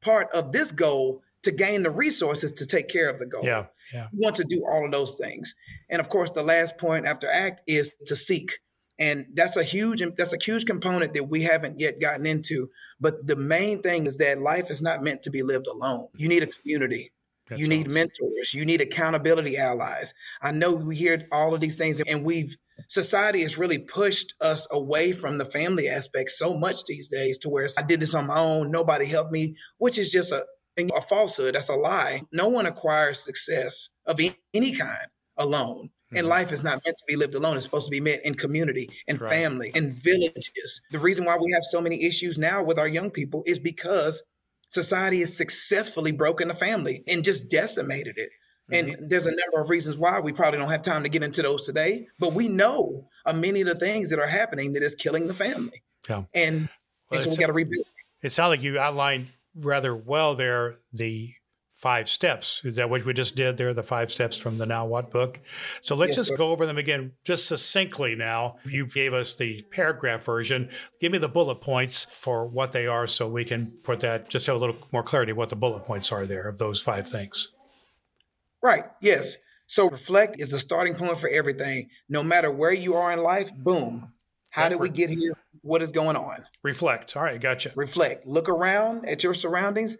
part 0.00 0.30
of 0.30 0.52
this 0.52 0.72
goal 0.72 1.22
to 1.42 1.50
gain 1.50 1.82
the 1.82 1.90
resources 1.90 2.52
to 2.52 2.66
take 2.66 2.88
care 2.88 3.08
of 3.08 3.18
the 3.18 3.26
goal. 3.26 3.44
Yeah, 3.44 3.66
yeah. 3.92 4.08
You 4.12 4.20
want 4.22 4.36
to 4.36 4.44
do 4.44 4.64
all 4.66 4.84
of 4.84 4.92
those 4.92 5.16
things. 5.16 5.54
And 5.90 6.00
of 6.00 6.08
course, 6.08 6.30
the 6.30 6.42
last 6.42 6.78
point 6.78 7.06
after 7.06 7.28
act 7.30 7.62
is 7.66 7.94
to 8.06 8.16
seek. 8.16 8.58
And 8.98 9.26
that's 9.34 9.56
a 9.56 9.64
huge 9.64 10.02
that's 10.16 10.32
a 10.32 10.38
huge 10.38 10.66
component 10.66 11.14
that 11.14 11.24
we 11.24 11.42
haven't 11.42 11.80
yet 11.80 12.00
gotten 12.00 12.26
into. 12.26 12.70
But 13.00 13.26
the 13.26 13.36
main 13.36 13.82
thing 13.82 14.06
is 14.06 14.18
that 14.18 14.38
life 14.38 14.70
is 14.70 14.80
not 14.80 15.02
meant 15.02 15.22
to 15.24 15.30
be 15.30 15.42
lived 15.42 15.66
alone. 15.66 16.08
You 16.16 16.28
need 16.28 16.44
a 16.44 16.46
community. 16.46 17.12
That's 17.48 17.60
you 17.60 17.68
need 17.68 17.86
awesome. 17.86 17.94
mentors. 17.94 18.54
You 18.54 18.64
need 18.64 18.80
accountability 18.80 19.58
allies. 19.58 20.14
I 20.40 20.52
know 20.52 20.72
we 20.72 20.96
hear 20.96 21.26
all 21.30 21.54
of 21.54 21.60
these 21.60 21.76
things 21.76 22.00
and 22.00 22.24
we've 22.24 22.56
society 22.88 23.42
has 23.42 23.58
really 23.58 23.78
pushed 23.78 24.34
us 24.40 24.66
away 24.70 25.12
from 25.12 25.38
the 25.38 25.44
family 25.44 25.88
aspect 25.88 26.30
so 26.30 26.56
much 26.56 26.84
these 26.86 27.08
days 27.08 27.38
to 27.38 27.48
where 27.48 27.68
I 27.78 27.82
did 27.82 28.00
this 28.00 28.14
on 28.14 28.26
my 28.26 28.38
own, 28.38 28.70
nobody 28.70 29.06
helped 29.06 29.32
me, 29.32 29.56
which 29.78 29.98
is 29.98 30.10
just 30.10 30.32
a, 30.32 30.44
a 30.78 31.00
falsehood. 31.00 31.54
That's 31.54 31.68
a 31.68 31.74
lie. 31.74 32.22
No 32.32 32.48
one 32.48 32.66
acquires 32.66 33.20
success 33.20 33.90
of 34.06 34.20
any 34.52 34.72
kind 34.72 35.06
alone. 35.36 35.90
Mm-hmm. 36.14 36.18
And 36.18 36.28
life 36.28 36.52
is 36.52 36.62
not 36.62 36.80
meant 36.84 36.96
to 36.98 37.04
be 37.08 37.16
lived 37.16 37.34
alone. 37.34 37.56
It's 37.56 37.64
supposed 37.64 37.86
to 37.86 37.90
be 37.90 38.00
met 38.00 38.20
in 38.24 38.34
community 38.34 38.88
and 39.08 39.20
right. 39.20 39.32
family 39.32 39.72
and 39.74 39.94
villages. 39.94 40.82
The 40.90 40.98
reason 40.98 41.24
why 41.24 41.36
we 41.36 41.52
have 41.52 41.64
so 41.64 41.80
many 41.80 42.04
issues 42.04 42.38
now 42.38 42.62
with 42.62 42.78
our 42.78 42.88
young 42.88 43.10
people 43.10 43.42
is 43.46 43.58
because 43.58 44.22
society 44.68 45.20
has 45.20 45.36
successfully 45.36 46.12
broken 46.12 46.48
the 46.48 46.54
family 46.54 47.02
and 47.08 47.24
just 47.24 47.50
decimated 47.50 48.14
it. 48.16 48.30
And 48.70 48.88
mm-hmm. 48.88 49.08
there's 49.08 49.26
a 49.26 49.30
number 49.30 49.60
of 49.60 49.68
reasons 49.68 49.98
why 49.98 50.20
we 50.20 50.32
probably 50.32 50.58
don't 50.58 50.70
have 50.70 50.82
time 50.82 51.02
to 51.02 51.08
get 51.08 51.22
into 51.22 51.42
those 51.42 51.66
today, 51.66 52.08
but 52.18 52.32
we 52.32 52.48
know 52.48 53.08
of 53.26 53.36
many 53.36 53.60
of 53.60 53.68
the 53.68 53.74
things 53.74 54.10
that 54.10 54.18
are 54.18 54.26
happening 54.26 54.72
that 54.72 54.82
is 54.82 54.94
killing 54.94 55.26
the 55.26 55.34
family. 55.34 55.82
Yeah. 56.08 56.24
And, 56.34 56.68
well, 57.10 57.20
and 57.20 57.22
so 57.22 57.30
we 57.30 57.36
got 57.36 57.48
to 57.48 57.52
rebuild. 57.52 57.86
It 58.22 58.30
sounds 58.30 58.48
like 58.48 58.62
you 58.62 58.78
outlined 58.78 59.28
rather 59.54 59.94
well 59.94 60.34
there 60.34 60.76
the 60.92 61.34
five 61.84 62.08
steps. 62.08 62.64
Is 62.64 62.76
that 62.76 62.88
what 62.88 63.04
we 63.04 63.12
just 63.12 63.36
did 63.36 63.58
there? 63.58 63.74
The 63.74 63.82
five 63.82 64.10
steps 64.10 64.38
from 64.38 64.56
the 64.56 64.64
Now 64.64 64.86
What 64.86 65.10
book. 65.10 65.42
So 65.82 65.94
let's 65.94 66.10
yes, 66.10 66.16
just 66.16 66.28
sir. 66.30 66.36
go 66.38 66.50
over 66.50 66.64
them 66.64 66.78
again, 66.78 67.12
just 67.24 67.46
succinctly 67.46 68.14
now. 68.14 68.56
You 68.64 68.86
gave 68.86 69.12
us 69.12 69.34
the 69.34 69.62
paragraph 69.70 70.24
version. 70.24 70.70
Give 70.98 71.12
me 71.12 71.18
the 71.18 71.28
bullet 71.28 71.56
points 71.56 72.06
for 72.10 72.46
what 72.46 72.72
they 72.72 72.86
are 72.86 73.06
so 73.06 73.28
we 73.28 73.44
can 73.44 73.72
put 73.82 74.00
that, 74.00 74.30
just 74.30 74.46
have 74.46 74.56
a 74.56 74.58
little 74.58 74.76
more 74.92 75.02
clarity 75.02 75.34
what 75.34 75.50
the 75.50 75.56
bullet 75.56 75.84
points 75.84 76.10
are 76.10 76.24
there 76.24 76.48
of 76.48 76.56
those 76.56 76.80
five 76.80 77.06
things. 77.06 77.53
Right. 78.64 78.84
Yes. 79.02 79.36
So 79.66 79.90
reflect 79.90 80.40
is 80.40 80.50
the 80.50 80.58
starting 80.58 80.94
point 80.94 81.18
for 81.18 81.28
everything. 81.28 81.90
No 82.08 82.22
matter 82.22 82.50
where 82.50 82.72
you 82.72 82.94
are 82.94 83.12
in 83.12 83.22
life, 83.22 83.54
boom. 83.54 84.14
How 84.48 84.70
did 84.70 84.80
we 84.80 84.88
get 84.88 85.10
here? 85.10 85.36
What 85.60 85.82
is 85.82 85.92
going 85.92 86.16
on? 86.16 86.46
Reflect. 86.62 87.14
All 87.14 87.22
right, 87.22 87.38
gotcha. 87.38 87.72
Reflect. 87.76 88.26
Look 88.26 88.48
around 88.48 89.06
at 89.06 89.22
your 89.22 89.34
surroundings. 89.34 89.98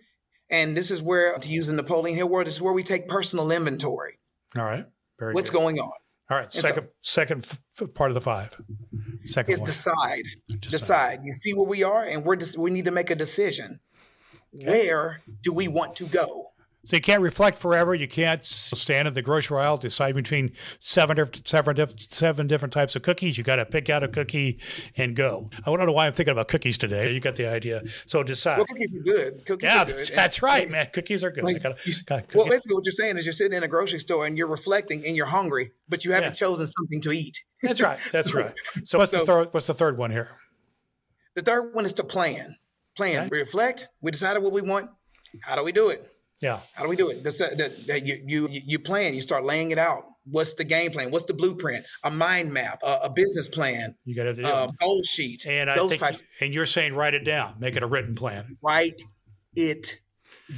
And 0.48 0.74
this 0.74 0.90
is 0.90 1.02
where, 1.02 1.34
to 1.36 1.48
use 1.48 1.66
the 1.66 1.74
Napoleon 1.74 2.16
Hill 2.16 2.28
word, 2.28 2.46
this 2.46 2.54
is 2.54 2.62
where 2.62 2.72
we 2.72 2.82
take 2.82 3.06
personal 3.06 3.50
inventory. 3.50 4.18
All 4.56 4.64
right. 4.64 4.84
Very 5.18 5.34
What's 5.34 5.50
good. 5.50 5.58
going 5.58 5.80
on? 5.80 5.92
All 6.30 6.38
right. 6.38 6.50
Second, 6.50 6.84
so, 7.02 7.20
second 7.20 7.58
f- 7.82 7.94
part 7.94 8.10
of 8.10 8.14
the 8.14 8.22
five. 8.22 8.56
Second 9.26 9.52
is 9.52 9.60
decide. 9.60 10.24
decide. 10.48 10.60
Decide. 10.60 11.20
You 11.24 11.34
see 11.36 11.52
where 11.52 11.66
we 11.66 11.82
are, 11.82 12.02
and 12.02 12.24
we're 12.24 12.36
just, 12.36 12.56
we 12.56 12.70
need 12.70 12.86
to 12.86 12.92
make 12.92 13.10
a 13.10 13.14
decision. 13.14 13.80
Okay. 14.54 14.66
Where 14.66 15.20
do 15.42 15.52
we 15.52 15.68
want 15.68 15.96
to 15.96 16.06
go? 16.06 16.52
So 16.84 16.96
you 16.96 17.02
can't 17.02 17.22
reflect 17.22 17.58
forever. 17.58 17.94
You 17.94 18.06
can't 18.06 18.44
stand 18.44 19.08
at 19.08 19.14
the 19.14 19.22
grocery 19.22 19.58
aisle, 19.58 19.78
decide 19.78 20.14
between 20.14 20.52
seven 20.80 21.16
different 21.16 21.48
seven, 21.48 21.98
seven 21.98 22.46
different 22.46 22.72
types 22.72 22.94
of 22.94 23.02
cookies. 23.02 23.38
You 23.38 23.44
got 23.44 23.56
to 23.56 23.66
pick 23.66 23.88
out 23.88 24.02
a 24.02 24.08
cookie 24.08 24.58
and 24.96 25.16
go. 25.16 25.50
I 25.58 25.70
don't 25.70 25.84
know 25.84 25.92
why 25.92 26.06
I'm 26.06 26.12
thinking 26.12 26.32
about 26.32 26.48
cookies 26.48 26.76
today. 26.76 27.12
You 27.12 27.20
got 27.20 27.36
the 27.36 27.46
idea. 27.46 27.82
So 28.06 28.22
decide. 28.22 28.58
Well, 28.58 28.66
cookies 28.66 28.94
are 28.94 29.02
good. 29.02 29.46
Cookies 29.46 29.66
yeah, 29.66 29.82
are 29.82 29.86
good. 29.86 30.10
that's 30.14 30.42
right, 30.42 30.70
man. 30.70 30.88
Cookies 30.92 31.24
are 31.24 31.30
good. 31.30 31.44
Like, 31.44 31.62
gotta, 31.62 31.76
gotta 32.06 32.24
well, 32.34 32.48
basically, 32.48 32.74
what 32.74 32.84
you're 32.84 32.92
saying 32.92 33.16
is 33.16 33.24
you're 33.24 33.32
sitting 33.32 33.56
in 33.56 33.62
a 33.62 33.68
grocery 33.68 33.98
store 33.98 34.26
and 34.26 34.36
you're 34.36 34.46
reflecting 34.46 35.04
and 35.06 35.16
you're 35.16 35.26
hungry, 35.26 35.72
but 35.88 36.04
you 36.04 36.12
haven't 36.12 36.40
yeah. 36.40 36.46
chosen 36.46 36.66
something 36.66 37.00
to 37.00 37.12
eat. 37.12 37.42
That's 37.62 37.80
right. 37.80 37.98
That's 38.12 38.30
so, 38.30 38.38
right. 38.38 38.54
So 38.84 38.98
what's 38.98 39.10
so, 39.10 39.20
the 39.20 39.26
third? 39.26 39.48
What's 39.52 39.66
the 39.66 39.74
third 39.74 39.96
one 39.96 40.10
here? 40.10 40.30
The 41.34 41.42
third 41.42 41.74
one 41.74 41.84
is 41.84 41.94
to 41.94 42.04
plan. 42.04 42.56
Plan. 42.94 43.22
Okay. 43.22 43.28
We 43.30 43.38
reflect. 43.38 43.88
We 44.00 44.10
decided 44.10 44.42
what 44.42 44.52
we 44.52 44.62
want. 44.62 44.90
How 45.40 45.56
do 45.56 45.64
we 45.64 45.72
do 45.72 45.88
it? 45.88 46.13
Yeah. 46.40 46.60
How 46.72 46.82
do 46.82 46.88
we 46.88 46.96
do 46.96 47.10
it? 47.10 47.22
The, 47.22 48.02
you, 48.04 48.22
you, 48.26 48.48
you 48.50 48.78
plan, 48.78 49.14
you 49.14 49.22
start 49.22 49.44
laying 49.44 49.70
it 49.70 49.78
out. 49.78 50.04
What's 50.26 50.54
the 50.54 50.64
game 50.64 50.90
plan? 50.90 51.10
What's 51.10 51.26
the 51.26 51.34
blueprint? 51.34 51.84
A 52.02 52.10
mind 52.10 52.52
map, 52.52 52.80
a, 52.82 53.00
a 53.04 53.10
business 53.10 53.48
plan. 53.48 53.94
You 54.04 54.14
got 54.14 54.24
to 54.24 54.34
do 54.34 54.44
uh, 54.44 54.68
a 54.68 54.84
goal 54.84 55.02
sheet. 55.04 55.46
And 55.46 55.70
I 55.70 55.76
those 55.76 55.98
types. 55.98 56.22
and 56.40 56.54
you're 56.54 56.66
saying 56.66 56.94
write 56.94 57.14
it 57.14 57.24
down, 57.24 57.56
make 57.58 57.76
it 57.76 57.82
a 57.82 57.86
written 57.86 58.14
plan. 58.14 58.56
Write 58.62 59.02
it 59.54 59.98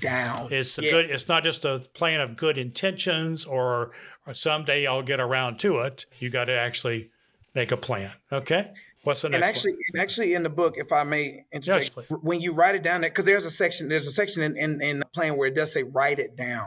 down. 0.00 0.48
It's 0.53 0.78
yeah. 0.78 0.90
good. 0.90 1.11
It's 1.11 1.28
not 1.28 1.42
just 1.42 1.64
a 1.64 1.80
plan 1.94 2.20
of 2.20 2.36
good 2.36 2.59
intentions 2.59 3.44
or, 3.44 3.90
or 4.26 4.34
someday 4.34 4.86
I'll 4.86 5.03
get 5.03 5.20
around 5.20 5.59
to 5.61 5.78
it. 5.80 6.07
You 6.18 6.30
got 6.30 6.44
to 6.44 6.53
actually 6.53 7.11
Make 7.57 7.72
a 7.72 7.76
plan. 7.78 8.11
Okay. 8.30 8.70
What's 9.07 9.22
the 9.22 9.28
next 9.28 9.36
and 9.36 9.44
actually, 9.44 9.72
one? 9.74 9.82
and 9.94 10.02
actually, 10.02 10.34
in 10.34 10.42
the 10.42 10.50
book, 10.50 10.78
if 10.78 10.92
I 10.92 11.04
may 11.04 11.38
interject, 11.52 11.92
Yes, 11.96 12.18
when 12.22 12.40
you 12.40 12.52
write 12.52 12.74
it 12.74 12.82
down, 12.82 13.02
because 13.02 13.24
there's 13.24 13.44
a 13.44 13.52
section, 13.52 13.88
there's 13.88 14.09
a 14.09 14.11
section 14.11 14.42
in, 14.42 14.57
in, 14.57 14.82
in 14.82 14.98
the 14.98 15.07
plan 15.14 15.36
where 15.36 15.46
it 15.46 15.54
does 15.54 15.72
say 15.72 15.84
write 15.84 16.18
it 16.18 16.36
down. 16.36 16.66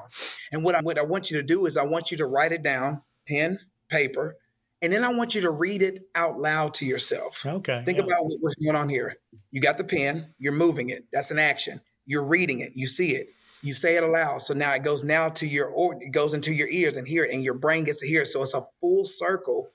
And 0.54 0.64
what 0.64 0.74
I, 0.74 0.80
what 0.80 0.98
I 0.98 1.02
want 1.02 1.30
you 1.30 1.36
to 1.36 1.44
do 1.44 1.66
is 1.66 1.76
I 1.76 1.84
want 1.84 2.12
you 2.12 2.18
to 2.18 2.26
write 2.26 2.54
it 2.54 2.64
down, 2.64 3.02
pen, 3.28 3.60
paper, 3.90 4.38
and 4.82 4.94
then 4.94 5.04
I 5.04 5.14
want 5.14 5.36
you 5.36 5.42
to 5.42 5.52
read 5.52 5.82
it 5.82 6.00
out 6.16 6.40
loud 6.40 6.76
to 6.76 6.86
yourself. 6.86 7.46
Okay. 7.46 7.84
Think 7.84 7.98
yeah. 7.98 8.06
about 8.06 8.24
what's 8.40 8.56
going 8.56 8.78
on 8.78 8.88
here. 8.88 9.18
You 9.52 9.60
got 9.60 9.78
the 9.78 9.84
pen, 9.84 10.34
you're 10.38 10.54
moving 10.54 10.92
it. 10.92 11.08
That's 11.12 11.32
an 11.32 11.40
action. 11.40 11.82
You're 12.06 12.24
reading 12.24 12.62
it, 12.62 12.72
you 12.74 12.88
see 12.88 13.16
it, 13.16 13.28
you 13.62 13.74
say 13.74 13.98
it 13.98 14.04
aloud. 14.04 14.44
So 14.44 14.54
now 14.54 14.74
it 14.76 14.84
goes 14.84 15.04
now 15.04 15.28
to 15.28 15.46
your 15.46 15.68
or 15.68 16.02
it 16.02 16.12
goes 16.12 16.34
into 16.34 16.54
your 16.54 16.70
ears 16.70 16.96
and 16.96 17.06
hear 17.06 17.26
it, 17.26 17.34
and 17.34 17.44
your 17.44 17.56
brain 17.56 17.84
gets 17.84 18.00
to 18.00 18.08
hear 18.08 18.22
it. 18.22 18.28
So 18.28 18.44
it's 18.44 18.54
a 18.54 18.66
full 18.80 19.04
circle 19.04 19.72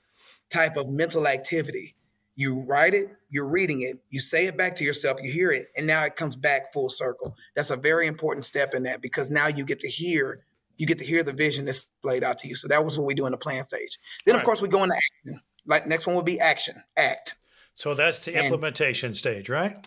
type 0.49 0.77
of 0.77 0.89
mental 0.89 1.27
activity. 1.27 1.95
You 2.37 2.59
write 2.61 2.93
it, 2.93 3.07
you're 3.29 3.45
reading 3.47 3.81
it, 3.83 3.97
you 4.09 4.19
say 4.19 4.45
it 4.47 4.57
back 4.57 4.75
to 4.75 4.83
yourself, 4.83 5.19
you 5.23 5.31
hear 5.31 5.51
it, 5.51 5.69
and 5.77 5.87
now 5.87 6.03
it 6.03 6.15
comes 6.17 6.35
back 6.35 6.73
full 6.73 6.89
circle. 6.89 7.35
That's 7.55 7.69
a 7.69 7.77
very 7.77 8.07
important 8.07 8.43
step 8.45 8.73
in 8.73 8.83
that 8.83 9.01
because 9.01 9.31
now 9.31 9.47
you 9.47 9.65
get 9.65 9.79
to 9.79 9.89
hear, 9.89 10.43
you 10.77 10.85
get 10.85 10.97
to 10.97 11.05
hear 11.05 11.23
the 11.23 11.31
vision 11.31 11.63
that's 11.65 11.91
laid 12.03 12.23
out 12.25 12.37
to 12.39 12.47
you. 12.49 12.55
So 12.55 12.67
that 12.67 12.83
was 12.83 12.97
what 12.97 13.05
we 13.07 13.13
do 13.13 13.25
in 13.25 13.31
the 13.31 13.37
plan 13.37 13.63
stage. 13.63 13.97
Then 14.25 14.35
Right. 14.35 14.41
of 14.41 14.45
course 14.45 14.61
we 14.61 14.67
go 14.67 14.83
into 14.83 14.95
action. 14.95 15.41
Like 15.65 15.87
next 15.87 16.07
one 16.07 16.15
would 16.17 16.25
be 16.25 16.39
action, 16.39 16.75
act 16.97 17.35
So 17.73 17.93
that's 17.93 18.19
the 18.25 18.35
And- 18.35 18.45
implementation 18.45 19.15
stage, 19.15 19.49
right? 19.49 19.77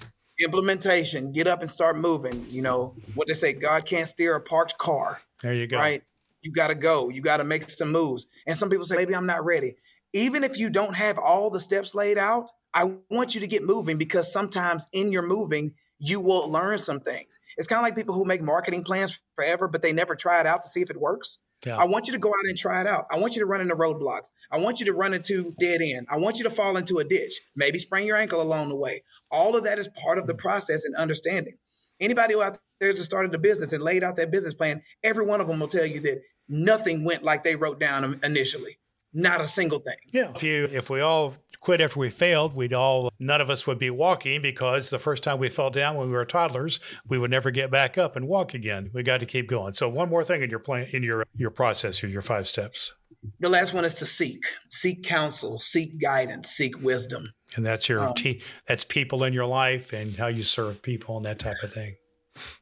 implementation, 0.41 1.33
get 1.33 1.47
up 1.49 1.61
and 1.63 1.69
start 1.71 1.97
moving. 1.97 2.47
You 2.49 2.63
know, 2.63 2.95
what 3.15 3.27
they 3.29 3.35
say, 3.35 3.53
God 3.53 3.85
can't 3.85 4.09
steer 4.09 4.35
a 4.37 4.41
parked 4.41 4.79
car, 4.79 5.21
There 5.43 5.53
you 5.53 5.67
go. 5.67 5.77
right? 5.77 6.03
You 6.43 6.53
got 6.53 6.69
to 6.69 6.75
go. 6.77 7.09
You 7.09 7.21
got 7.21 7.39
to 7.39 7.45
make 7.45 7.69
some 7.69 7.91
moves. 7.91 8.29
And 8.47 8.57
some 8.57 8.71
people 8.71 8.85
say, 8.87 8.97
maybe 8.97 9.15
I'm 9.17 9.27
not 9.27 9.45
ready. 9.45 9.75
Even 10.13 10.45
if 10.45 10.59
you 10.59 10.71
don't 10.71 10.95
have 10.95 11.19
all 11.19 11.51
the 11.51 11.61
steps 11.61 11.95
laid 11.95 12.19
out, 12.19 12.49
I 12.75 12.93
want 13.11 13.35
you 13.35 13.41
to 13.41 13.47
get 13.47 13.63
moving 13.63 13.99
because 13.99 14.33
sometimes 14.33 14.87
in 14.93 15.13
your 15.13 15.23
moving, 15.23 15.75
you 15.99 16.21
will 16.21 16.51
learn 16.51 16.79
some 16.79 17.01
things. 17.01 17.39
It's 17.57 17.67
kind 17.67 17.81
of 17.81 17.85
like 17.85 17.97
people 17.97 18.15
who 18.15 18.25
make 18.25 18.43
marketing 18.43 18.85
plans 18.85 19.21
forever, 19.35 19.69
but 19.69 19.83
they 19.83 19.93
never 19.93 20.15
try 20.15 20.41
it 20.41 20.47
out 20.47 20.63
to 20.63 20.69
see 20.69 20.81
if 20.81 20.91
it 20.91 21.01
works. 21.01 21.39
Yeah. 21.67 21.77
I 21.77 21.87
want 21.87 22.07
you 22.07 22.13
to 22.13 22.21
go 22.21 22.29
out 22.29 22.45
and 22.45 22.57
try 22.57 22.81
it 22.81 22.87
out. 22.87 23.07
I 23.11 23.19
want 23.19 23.35
you 23.35 23.41
to 23.41 23.47
run 23.47 23.61
into 23.61 23.75
roadblocks. 23.75 24.33
I 24.51 24.59
want 24.59 24.79
you 24.79 24.87
to 24.87 24.93
run 24.93 25.13
into 25.13 25.55
dead 25.59 25.81
end. 25.83 26.07
I 26.09 26.17
want 26.19 26.39
you 26.39 26.45
to 26.45 26.51
fall 26.51 26.77
into 26.77 26.99
a 26.99 27.05
ditch, 27.05 27.41
maybe 27.57 27.79
sprain 27.79 28.07
your 28.07 28.17
ankle 28.17 28.41
along 28.41 28.69
the 28.69 28.77
way. 28.77 29.03
All 29.31 29.57
of 29.57 29.65
that 29.65 29.79
is 29.79 29.89
part 29.89 30.19
of 30.19 30.29
the 30.29 30.37
process 30.37 30.85
and 30.85 30.95
understanding. 30.95 31.59
Anybody 32.01 32.35
who 32.35 32.43
out 32.43 32.59
there 32.79 32.93
just 32.93 33.07
started 33.07 33.35
a 33.35 33.39
business 33.39 33.73
and 33.73 33.83
laid 33.83 34.05
out 34.05 34.17
that 34.17 34.31
business 34.31 34.55
plan, 34.55 34.83
every 35.03 35.27
one 35.27 35.41
of 35.41 35.49
them 35.49 35.59
will 35.59 35.67
tell 35.67 35.87
you 35.87 35.99
that 36.01 36.23
nothing 36.49 37.05
went 37.05 37.25
like 37.25 37.43
they 37.43 37.57
wrote 37.57 37.81
down 37.81 38.21
initially. 38.23 38.79
Not 39.13 39.41
a 39.41 39.49
single 39.49 39.79
thing. 39.79 39.97
Yeah. 40.13 40.33
If 40.35 40.43
you 40.43 40.69
if 40.71 40.91
we 40.91 41.01
all 41.01 41.35
quit 41.61 41.81
after 41.81 41.99
we 41.99 42.11
failed, 42.11 42.55
we'd 42.55 42.73
all 42.75 43.11
none 43.19 43.41
of 43.41 43.51
us 43.51 43.67
would 43.67 43.79
be 43.79 43.91
walking 43.91 44.43
because 44.43 44.91
the 44.91 44.99
first 44.99 45.23
time 45.23 45.39
we 45.39 45.49
fell 45.49 45.71
down 45.71 45.97
when 45.97 46.09
we 46.09 46.15
were 46.15 46.25
toddlers, 46.25 46.79
we 47.07 47.19
would 47.19 47.31
never 47.31 47.51
get 47.51 47.71
back 47.71 47.97
up 47.99 48.17
and 48.17 48.29
walk 48.29 48.55
again. 48.55 48.91
We 48.93 49.03
got 49.03 49.21
to 49.21 49.27
keep 49.27 49.49
going. 49.49 49.73
So 49.73 49.89
one 49.89 50.09
more 50.11 50.25
thing 50.25 50.43
in 50.43 50.51
your 50.51 50.59
plan 50.61 50.89
in 50.93 51.03
your 51.03 51.25
your 51.35 51.51
process 51.51 51.99
here, 52.01 52.11
your 52.11 52.23
five 52.23 52.47
steps. 52.47 52.93
The 53.41 53.49
last 53.49 53.75
one 53.75 53.85
is 53.85 53.95
to 53.95 54.07
seek, 54.07 54.39
seek 54.71 55.03
counsel, 55.05 55.59
seek 55.59 56.01
guidance, 56.01 56.51
seek 56.51 56.81
wisdom. 56.81 57.33
And 57.57 57.67
that's 57.67 57.89
your 57.89 58.07
Um, 58.09 58.15
te- 58.15 58.43
that's 58.69 58.85
people 58.85 59.25
in 59.25 59.33
your 59.33 59.47
life 59.47 59.93
and 59.93 60.15
how 60.17 60.29
you 60.29 60.45
serve 60.45 60.83
people 60.83 61.17
and 61.17 61.27
that 61.27 61.39
type 61.41 61.57
of 61.65 61.73
thing. 61.73 61.97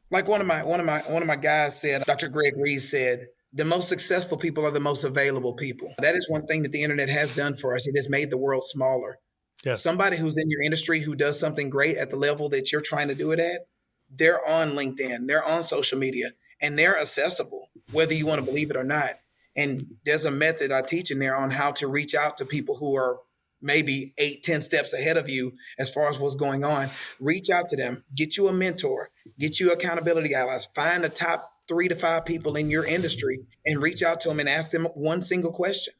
like 0.09 0.27
one 0.27 0.41
of 0.41 0.47
my 0.47 0.63
one 0.63 0.79
of 0.79 0.85
my 0.85 0.99
one 1.01 1.21
of 1.21 1.27
my 1.27 1.35
guys 1.35 1.79
said 1.79 2.03
dr 2.05 2.27
greg 2.29 2.53
reed 2.57 2.81
said 2.81 3.27
the 3.57 3.65
most 3.65 3.89
successful 3.89 4.37
people 4.37 4.65
are 4.65 4.71
the 4.71 4.79
most 4.79 5.03
available 5.03 5.53
people. 5.53 5.93
That 5.97 6.15
is 6.15 6.29
one 6.29 6.45
thing 6.45 6.61
that 6.63 6.71
the 6.71 6.83
internet 6.83 7.09
has 7.09 7.35
done 7.35 7.57
for 7.57 7.75
us. 7.75 7.87
It 7.87 7.95
has 7.97 8.07
made 8.07 8.29
the 8.29 8.37
world 8.37 8.63
smaller. 8.63 9.19
Yes. 9.65 9.81
somebody 9.81 10.17
who's 10.17 10.37
in 10.37 10.51
your 10.51 10.61
industry 10.61 10.99
who 10.99 11.15
does 11.15 11.39
something 11.39 11.71
great 11.71 11.97
at 11.97 12.11
the 12.11 12.15
level 12.15 12.47
that 12.49 12.71
you're 12.71 12.79
trying 12.79 13.07
to 13.07 13.15
do 13.15 13.31
it 13.31 13.39
at 13.39 13.61
they're 14.07 14.47
on 14.47 14.73
linkedin 14.73 15.25
they're 15.25 15.43
on 15.43 15.63
social 15.63 15.97
media 15.97 16.29
and 16.61 16.77
they're 16.77 16.97
accessible 16.97 17.69
whether 17.91 18.13
you 18.13 18.27
want 18.27 18.39
to 18.39 18.45
believe 18.45 18.69
it 18.69 18.77
or 18.77 18.83
not. 18.83 19.15
And 19.55 19.95
there's 20.05 20.25
a 20.25 20.31
method 20.31 20.71
i 20.71 20.83
teach 20.83 21.09
in 21.09 21.17
there 21.17 21.35
on 21.35 21.49
how 21.49 21.71
to 21.71 21.87
reach 21.87 22.13
out 22.13 22.37
to 22.37 22.45
people 22.45 22.75
who 22.77 22.95
are 22.95 23.17
maybe 23.59 24.13
eight 24.19 24.43
ten 24.43 24.61
steps 24.61 24.93
ahead 24.93 25.17
of 25.17 25.27
you 25.27 25.53
as 25.79 25.89
far 25.89 26.07
as 26.07 26.19
what's 26.19 26.35
going 26.35 26.63
on. 26.63 26.91
Reach 27.19 27.49
out 27.49 27.65
to 27.69 27.75
them 27.75 28.03
get 28.15 28.37
you 28.37 28.47
a 28.47 28.53
mentor 28.53 29.09
get 29.39 29.59
you 29.59 29.71
accountability 29.71 30.35
allies 30.35 30.67
find 30.67 31.03
the 31.03 31.09
top 31.09 31.56
three 31.67 31.87
to 31.87 31.95
five 31.95 32.25
people 32.25 32.55
in 32.55 32.69
your 32.69 32.85
industry 32.85 33.39
and 33.65 33.81
reach 33.81 34.03
out 34.03 34.19
to 34.21 34.29
them 34.29 34.39
and 34.39 34.49
ask 34.49 34.71
them 34.71 34.85
one 34.95 35.21
single 35.21 35.51
question 35.51 35.93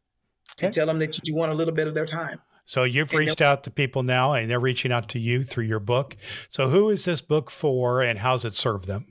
and 0.61 0.74
tell 0.74 0.88
them 0.88 0.99
that 0.99 1.28
you 1.28 1.36
want 1.36 1.51
a 1.51 1.55
little 1.55 1.74
bit 1.74 1.88
of 1.88 1.93
their 1.93 2.05
time 2.05 2.39
So 2.65 2.84
you've 2.84 3.13
reached 3.13 3.41
out 3.41 3.63
to 3.63 3.72
people 3.72 4.03
now 4.03 4.34
and 4.34 4.49
they're 4.49 4.59
reaching 4.59 4.91
out 4.91 5.09
to 5.09 5.20
you 5.20 5.43
through 5.43 5.65
your 5.65 5.80
book. 5.80 6.18
So 6.49 6.70
who 6.70 6.89
is 6.89 7.05
this 7.05 7.22
book 7.22 7.49
for 7.49 8.01
and 8.01 8.20
how's 8.20 8.45
it 8.45 8.53
serve 8.53 8.86
them? 8.86 9.05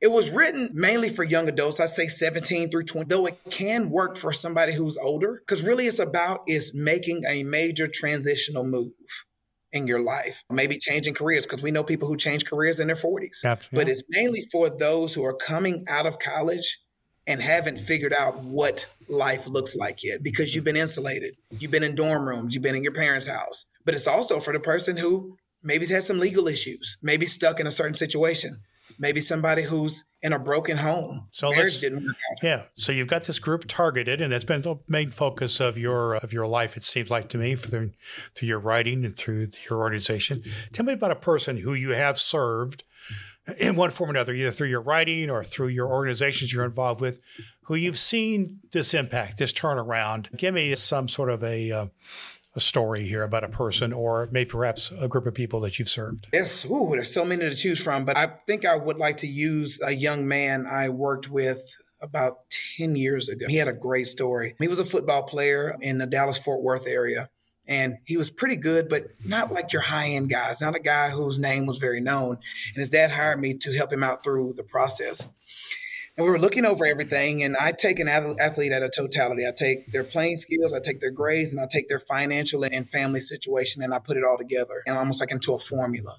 It 0.00 0.12
was 0.12 0.30
written 0.30 0.70
mainly 0.74 1.08
for 1.08 1.24
young 1.24 1.48
adults. 1.48 1.80
I 1.80 1.86
say 1.86 2.06
17 2.06 2.70
through 2.70 2.84
20, 2.84 3.08
though 3.08 3.26
it 3.26 3.40
can 3.50 3.90
work 3.90 4.16
for 4.16 4.32
somebody 4.32 4.72
who's 4.72 4.96
older. 4.96 5.42
Because 5.44 5.64
really, 5.64 5.86
it's 5.86 5.98
about 5.98 6.42
is 6.46 6.72
making 6.72 7.24
a 7.28 7.42
major 7.42 7.88
transitional 7.88 8.62
move 8.62 8.92
in 9.72 9.86
your 9.86 10.00
life. 10.00 10.42
Maybe 10.50 10.78
changing 10.78 11.14
careers, 11.14 11.46
because 11.46 11.62
we 11.62 11.70
know 11.70 11.82
people 11.82 12.08
who 12.08 12.16
change 12.16 12.44
careers 12.44 12.80
in 12.80 12.86
their 12.86 12.96
40s. 12.96 13.42
Yeah, 13.44 13.56
But 13.72 13.88
it's 13.88 14.02
mainly 14.08 14.46
for 14.50 14.70
those 14.70 15.14
who 15.14 15.24
are 15.24 15.34
coming 15.34 15.84
out 15.88 16.06
of 16.06 16.18
college 16.18 16.78
and 17.26 17.42
haven't 17.42 17.78
figured 17.78 18.14
out 18.14 18.42
what 18.42 18.86
life 19.08 19.46
looks 19.46 19.76
like 19.76 20.02
yet 20.02 20.22
because 20.22 20.54
you've 20.54 20.64
been 20.64 20.76
insulated. 20.76 21.34
You've 21.50 21.70
been 21.70 21.82
in 21.82 21.94
dorm 21.94 22.26
rooms, 22.26 22.54
you've 22.54 22.62
been 22.62 22.74
in 22.74 22.82
your 22.82 22.92
parents' 22.92 23.26
house. 23.26 23.66
But 23.84 23.94
it's 23.94 24.06
also 24.06 24.40
for 24.40 24.52
the 24.52 24.60
person 24.60 24.96
who 24.96 25.36
maybe's 25.62 25.90
had 25.90 26.02
some 26.02 26.18
legal 26.18 26.48
issues, 26.48 26.96
maybe 27.02 27.26
stuck 27.26 27.60
in 27.60 27.66
a 27.66 27.70
certain 27.70 27.94
situation, 27.94 28.58
maybe 28.98 29.20
somebody 29.20 29.62
who's 29.62 30.04
in 30.20 30.32
a 30.32 30.38
broken 30.38 30.78
home. 30.78 31.28
So 31.30 31.50
Marriage 31.50 31.64
let's- 31.64 31.80
didn't 31.80 32.04
work 32.04 32.16
out. 32.32 32.38
Yeah. 32.42 32.62
So 32.74 32.90
you've 32.92 33.08
got 33.08 33.24
this 33.24 33.38
group 33.38 33.64
targeted, 33.68 34.20
and 34.20 34.32
it's 34.32 34.44
been 34.44 34.62
the 34.62 34.76
main 34.88 35.10
focus 35.10 35.60
of 35.60 35.78
your 35.78 36.14
of 36.16 36.32
your 36.32 36.46
life. 36.46 36.76
It 36.76 36.84
seems 36.84 37.10
like 37.10 37.28
to 37.30 37.38
me, 37.38 37.54
the, 37.54 37.92
through 38.34 38.48
your 38.48 38.58
writing 38.58 39.04
and 39.04 39.16
through 39.16 39.50
your 39.68 39.78
organization. 39.80 40.42
Tell 40.72 40.84
me 40.84 40.94
about 40.94 41.12
a 41.12 41.16
person 41.16 41.58
who 41.58 41.74
you 41.74 41.90
have 41.90 42.18
served 42.18 42.82
in 43.58 43.76
one 43.76 43.90
form 43.90 44.10
or 44.10 44.12
another, 44.12 44.34
either 44.34 44.50
through 44.50 44.68
your 44.68 44.82
writing 44.82 45.30
or 45.30 45.42
through 45.42 45.68
your 45.68 45.88
organizations 45.88 46.52
you're 46.52 46.64
involved 46.66 47.00
with, 47.00 47.22
who 47.62 47.74
you've 47.76 47.98
seen 47.98 48.60
this 48.72 48.92
impact, 48.92 49.38
this 49.38 49.52
turnaround. 49.52 50.36
Give 50.36 50.52
me 50.52 50.74
some 50.74 51.08
sort 51.08 51.30
of 51.30 51.42
a 51.42 51.70
uh, 51.70 51.86
a 52.54 52.60
story 52.60 53.06
here 53.06 53.22
about 53.22 53.44
a 53.44 53.48
person, 53.48 53.92
or 53.92 54.28
maybe 54.32 54.50
perhaps 54.50 54.90
a 54.98 55.08
group 55.08 55.26
of 55.26 55.34
people 55.34 55.60
that 55.60 55.78
you've 55.78 55.88
served. 55.88 56.26
Yes, 56.32 56.64
ooh, 56.64 56.90
there's 56.92 57.12
so 57.12 57.24
many 57.24 57.48
to 57.48 57.54
choose 57.54 57.80
from, 57.80 58.04
but 58.04 58.16
I 58.16 58.32
think 58.46 58.64
I 58.64 58.76
would 58.76 58.96
like 58.96 59.18
to 59.18 59.26
use 59.26 59.80
a 59.82 59.92
young 59.92 60.26
man 60.26 60.66
I 60.66 60.88
worked 60.88 61.30
with 61.30 61.76
about 62.00 62.50
10 62.76 62.96
years 62.96 63.28
ago. 63.28 63.46
He 63.48 63.56
had 63.56 63.68
a 63.68 63.72
great 63.72 64.06
story. 64.06 64.54
He 64.58 64.68
was 64.68 64.78
a 64.78 64.84
football 64.84 65.24
player 65.24 65.76
in 65.80 65.98
the 65.98 66.06
Dallas 66.06 66.38
Fort 66.38 66.62
Worth 66.62 66.86
area, 66.86 67.28
and 67.66 67.98
he 68.04 68.16
was 68.16 68.30
pretty 68.30 68.56
good, 68.56 68.88
but 68.88 69.08
not 69.24 69.52
like 69.52 69.72
your 69.72 69.82
high 69.82 70.08
end 70.08 70.30
guys, 70.30 70.60
not 70.60 70.74
a 70.74 70.80
guy 70.80 71.10
whose 71.10 71.38
name 71.38 71.66
was 71.66 71.78
very 71.78 72.00
known. 72.00 72.38
And 72.74 72.76
his 72.76 72.90
dad 72.90 73.10
hired 73.10 73.40
me 73.40 73.54
to 73.54 73.76
help 73.76 73.92
him 73.92 74.02
out 74.02 74.24
through 74.24 74.54
the 74.54 74.64
process. 74.64 75.26
And 76.18 76.24
we 76.24 76.32
were 76.32 76.40
looking 76.40 76.66
over 76.66 76.84
everything, 76.84 77.44
and 77.44 77.56
I 77.56 77.70
take 77.70 78.00
an 78.00 78.08
athlete 78.08 78.72
at 78.72 78.82
a 78.82 78.90
totality. 78.90 79.46
I 79.46 79.52
take 79.56 79.92
their 79.92 80.02
playing 80.02 80.38
skills, 80.38 80.72
I 80.72 80.80
take 80.80 80.98
their 80.98 81.12
grades, 81.12 81.52
and 81.52 81.60
I 81.60 81.68
take 81.70 81.86
their 81.86 82.00
financial 82.00 82.64
and 82.64 82.90
family 82.90 83.20
situation, 83.20 83.84
and 83.84 83.94
I 83.94 84.00
put 84.00 84.16
it 84.16 84.24
all 84.24 84.36
together 84.36 84.82
and 84.84 84.98
almost 84.98 85.20
like 85.20 85.30
into 85.30 85.54
a 85.54 85.60
formula. 85.60 86.16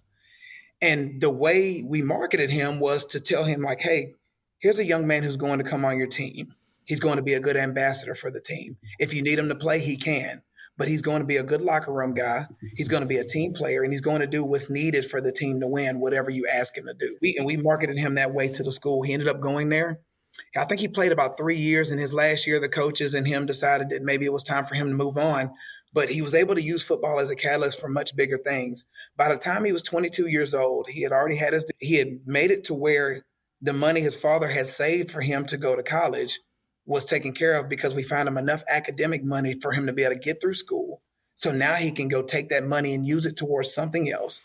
And 0.82 1.20
the 1.20 1.30
way 1.30 1.84
we 1.86 2.02
marketed 2.02 2.50
him 2.50 2.80
was 2.80 3.04
to 3.08 3.20
tell 3.20 3.44
him, 3.44 3.62
like, 3.62 3.82
hey, 3.82 4.16
here's 4.60 4.80
a 4.80 4.86
young 4.86 5.06
man 5.06 5.24
who's 5.24 5.36
going 5.36 5.58
to 5.58 5.66
come 5.66 5.84
on 5.84 5.98
your 5.98 6.08
team. 6.08 6.56
He's 6.86 7.02
going 7.02 7.18
to 7.18 7.22
be 7.22 7.34
a 7.34 7.42
good 7.42 7.58
ambassador 7.58 8.16
for 8.16 8.32
the 8.32 8.40
team. 8.40 8.78
If 9.00 9.14
you 9.14 9.22
need 9.22 9.38
him 9.38 9.50
to 9.50 9.56
play, 9.56 9.80
he 9.80 9.98
can. 9.98 10.44
But 10.80 10.88
he's 10.88 11.04
going 11.04 11.20
to 11.20 11.28
be 11.28 11.38
a 11.38 11.44
good 11.44 11.62
locker 11.62 11.94
room 11.94 12.14
guy. 12.14 12.48
He's 12.76 12.88
going 12.88 13.02
to 13.02 13.08
be 13.08 13.18
a 13.18 13.26
team 13.26 13.54
player, 13.54 13.84
and 13.84 13.92
he's 13.92 14.02
going 14.02 14.22
to 14.22 14.28
do 14.28 14.46
what's 14.46 14.70
needed 14.70 15.06
for 15.06 15.20
the 15.20 15.32
team 15.32 15.60
to 15.60 15.68
win, 15.68 16.00
whatever 16.00 16.32
you 16.32 16.48
ask 16.52 16.76
him 16.76 16.86
to 16.86 16.96
do. 16.98 17.18
We, 17.22 17.36
and 17.38 17.46
we 17.46 17.58
marketed 17.58 17.98
him 17.98 18.16
that 18.16 18.34
way 18.34 18.48
to 18.48 18.64
the 18.64 18.72
school. 18.72 19.04
He 19.04 19.14
ended 19.14 19.28
up 19.28 19.42
going 19.42 19.70
there. 19.70 20.00
I 20.56 20.64
think 20.64 20.80
he 20.80 20.88
played 20.88 21.12
about 21.12 21.38
three 21.38 21.58
years. 21.58 21.92
In 21.92 22.00
his 22.00 22.14
last 22.14 22.48
year, 22.48 22.60
the 22.60 22.70
coaches 22.70 23.14
and 23.14 23.28
him 23.28 23.46
decided 23.46 23.90
that 23.90 24.04
maybe 24.04 24.26
it 24.26 24.34
was 24.34 24.44
time 24.44 24.64
for 24.64 24.74
him 24.74 24.88
to 24.88 24.96
move 24.96 25.18
on. 25.18 25.52
But 25.92 26.10
he 26.10 26.22
was 26.22 26.34
able 26.34 26.56
to 26.56 26.62
use 26.62 26.82
football 26.82 27.20
as 27.20 27.30
a 27.30 27.36
catalyst 27.36 27.80
for 27.80 27.90
much 27.90 28.16
bigger 28.16 28.38
things. 28.38 28.86
By 29.18 29.30
the 29.34 29.38
time 29.38 29.66
he 29.66 29.74
was 29.74 29.84
22 29.84 30.28
years 30.28 30.54
old, 30.54 30.88
he 30.88 31.02
had 31.02 31.12
already 31.12 31.36
had 31.36 31.54
his, 31.54 31.66
he 31.80 31.96
had 31.96 32.20
made 32.26 32.52
it 32.52 32.64
to 32.66 32.74
where 32.74 33.26
the 33.62 33.74
money 33.74 34.00
his 34.00 34.16
father 34.16 34.48
had 34.48 34.68
saved 34.68 35.12
for 35.12 35.20
him 35.22 35.46
to 35.48 35.58
go 35.58 35.76
to 35.76 35.84
college 35.84 36.40
was 36.90 37.06
taken 37.06 37.32
care 37.34 37.54
of 37.54 37.70
because 37.70 37.94
we 37.94 38.02
found 38.02 38.28
him 38.28 38.36
enough 38.36 38.64
academic 38.68 39.24
money 39.24 39.54
for 39.62 39.72
him 39.74 39.86
to 39.86 39.94
be 39.94 40.04
able 40.04 40.16
to 40.16 40.20
get 40.20 40.42
through 40.42 40.56
school. 40.56 41.04
So 41.36 41.52
now 41.52 41.76
he 41.76 41.92
can 41.92 42.08
go 42.08 42.24
take 42.24 42.50
that 42.50 42.66
money 42.66 42.96
and 42.96 43.08
use 43.08 43.28
it 43.28 43.38
towards 43.38 43.72
something 43.72 44.12
else. 44.12 44.42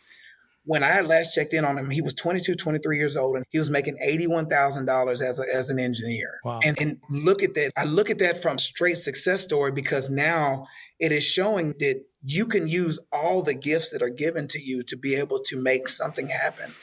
when 0.66 0.82
I 0.82 1.00
last 1.00 1.34
checked 1.34 1.52
in 1.52 1.64
on 1.64 1.76
him, 1.76 1.90
he 1.90 2.00
was 2.00 2.14
22, 2.14 2.54
23 2.54 2.98
years 2.98 3.16
old, 3.16 3.36
and 3.36 3.44
he 3.50 3.58
was 3.58 3.70
making 3.70 3.98
$81,000 4.02 5.12
as, 5.22 5.38
a, 5.40 5.54
as 5.54 5.70
an 5.70 5.78
engineer. 5.78 6.40
Wow. 6.44 6.60
And, 6.64 6.78
and 6.80 7.00
look 7.10 7.42
at 7.42 7.54
that. 7.54 7.72
I 7.76 7.84
look 7.84 8.10
at 8.10 8.18
that 8.18 8.40
from 8.40 8.58
straight 8.58 8.98
success 8.98 9.42
story 9.42 9.72
because 9.72 10.08
now 10.10 10.66
it 10.98 11.12
is 11.12 11.24
showing 11.24 11.74
that 11.80 12.02
you 12.22 12.46
can 12.46 12.68
use 12.68 12.98
all 13.12 13.42
the 13.42 13.54
gifts 13.54 13.90
that 13.90 14.02
are 14.02 14.10
given 14.10 14.48
to 14.48 14.60
you 14.60 14.82
to 14.84 14.96
be 14.96 15.14
able 15.14 15.40
to 15.40 15.60
make 15.60 15.88
something 15.88 16.28
happen. 16.28 16.74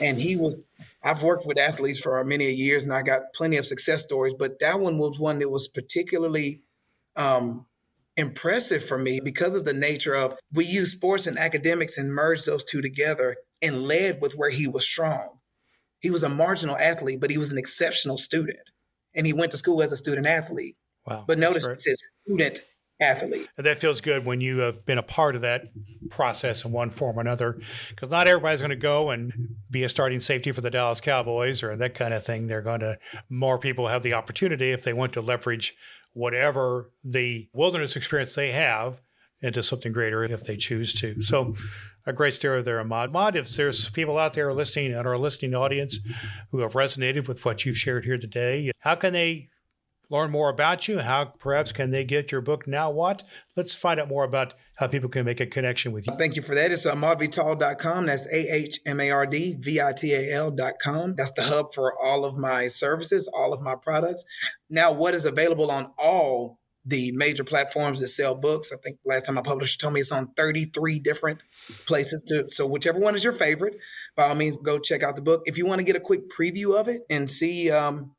And 0.00 0.18
he 0.18 0.36
was, 0.36 0.64
I've 1.02 1.22
worked 1.22 1.46
with 1.46 1.58
athletes 1.58 1.98
for 1.98 2.22
many 2.24 2.50
years 2.50 2.84
and 2.84 2.92
I 2.92 3.02
got 3.02 3.32
plenty 3.34 3.56
of 3.56 3.66
success 3.66 4.02
stories, 4.02 4.34
but 4.38 4.58
that 4.60 4.80
one 4.80 4.98
was 4.98 5.18
one 5.18 5.38
that 5.38 5.50
was 5.50 5.68
particularly 5.68 6.62
um, 7.16 7.66
impressive 8.16 8.84
for 8.84 8.98
me 8.98 9.20
because 9.20 9.54
of 9.54 9.64
the 9.64 9.72
nature 9.72 10.14
of 10.14 10.36
we 10.52 10.66
use 10.66 10.92
sports 10.92 11.26
and 11.26 11.38
academics 11.38 11.96
and 11.96 12.12
merged 12.12 12.46
those 12.46 12.64
two 12.64 12.82
together 12.82 13.36
and 13.62 13.82
led 13.82 14.20
with 14.20 14.34
where 14.34 14.50
he 14.50 14.68
was 14.68 14.84
strong. 14.84 15.38
He 16.00 16.10
was 16.10 16.22
a 16.22 16.28
marginal 16.28 16.76
athlete, 16.76 17.20
but 17.20 17.30
he 17.30 17.38
was 17.38 17.52
an 17.52 17.58
exceptional 17.58 18.18
student. 18.18 18.70
And 19.14 19.26
he 19.26 19.32
went 19.32 19.50
to 19.50 19.58
school 19.58 19.82
as 19.82 19.92
a 19.92 19.96
student 19.96 20.26
athlete. 20.26 20.76
Wow. 21.06 21.24
But 21.26 21.38
notice 21.38 21.66
it 21.66 21.82
says 21.82 21.98
student 22.24 22.60
athlete. 23.00 23.48
And 23.56 23.66
that 23.66 23.78
feels 23.78 24.00
good 24.00 24.24
when 24.24 24.40
you 24.40 24.58
have 24.58 24.84
been 24.84 24.98
a 24.98 25.02
part 25.02 25.34
of 25.34 25.42
that 25.42 25.64
process 26.10 26.64
in 26.64 26.72
one 26.72 26.90
form 26.90 27.18
or 27.18 27.20
another, 27.20 27.60
because 27.90 28.10
not 28.10 28.28
everybody's 28.28 28.60
going 28.60 28.70
to 28.70 28.76
go 28.76 29.10
and 29.10 29.56
be 29.70 29.82
a 29.82 29.88
starting 29.88 30.20
safety 30.20 30.52
for 30.52 30.60
the 30.60 30.70
Dallas 30.70 31.00
Cowboys 31.00 31.62
or 31.62 31.76
that 31.76 31.94
kind 31.94 32.14
of 32.14 32.24
thing. 32.24 32.46
They're 32.46 32.62
going 32.62 32.80
to, 32.80 32.98
more 33.28 33.58
people 33.58 33.88
have 33.88 34.02
the 34.02 34.14
opportunity 34.14 34.72
if 34.72 34.82
they 34.82 34.92
want 34.92 35.12
to 35.14 35.20
leverage 35.20 35.74
whatever 36.12 36.90
the 37.04 37.48
wilderness 37.52 37.96
experience 37.96 38.34
they 38.34 38.52
have 38.52 39.00
into 39.42 39.62
something 39.62 39.92
greater 39.92 40.22
if 40.24 40.44
they 40.44 40.56
choose 40.56 40.92
to. 40.94 41.22
So, 41.22 41.54
a 42.06 42.12
great 42.12 42.34
story 42.34 42.62
there, 42.62 42.82
Ahmard. 42.82 43.12
Ahmard, 43.12 43.36
if 43.36 43.54
there's 43.54 43.90
people 43.90 44.18
out 44.18 44.34
there 44.34 44.52
listening 44.52 44.92
and 44.92 45.06
our 45.06 45.18
listening 45.18 45.54
audience 45.54 46.00
who 46.50 46.60
have 46.60 46.72
resonated 46.72 47.28
with 47.28 47.44
what 47.44 47.64
you've 47.64 47.76
shared 47.76 48.04
here 48.04 48.18
today, 48.18 48.72
how 48.80 48.94
can 48.94 49.12
they 49.12 49.50
learn 50.10 50.30
more 50.30 50.48
about 50.48 50.88
you? 50.88 50.98
How 50.98 51.24
perhaps 51.24 51.72
can 51.72 51.90
they 51.90 52.04
get 52.04 52.30
your 52.30 52.40
book 52.40 52.66
now? 52.66 52.90
What? 52.90 53.24
Let's 53.56 53.74
find 53.74 53.98
out 53.98 54.08
more 54.08 54.24
about 54.24 54.54
how 54.76 54.88
people 54.88 55.08
can 55.08 55.24
make 55.24 55.40
a 55.40 55.46
connection 55.46 55.92
with 55.92 56.06
you. 56.06 56.14
Thank 56.16 56.36
you 56.36 56.42
for 56.42 56.54
that. 56.54 56.72
It's 56.72 56.86
ahmardvital.com. 56.86 58.06
That's 58.06 58.26
A 58.26 58.54
H 58.54 58.80
M 58.84 59.00
A 59.00 59.10
R 59.10 59.26
D 59.26 59.56
V 59.58 59.80
I 59.80 59.92
T 59.92 60.12
A 60.12 60.34
L.com. 60.34 61.14
That's 61.14 61.32
the 61.32 61.44
hub 61.44 61.72
for 61.72 61.94
all 62.02 62.24
of 62.24 62.36
my 62.36 62.68
services, 62.68 63.28
all 63.32 63.54
of 63.54 63.62
my 63.62 63.76
products. 63.76 64.24
Now, 64.68 64.92
what 64.92 65.14
is 65.14 65.24
available 65.24 65.70
on 65.70 65.92
all 65.96 66.58
the 66.84 67.12
major 67.12 67.44
platforms 67.44 68.00
that 68.00 68.08
sell 68.08 68.34
books. 68.34 68.72
I 68.72 68.76
think 68.82 68.98
last 69.04 69.26
time 69.26 69.34
my 69.34 69.42
publisher 69.42 69.78
told 69.78 69.92
me 69.92 70.00
it's 70.00 70.12
on 70.12 70.32
33 70.36 70.98
different 70.98 71.40
places 71.86 72.22
to 72.28 72.50
so 72.50 72.66
whichever 72.66 72.98
one 72.98 73.14
is 73.14 73.22
your 73.22 73.34
favorite, 73.34 73.76
by 74.16 74.28
all 74.28 74.34
means 74.34 74.56
go 74.56 74.78
check 74.78 75.02
out 75.02 75.14
the 75.14 75.22
book. 75.22 75.42
If 75.44 75.58
you 75.58 75.66
want 75.66 75.80
to 75.80 75.84
get 75.84 75.96
a 75.96 76.00
quick 76.00 76.30
preview 76.30 76.74
of 76.74 76.88
it 76.88 77.02
and 77.10 77.28
see 77.28 77.70
um 77.70 78.12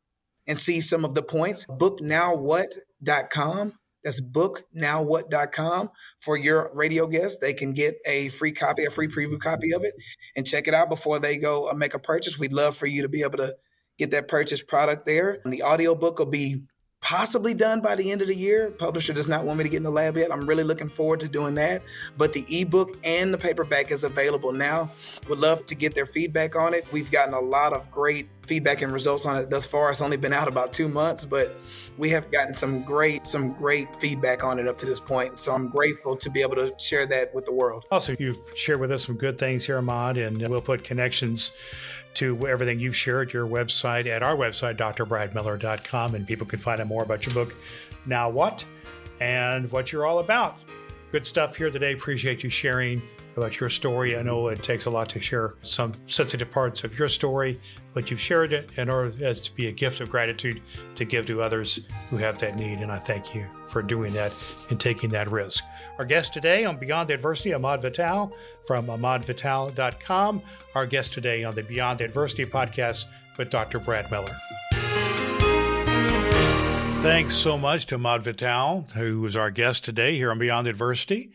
and 0.47 0.57
see 0.57 0.81
some 0.81 1.05
of 1.05 1.15
the 1.15 1.21
points, 1.21 1.65
booknowwhat.com. 1.67 3.73
That's 4.03 4.19
booknowwhat.com 4.19 5.91
for 6.19 6.35
your 6.35 6.71
radio 6.73 7.05
guests. 7.05 7.37
They 7.39 7.53
can 7.53 7.73
get 7.73 7.97
a 8.05 8.29
free 8.29 8.51
copy, 8.51 8.85
a 8.85 8.89
free 8.89 9.07
preview 9.07 9.39
copy 9.39 9.73
of 9.73 9.83
it 9.83 9.93
and 10.35 10.47
check 10.47 10.67
it 10.67 10.73
out 10.73 10.89
before 10.89 11.19
they 11.19 11.37
go 11.37 11.69
uh, 11.69 11.73
make 11.73 11.93
a 11.93 11.99
purchase. 11.99 12.39
We'd 12.39 12.53
love 12.53 12.75
for 12.75 12.87
you 12.87 13.03
to 13.03 13.09
be 13.09 13.21
able 13.21 13.37
to 13.37 13.55
get 13.99 14.09
that 14.11 14.27
purchase 14.27 14.63
product 14.63 15.05
there. 15.05 15.39
And 15.43 15.53
the 15.53 15.63
audiobook 15.63 16.17
will 16.17 16.25
be 16.25 16.63
possibly 17.01 17.53
done 17.53 17.81
by 17.81 17.95
the 17.95 18.11
end 18.11 18.21
of 18.21 18.27
the 18.27 18.35
year. 18.35 18.71
Publisher 18.71 19.11
does 19.11 19.27
not 19.27 19.43
want 19.43 19.57
me 19.57 19.63
to 19.63 19.69
get 19.69 19.77
in 19.77 19.83
the 19.83 19.91
lab 19.91 20.15
yet. 20.17 20.31
I'm 20.31 20.47
really 20.47 20.63
looking 20.63 20.87
forward 20.87 21.19
to 21.21 21.27
doing 21.27 21.55
that. 21.55 21.81
But 22.17 22.31
the 22.31 22.45
ebook 22.49 22.97
and 23.03 23.33
the 23.33 23.37
paperback 23.37 23.91
is 23.91 24.03
available 24.03 24.51
now. 24.51 24.91
Would 25.27 25.39
love 25.39 25.65
to 25.65 25.75
get 25.75 25.95
their 25.95 26.05
feedback 26.05 26.55
on 26.55 26.73
it. 26.73 26.85
We've 26.91 27.11
gotten 27.11 27.33
a 27.33 27.39
lot 27.39 27.73
of 27.73 27.89
great 27.91 28.29
feedback 28.45 28.81
and 28.81 28.93
results 28.93 29.25
on 29.25 29.37
it 29.37 29.49
thus 29.49 29.65
far. 29.65 29.89
It's 29.91 30.01
only 30.01 30.17
been 30.17 30.33
out 30.33 30.47
about 30.47 30.73
two 30.73 30.87
months, 30.87 31.25
but 31.25 31.55
we 31.97 32.09
have 32.11 32.31
gotten 32.31 32.53
some 32.53 32.83
great, 32.83 33.27
some 33.27 33.53
great 33.53 33.93
feedback 33.99 34.43
on 34.43 34.59
it 34.59 34.67
up 34.67 34.77
to 34.77 34.85
this 34.85 34.99
point. 34.99 35.39
So 35.39 35.53
I'm 35.53 35.69
grateful 35.69 36.15
to 36.17 36.29
be 36.29 36.41
able 36.41 36.55
to 36.55 36.73
share 36.77 37.05
that 37.07 37.33
with 37.33 37.45
the 37.45 37.53
world. 37.53 37.85
Also, 37.91 38.15
you've 38.19 38.39
shared 38.55 38.79
with 38.79 38.91
us 38.91 39.05
some 39.05 39.15
good 39.15 39.37
things 39.37 39.65
here, 39.65 39.81
Ahmard, 39.81 40.17
and 40.17 40.47
we'll 40.47 40.61
put 40.61 40.83
connections 40.83 41.51
to 42.15 42.47
everything 42.47 42.79
you've 42.79 42.95
shared 42.95 43.33
your 43.33 43.47
website 43.47 44.05
at 44.05 44.23
our 44.23 44.35
website, 44.35 44.77
drbradmiller.com, 44.77 46.15
and 46.15 46.27
people 46.27 46.45
can 46.45 46.59
find 46.59 46.79
out 46.79 46.87
more 46.87 47.03
about 47.03 47.25
your 47.25 47.33
book, 47.33 47.53
Now 48.05 48.29
What, 48.29 48.65
and 49.19 49.71
what 49.71 49.91
you're 49.91 50.05
all 50.05 50.19
about. 50.19 50.57
Good 51.11 51.27
stuff 51.27 51.55
here 51.55 51.69
today. 51.69 51.93
Appreciate 51.93 52.43
you 52.43 52.49
sharing 52.49 53.01
about 53.35 53.59
your 53.59 53.69
story. 53.69 54.17
I 54.17 54.23
know 54.23 54.47
it 54.47 54.61
takes 54.63 54.85
a 54.85 54.89
lot 54.89 55.09
to 55.09 55.19
share 55.19 55.55
some 55.61 55.93
sensitive 56.07 56.51
parts 56.51 56.83
of 56.83 56.97
your 56.97 57.09
story, 57.09 57.59
but 57.93 58.09
you've 58.09 58.19
shared 58.19 58.53
it 58.53 58.71
in 58.77 58.89
order 58.89 59.13
as 59.23 59.39
to 59.41 59.55
be 59.55 59.67
a 59.67 59.71
gift 59.71 60.01
of 60.01 60.09
gratitude 60.09 60.61
to 60.95 61.05
give 61.05 61.25
to 61.27 61.41
others 61.41 61.87
who 62.09 62.17
have 62.17 62.37
that 62.39 62.55
need. 62.55 62.79
And 62.79 62.91
I 62.91 62.97
thank 62.97 63.33
you 63.33 63.47
for 63.67 63.81
doing 63.81 64.13
that 64.13 64.31
and 64.69 64.79
taking 64.79 65.09
that 65.11 65.31
risk. 65.31 65.63
Our 65.97 66.05
guest 66.05 66.33
today 66.33 66.65
on 66.65 66.77
Beyond 66.77 67.11
Adversity, 67.11 67.51
Ahmard 67.51 67.81
Vital 67.81 68.35
from 68.65 68.87
ahmardvital.com. 68.87 70.41
Our 70.75 70.85
guest 70.85 71.13
today 71.13 71.43
on 71.43 71.55
the 71.55 71.63
Beyond 71.63 72.01
Adversity 72.01 72.45
podcast 72.45 73.05
with 73.37 73.49
Dr. 73.49 73.79
Brad 73.79 74.09
Miller. 74.11 74.35
Thanks 77.01 77.33
so 77.33 77.57
much 77.57 77.87
to 77.87 77.97
Ahmard 77.97 78.21
Vital, 78.21 78.87
who 78.93 79.21
was 79.21 79.35
our 79.35 79.49
guest 79.49 79.83
today 79.83 80.17
here 80.17 80.29
on 80.29 80.37
Beyond 80.37 80.67
Adversity. 80.67 81.31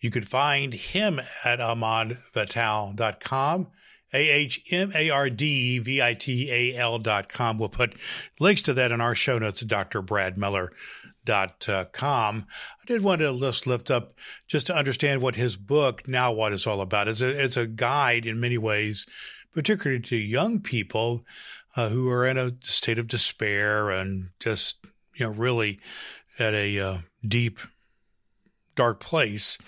You 0.00 0.10
can 0.10 0.22
find 0.22 0.74
him 0.74 1.20
at 1.44 1.58
ahmardvital.com. 1.58 3.68
A-H-M-A-R-D-V-I-T-A-L 4.14 6.98
dot 6.98 7.28
com. 7.28 7.58
We'll 7.58 7.68
put 7.68 7.94
links 8.40 8.62
to 8.62 8.72
that 8.72 8.90
in 8.90 9.02
our 9.02 9.14
show 9.14 9.38
notes 9.38 9.62
at 9.62 9.68
drbradmiller.com. 9.68 12.46
I 12.80 12.84
did 12.86 13.02
want 13.02 13.20
to 13.20 13.38
just 13.38 13.66
lift 13.66 13.90
up 13.90 14.14
just 14.46 14.66
to 14.68 14.74
understand 14.74 15.20
what 15.20 15.36
his 15.36 15.58
book, 15.58 16.08
Now 16.08 16.32
What, 16.32 16.54
is 16.54 16.66
all 16.66 16.80
about. 16.80 17.08
It's 17.08 17.20
a, 17.20 17.44
it's 17.44 17.58
a 17.58 17.66
guide 17.66 18.24
in 18.24 18.40
many 18.40 18.56
ways, 18.56 19.04
particularly 19.52 20.00
to 20.04 20.16
young 20.16 20.60
people 20.60 21.26
uh, 21.76 21.90
who 21.90 22.08
are 22.08 22.26
in 22.26 22.38
a 22.38 22.54
state 22.62 22.98
of 22.98 23.08
despair 23.08 23.90
and 23.90 24.30
just, 24.40 24.78
you 25.16 25.26
know, 25.26 25.32
really 25.32 25.80
at 26.38 26.54
a 26.54 26.80
uh, 26.80 26.98
deep, 27.26 27.58
dark 28.74 29.00
place, 29.00 29.58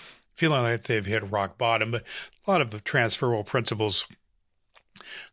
feeling 0.40 0.62
like 0.62 0.84
they've 0.84 1.04
hit 1.04 1.30
rock 1.30 1.58
bottom, 1.58 1.90
but 1.90 2.02
a 2.46 2.50
lot 2.50 2.62
of 2.62 2.82
transferable 2.82 3.44
principles 3.44 4.06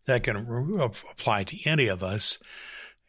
that 0.06 0.22
can 0.22 0.36
apply 0.36 1.46
to 1.46 1.58
any 1.66 1.88
of 1.88 2.04
us. 2.04 2.38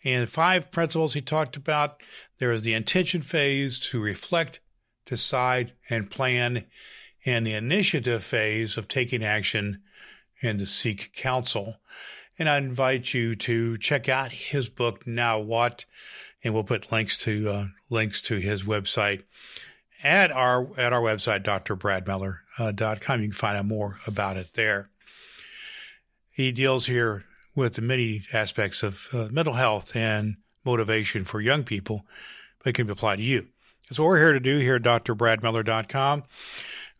And 0.04 0.28
five 0.28 0.70
principles 0.70 1.14
he 1.14 1.20
talked 1.20 1.56
about 1.56 2.00
there 2.38 2.52
is 2.52 2.62
the 2.62 2.72
intention 2.72 3.20
phase 3.20 3.80
to 3.90 4.00
reflect, 4.00 4.60
decide, 5.06 5.72
and 5.90 6.08
plan, 6.08 6.66
and 7.26 7.44
the 7.44 7.54
initiative 7.54 8.22
phase 8.22 8.76
of 8.76 8.86
taking 8.86 9.24
action 9.24 9.82
and 10.40 10.60
to 10.60 10.66
seek 10.66 11.12
counsel. 11.12 11.80
And 12.38 12.48
I 12.48 12.58
invite 12.58 13.12
you 13.12 13.34
to 13.34 13.76
check 13.76 14.08
out 14.08 14.30
his 14.30 14.70
book, 14.70 15.04
Now 15.04 15.40
What, 15.40 15.84
and 16.44 16.54
we'll 16.54 16.62
put 16.62 16.92
links 16.92 17.18
to 17.24 17.50
uh, 17.50 17.64
links 17.90 18.22
to 18.22 18.36
his 18.36 18.62
website 18.62 19.24
at 20.02 20.30
our 20.30 20.68
at 20.78 20.92
our 20.92 21.00
website, 21.00 21.44
drbradmiller.com. 21.44 23.20
You 23.20 23.28
can 23.28 23.32
find 23.32 23.56
out 23.56 23.66
more 23.66 23.98
about 24.06 24.36
it 24.36 24.54
there. 24.54 24.90
He 26.30 26.52
deals 26.52 26.86
here 26.86 27.24
with 27.56 27.74
the 27.74 27.82
many 27.82 28.22
aspects 28.32 28.82
of 28.82 29.08
uh, 29.12 29.28
mental 29.30 29.54
health 29.54 29.96
and 29.96 30.36
motivation 30.64 31.24
for 31.24 31.40
young 31.40 31.64
people, 31.64 32.06
but 32.58 32.70
it 32.70 32.74
can 32.74 32.88
apply 32.88 33.16
to 33.16 33.22
you. 33.22 33.48
That's 33.88 33.98
what 33.98 34.06
we're 34.06 34.18
here 34.18 34.32
to 34.32 34.40
do 34.40 34.58
here 34.58 34.76
at 34.76 34.82
drbradmiller.com, 34.82 36.24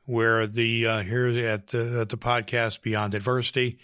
where 0.07 0.46
the 0.46 0.86
uh, 0.86 1.03
here 1.03 1.28
at 1.28 1.68
the 1.68 2.01
at 2.01 2.09
the 2.09 2.16
podcast 2.16 2.82
Beyond 2.82 3.14
Adversity, 3.14 3.78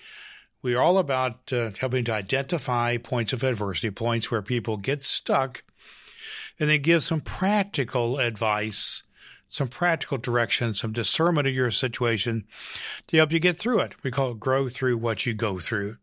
we 0.63 0.75
are 0.75 0.81
all 0.81 0.99
about 0.99 1.53
uh, 1.53 1.71
helping 1.79 2.05
to 2.07 2.15
identify 2.15 2.97
points 2.97 3.33
of 3.33 3.45
adversity, 3.45 3.91
points 3.91 4.31
where 4.31 4.43
people 4.43 4.79
get 4.79 5.05
stuck, 5.05 5.63
and 6.59 6.71
then 6.71 6.83
give 6.83 7.03
some 7.03 7.21
practical 7.21 8.19
advice 8.19 9.05
some 9.55 9.69
practical 9.69 10.19
direction, 10.19 10.75
some 10.75 10.91
discernment 10.91 11.47
of 11.47 11.55
your 11.55 11.71
situation 11.71 12.45
to 13.07 13.17
help 13.17 13.31
you 13.31 13.39
get 13.39 13.57
through 13.57 13.79
it. 13.79 13.95
We 14.03 14.11
call 14.11 14.33
it 14.33 14.41
grow 14.41 14.69
through 14.69 14.99
what 14.99 15.27
you 15.27 15.33
go 15.33 15.61
through. 15.61 15.99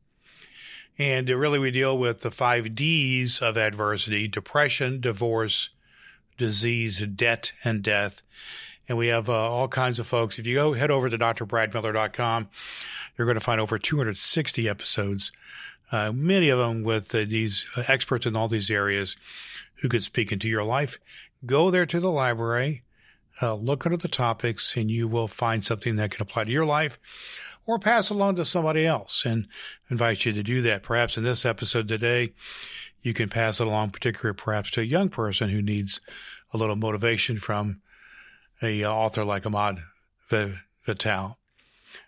And 0.98 1.30
really, 1.30 1.60
we 1.60 1.70
deal 1.70 1.98
with 1.98 2.22
the 2.22 2.32
five 2.32 2.76
D's 2.76 3.42
of 3.42 3.58
adversity 3.58 4.30
depression, 4.30 5.02
divorce, 5.02 5.72
disease, 6.38 7.06
debt, 7.06 7.52
and 7.66 7.84
death. 7.84 8.24
And 8.88 8.98
we 8.98 9.08
have 9.08 9.30
uh, 9.30 9.34
all 9.34 9.68
kinds 9.68 10.00
of 10.00 10.08
folks. 10.08 10.40
If 10.40 10.48
you 10.48 10.56
go 10.56 10.74
head 10.74 10.92
over 10.92 11.10
to 11.10 11.18
drbradmiller.com, 11.18 12.50
you're 13.18 13.28
going 13.28 13.36
to 13.36 13.42
find 13.42 13.60
over 13.60 13.78
260 13.78 14.70
episodes, 14.70 15.32
uh, 15.92 16.14
many 16.14 16.48
of 16.48 16.58
them 16.58 16.84
with 16.84 17.14
uh, 17.14 17.26
these 17.28 17.66
experts 17.90 18.26
in 18.26 18.38
all 18.38 18.48
these 18.48 18.72
areas 18.72 19.18
who 19.82 19.90
could 19.90 20.04
speak 20.04 20.32
into 20.32 20.48
your 20.48 20.64
life. 20.64 20.98
Go 21.46 21.70
there 21.70 21.86
to 21.86 22.00
the 22.00 22.12
library 22.12 22.84
uh, 23.42 23.56
look 23.56 23.86
under 23.86 23.98
the 23.98 24.08
topics 24.08 24.76
and 24.76 24.90
you 24.92 25.08
will 25.08 25.28
find 25.28 25.64
something 25.64 25.96
that 25.96 26.12
can 26.12 26.22
apply 26.22 26.44
to 26.44 26.52
your 26.52 26.66
life 26.66 27.00
or 27.66 27.80
pass 27.80 28.10
along 28.10 28.36
to 28.36 28.46
somebody 28.46 28.86
else 28.86 29.26
and 29.26 29.48
invite 29.90 30.26
you 30.26 30.34
to 30.34 30.44
do 30.44 30.62
that. 30.62 30.84
Perhaps 30.84 31.18
in 31.18 31.24
this 31.24 31.46
episode 31.46 31.88
today, 31.88 32.34
you 33.02 33.14
can 33.14 33.30
pass 33.30 33.60
it 33.60 33.68
along, 33.68 33.92
particularly 33.92 34.36
perhaps 34.36 34.72
to 34.72 34.82
a 34.82 34.86
young 34.86 35.10
person 35.10 35.50
who 35.50 35.62
needs 35.62 36.02
a 36.54 36.58
little 36.58 36.76
motivation 36.76 37.38
from 37.38 37.82
a 38.62 38.84
uh, 38.84 38.92
author 38.92 39.24
like 39.24 39.44
Ahmard 39.44 39.82
Vital. 40.30 41.41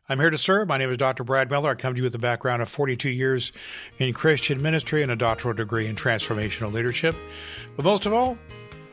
I'm 0.10 0.20
here 0.20 0.30
to 0.30 0.38
serve. 0.38 0.68
My 0.68 0.78
name 0.78 0.90
is 0.92 0.98
Dr. 0.98 1.24
Brad 1.24 1.50
Miller. 1.50 1.72
I 1.72 1.76
come 1.76 1.94
to 1.94 1.98
you 1.98 2.04
with 2.04 2.16
a 2.16 2.20
background 2.20 2.62
of 2.62 2.68
42 2.68 3.10
years 3.10 3.54
in 4.00 4.14
Christian 4.14 4.62
ministry 4.62 5.02
and 5.02 5.10
a 5.12 5.16
doctoral 5.16 5.54
degree 5.54 5.88
in 5.88 5.96
transformational 5.96 6.74
leadership. 6.74 7.16
But 7.78 7.86
most 7.86 8.06
of 8.06 8.12
all, 8.12 8.38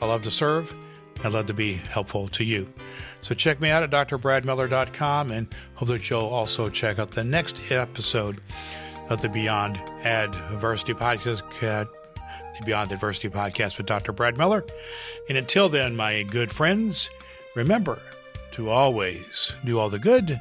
I 0.01 0.07
love 0.07 0.23
to 0.23 0.31
serve. 0.31 0.73
and 1.25 1.35
love 1.35 1.47
to 1.47 1.53
be 1.53 1.75
helpful 1.75 2.29
to 2.29 2.45
you. 2.45 2.73
So 3.23 3.35
check 3.35 3.61
me 3.61 3.69
out 3.71 3.83
at 3.83 3.91
drbradmiller.com 3.91 5.31
and 5.31 5.55
hope 5.75 5.89
that 5.89 6.09
you'll 6.09 6.21
also 6.21 6.69
check 6.71 6.99
out 6.99 7.11
the 7.11 7.25
next 7.25 7.61
episode 7.71 8.41
of 9.11 9.21
the 9.21 9.29
Beyond 9.29 9.77
Adversity 10.05 10.95
podcast, 10.95 11.43
the 11.61 12.65
Beyond 12.65 12.93
Adversity 12.93 13.29
podcast 13.29 13.77
with 13.77 13.87
Dr. 13.87 14.13
Brad 14.13 14.39
Miller. 14.39 14.65
And 15.29 15.37
until 15.37 15.69
then, 15.69 15.95
my 15.97 16.23
good 16.23 16.51
friends, 16.53 17.11
remember 17.55 17.99
to 18.53 18.71
always 18.71 19.55
do 19.65 19.79
all 19.79 19.91
the 19.91 19.99
good 19.99 20.41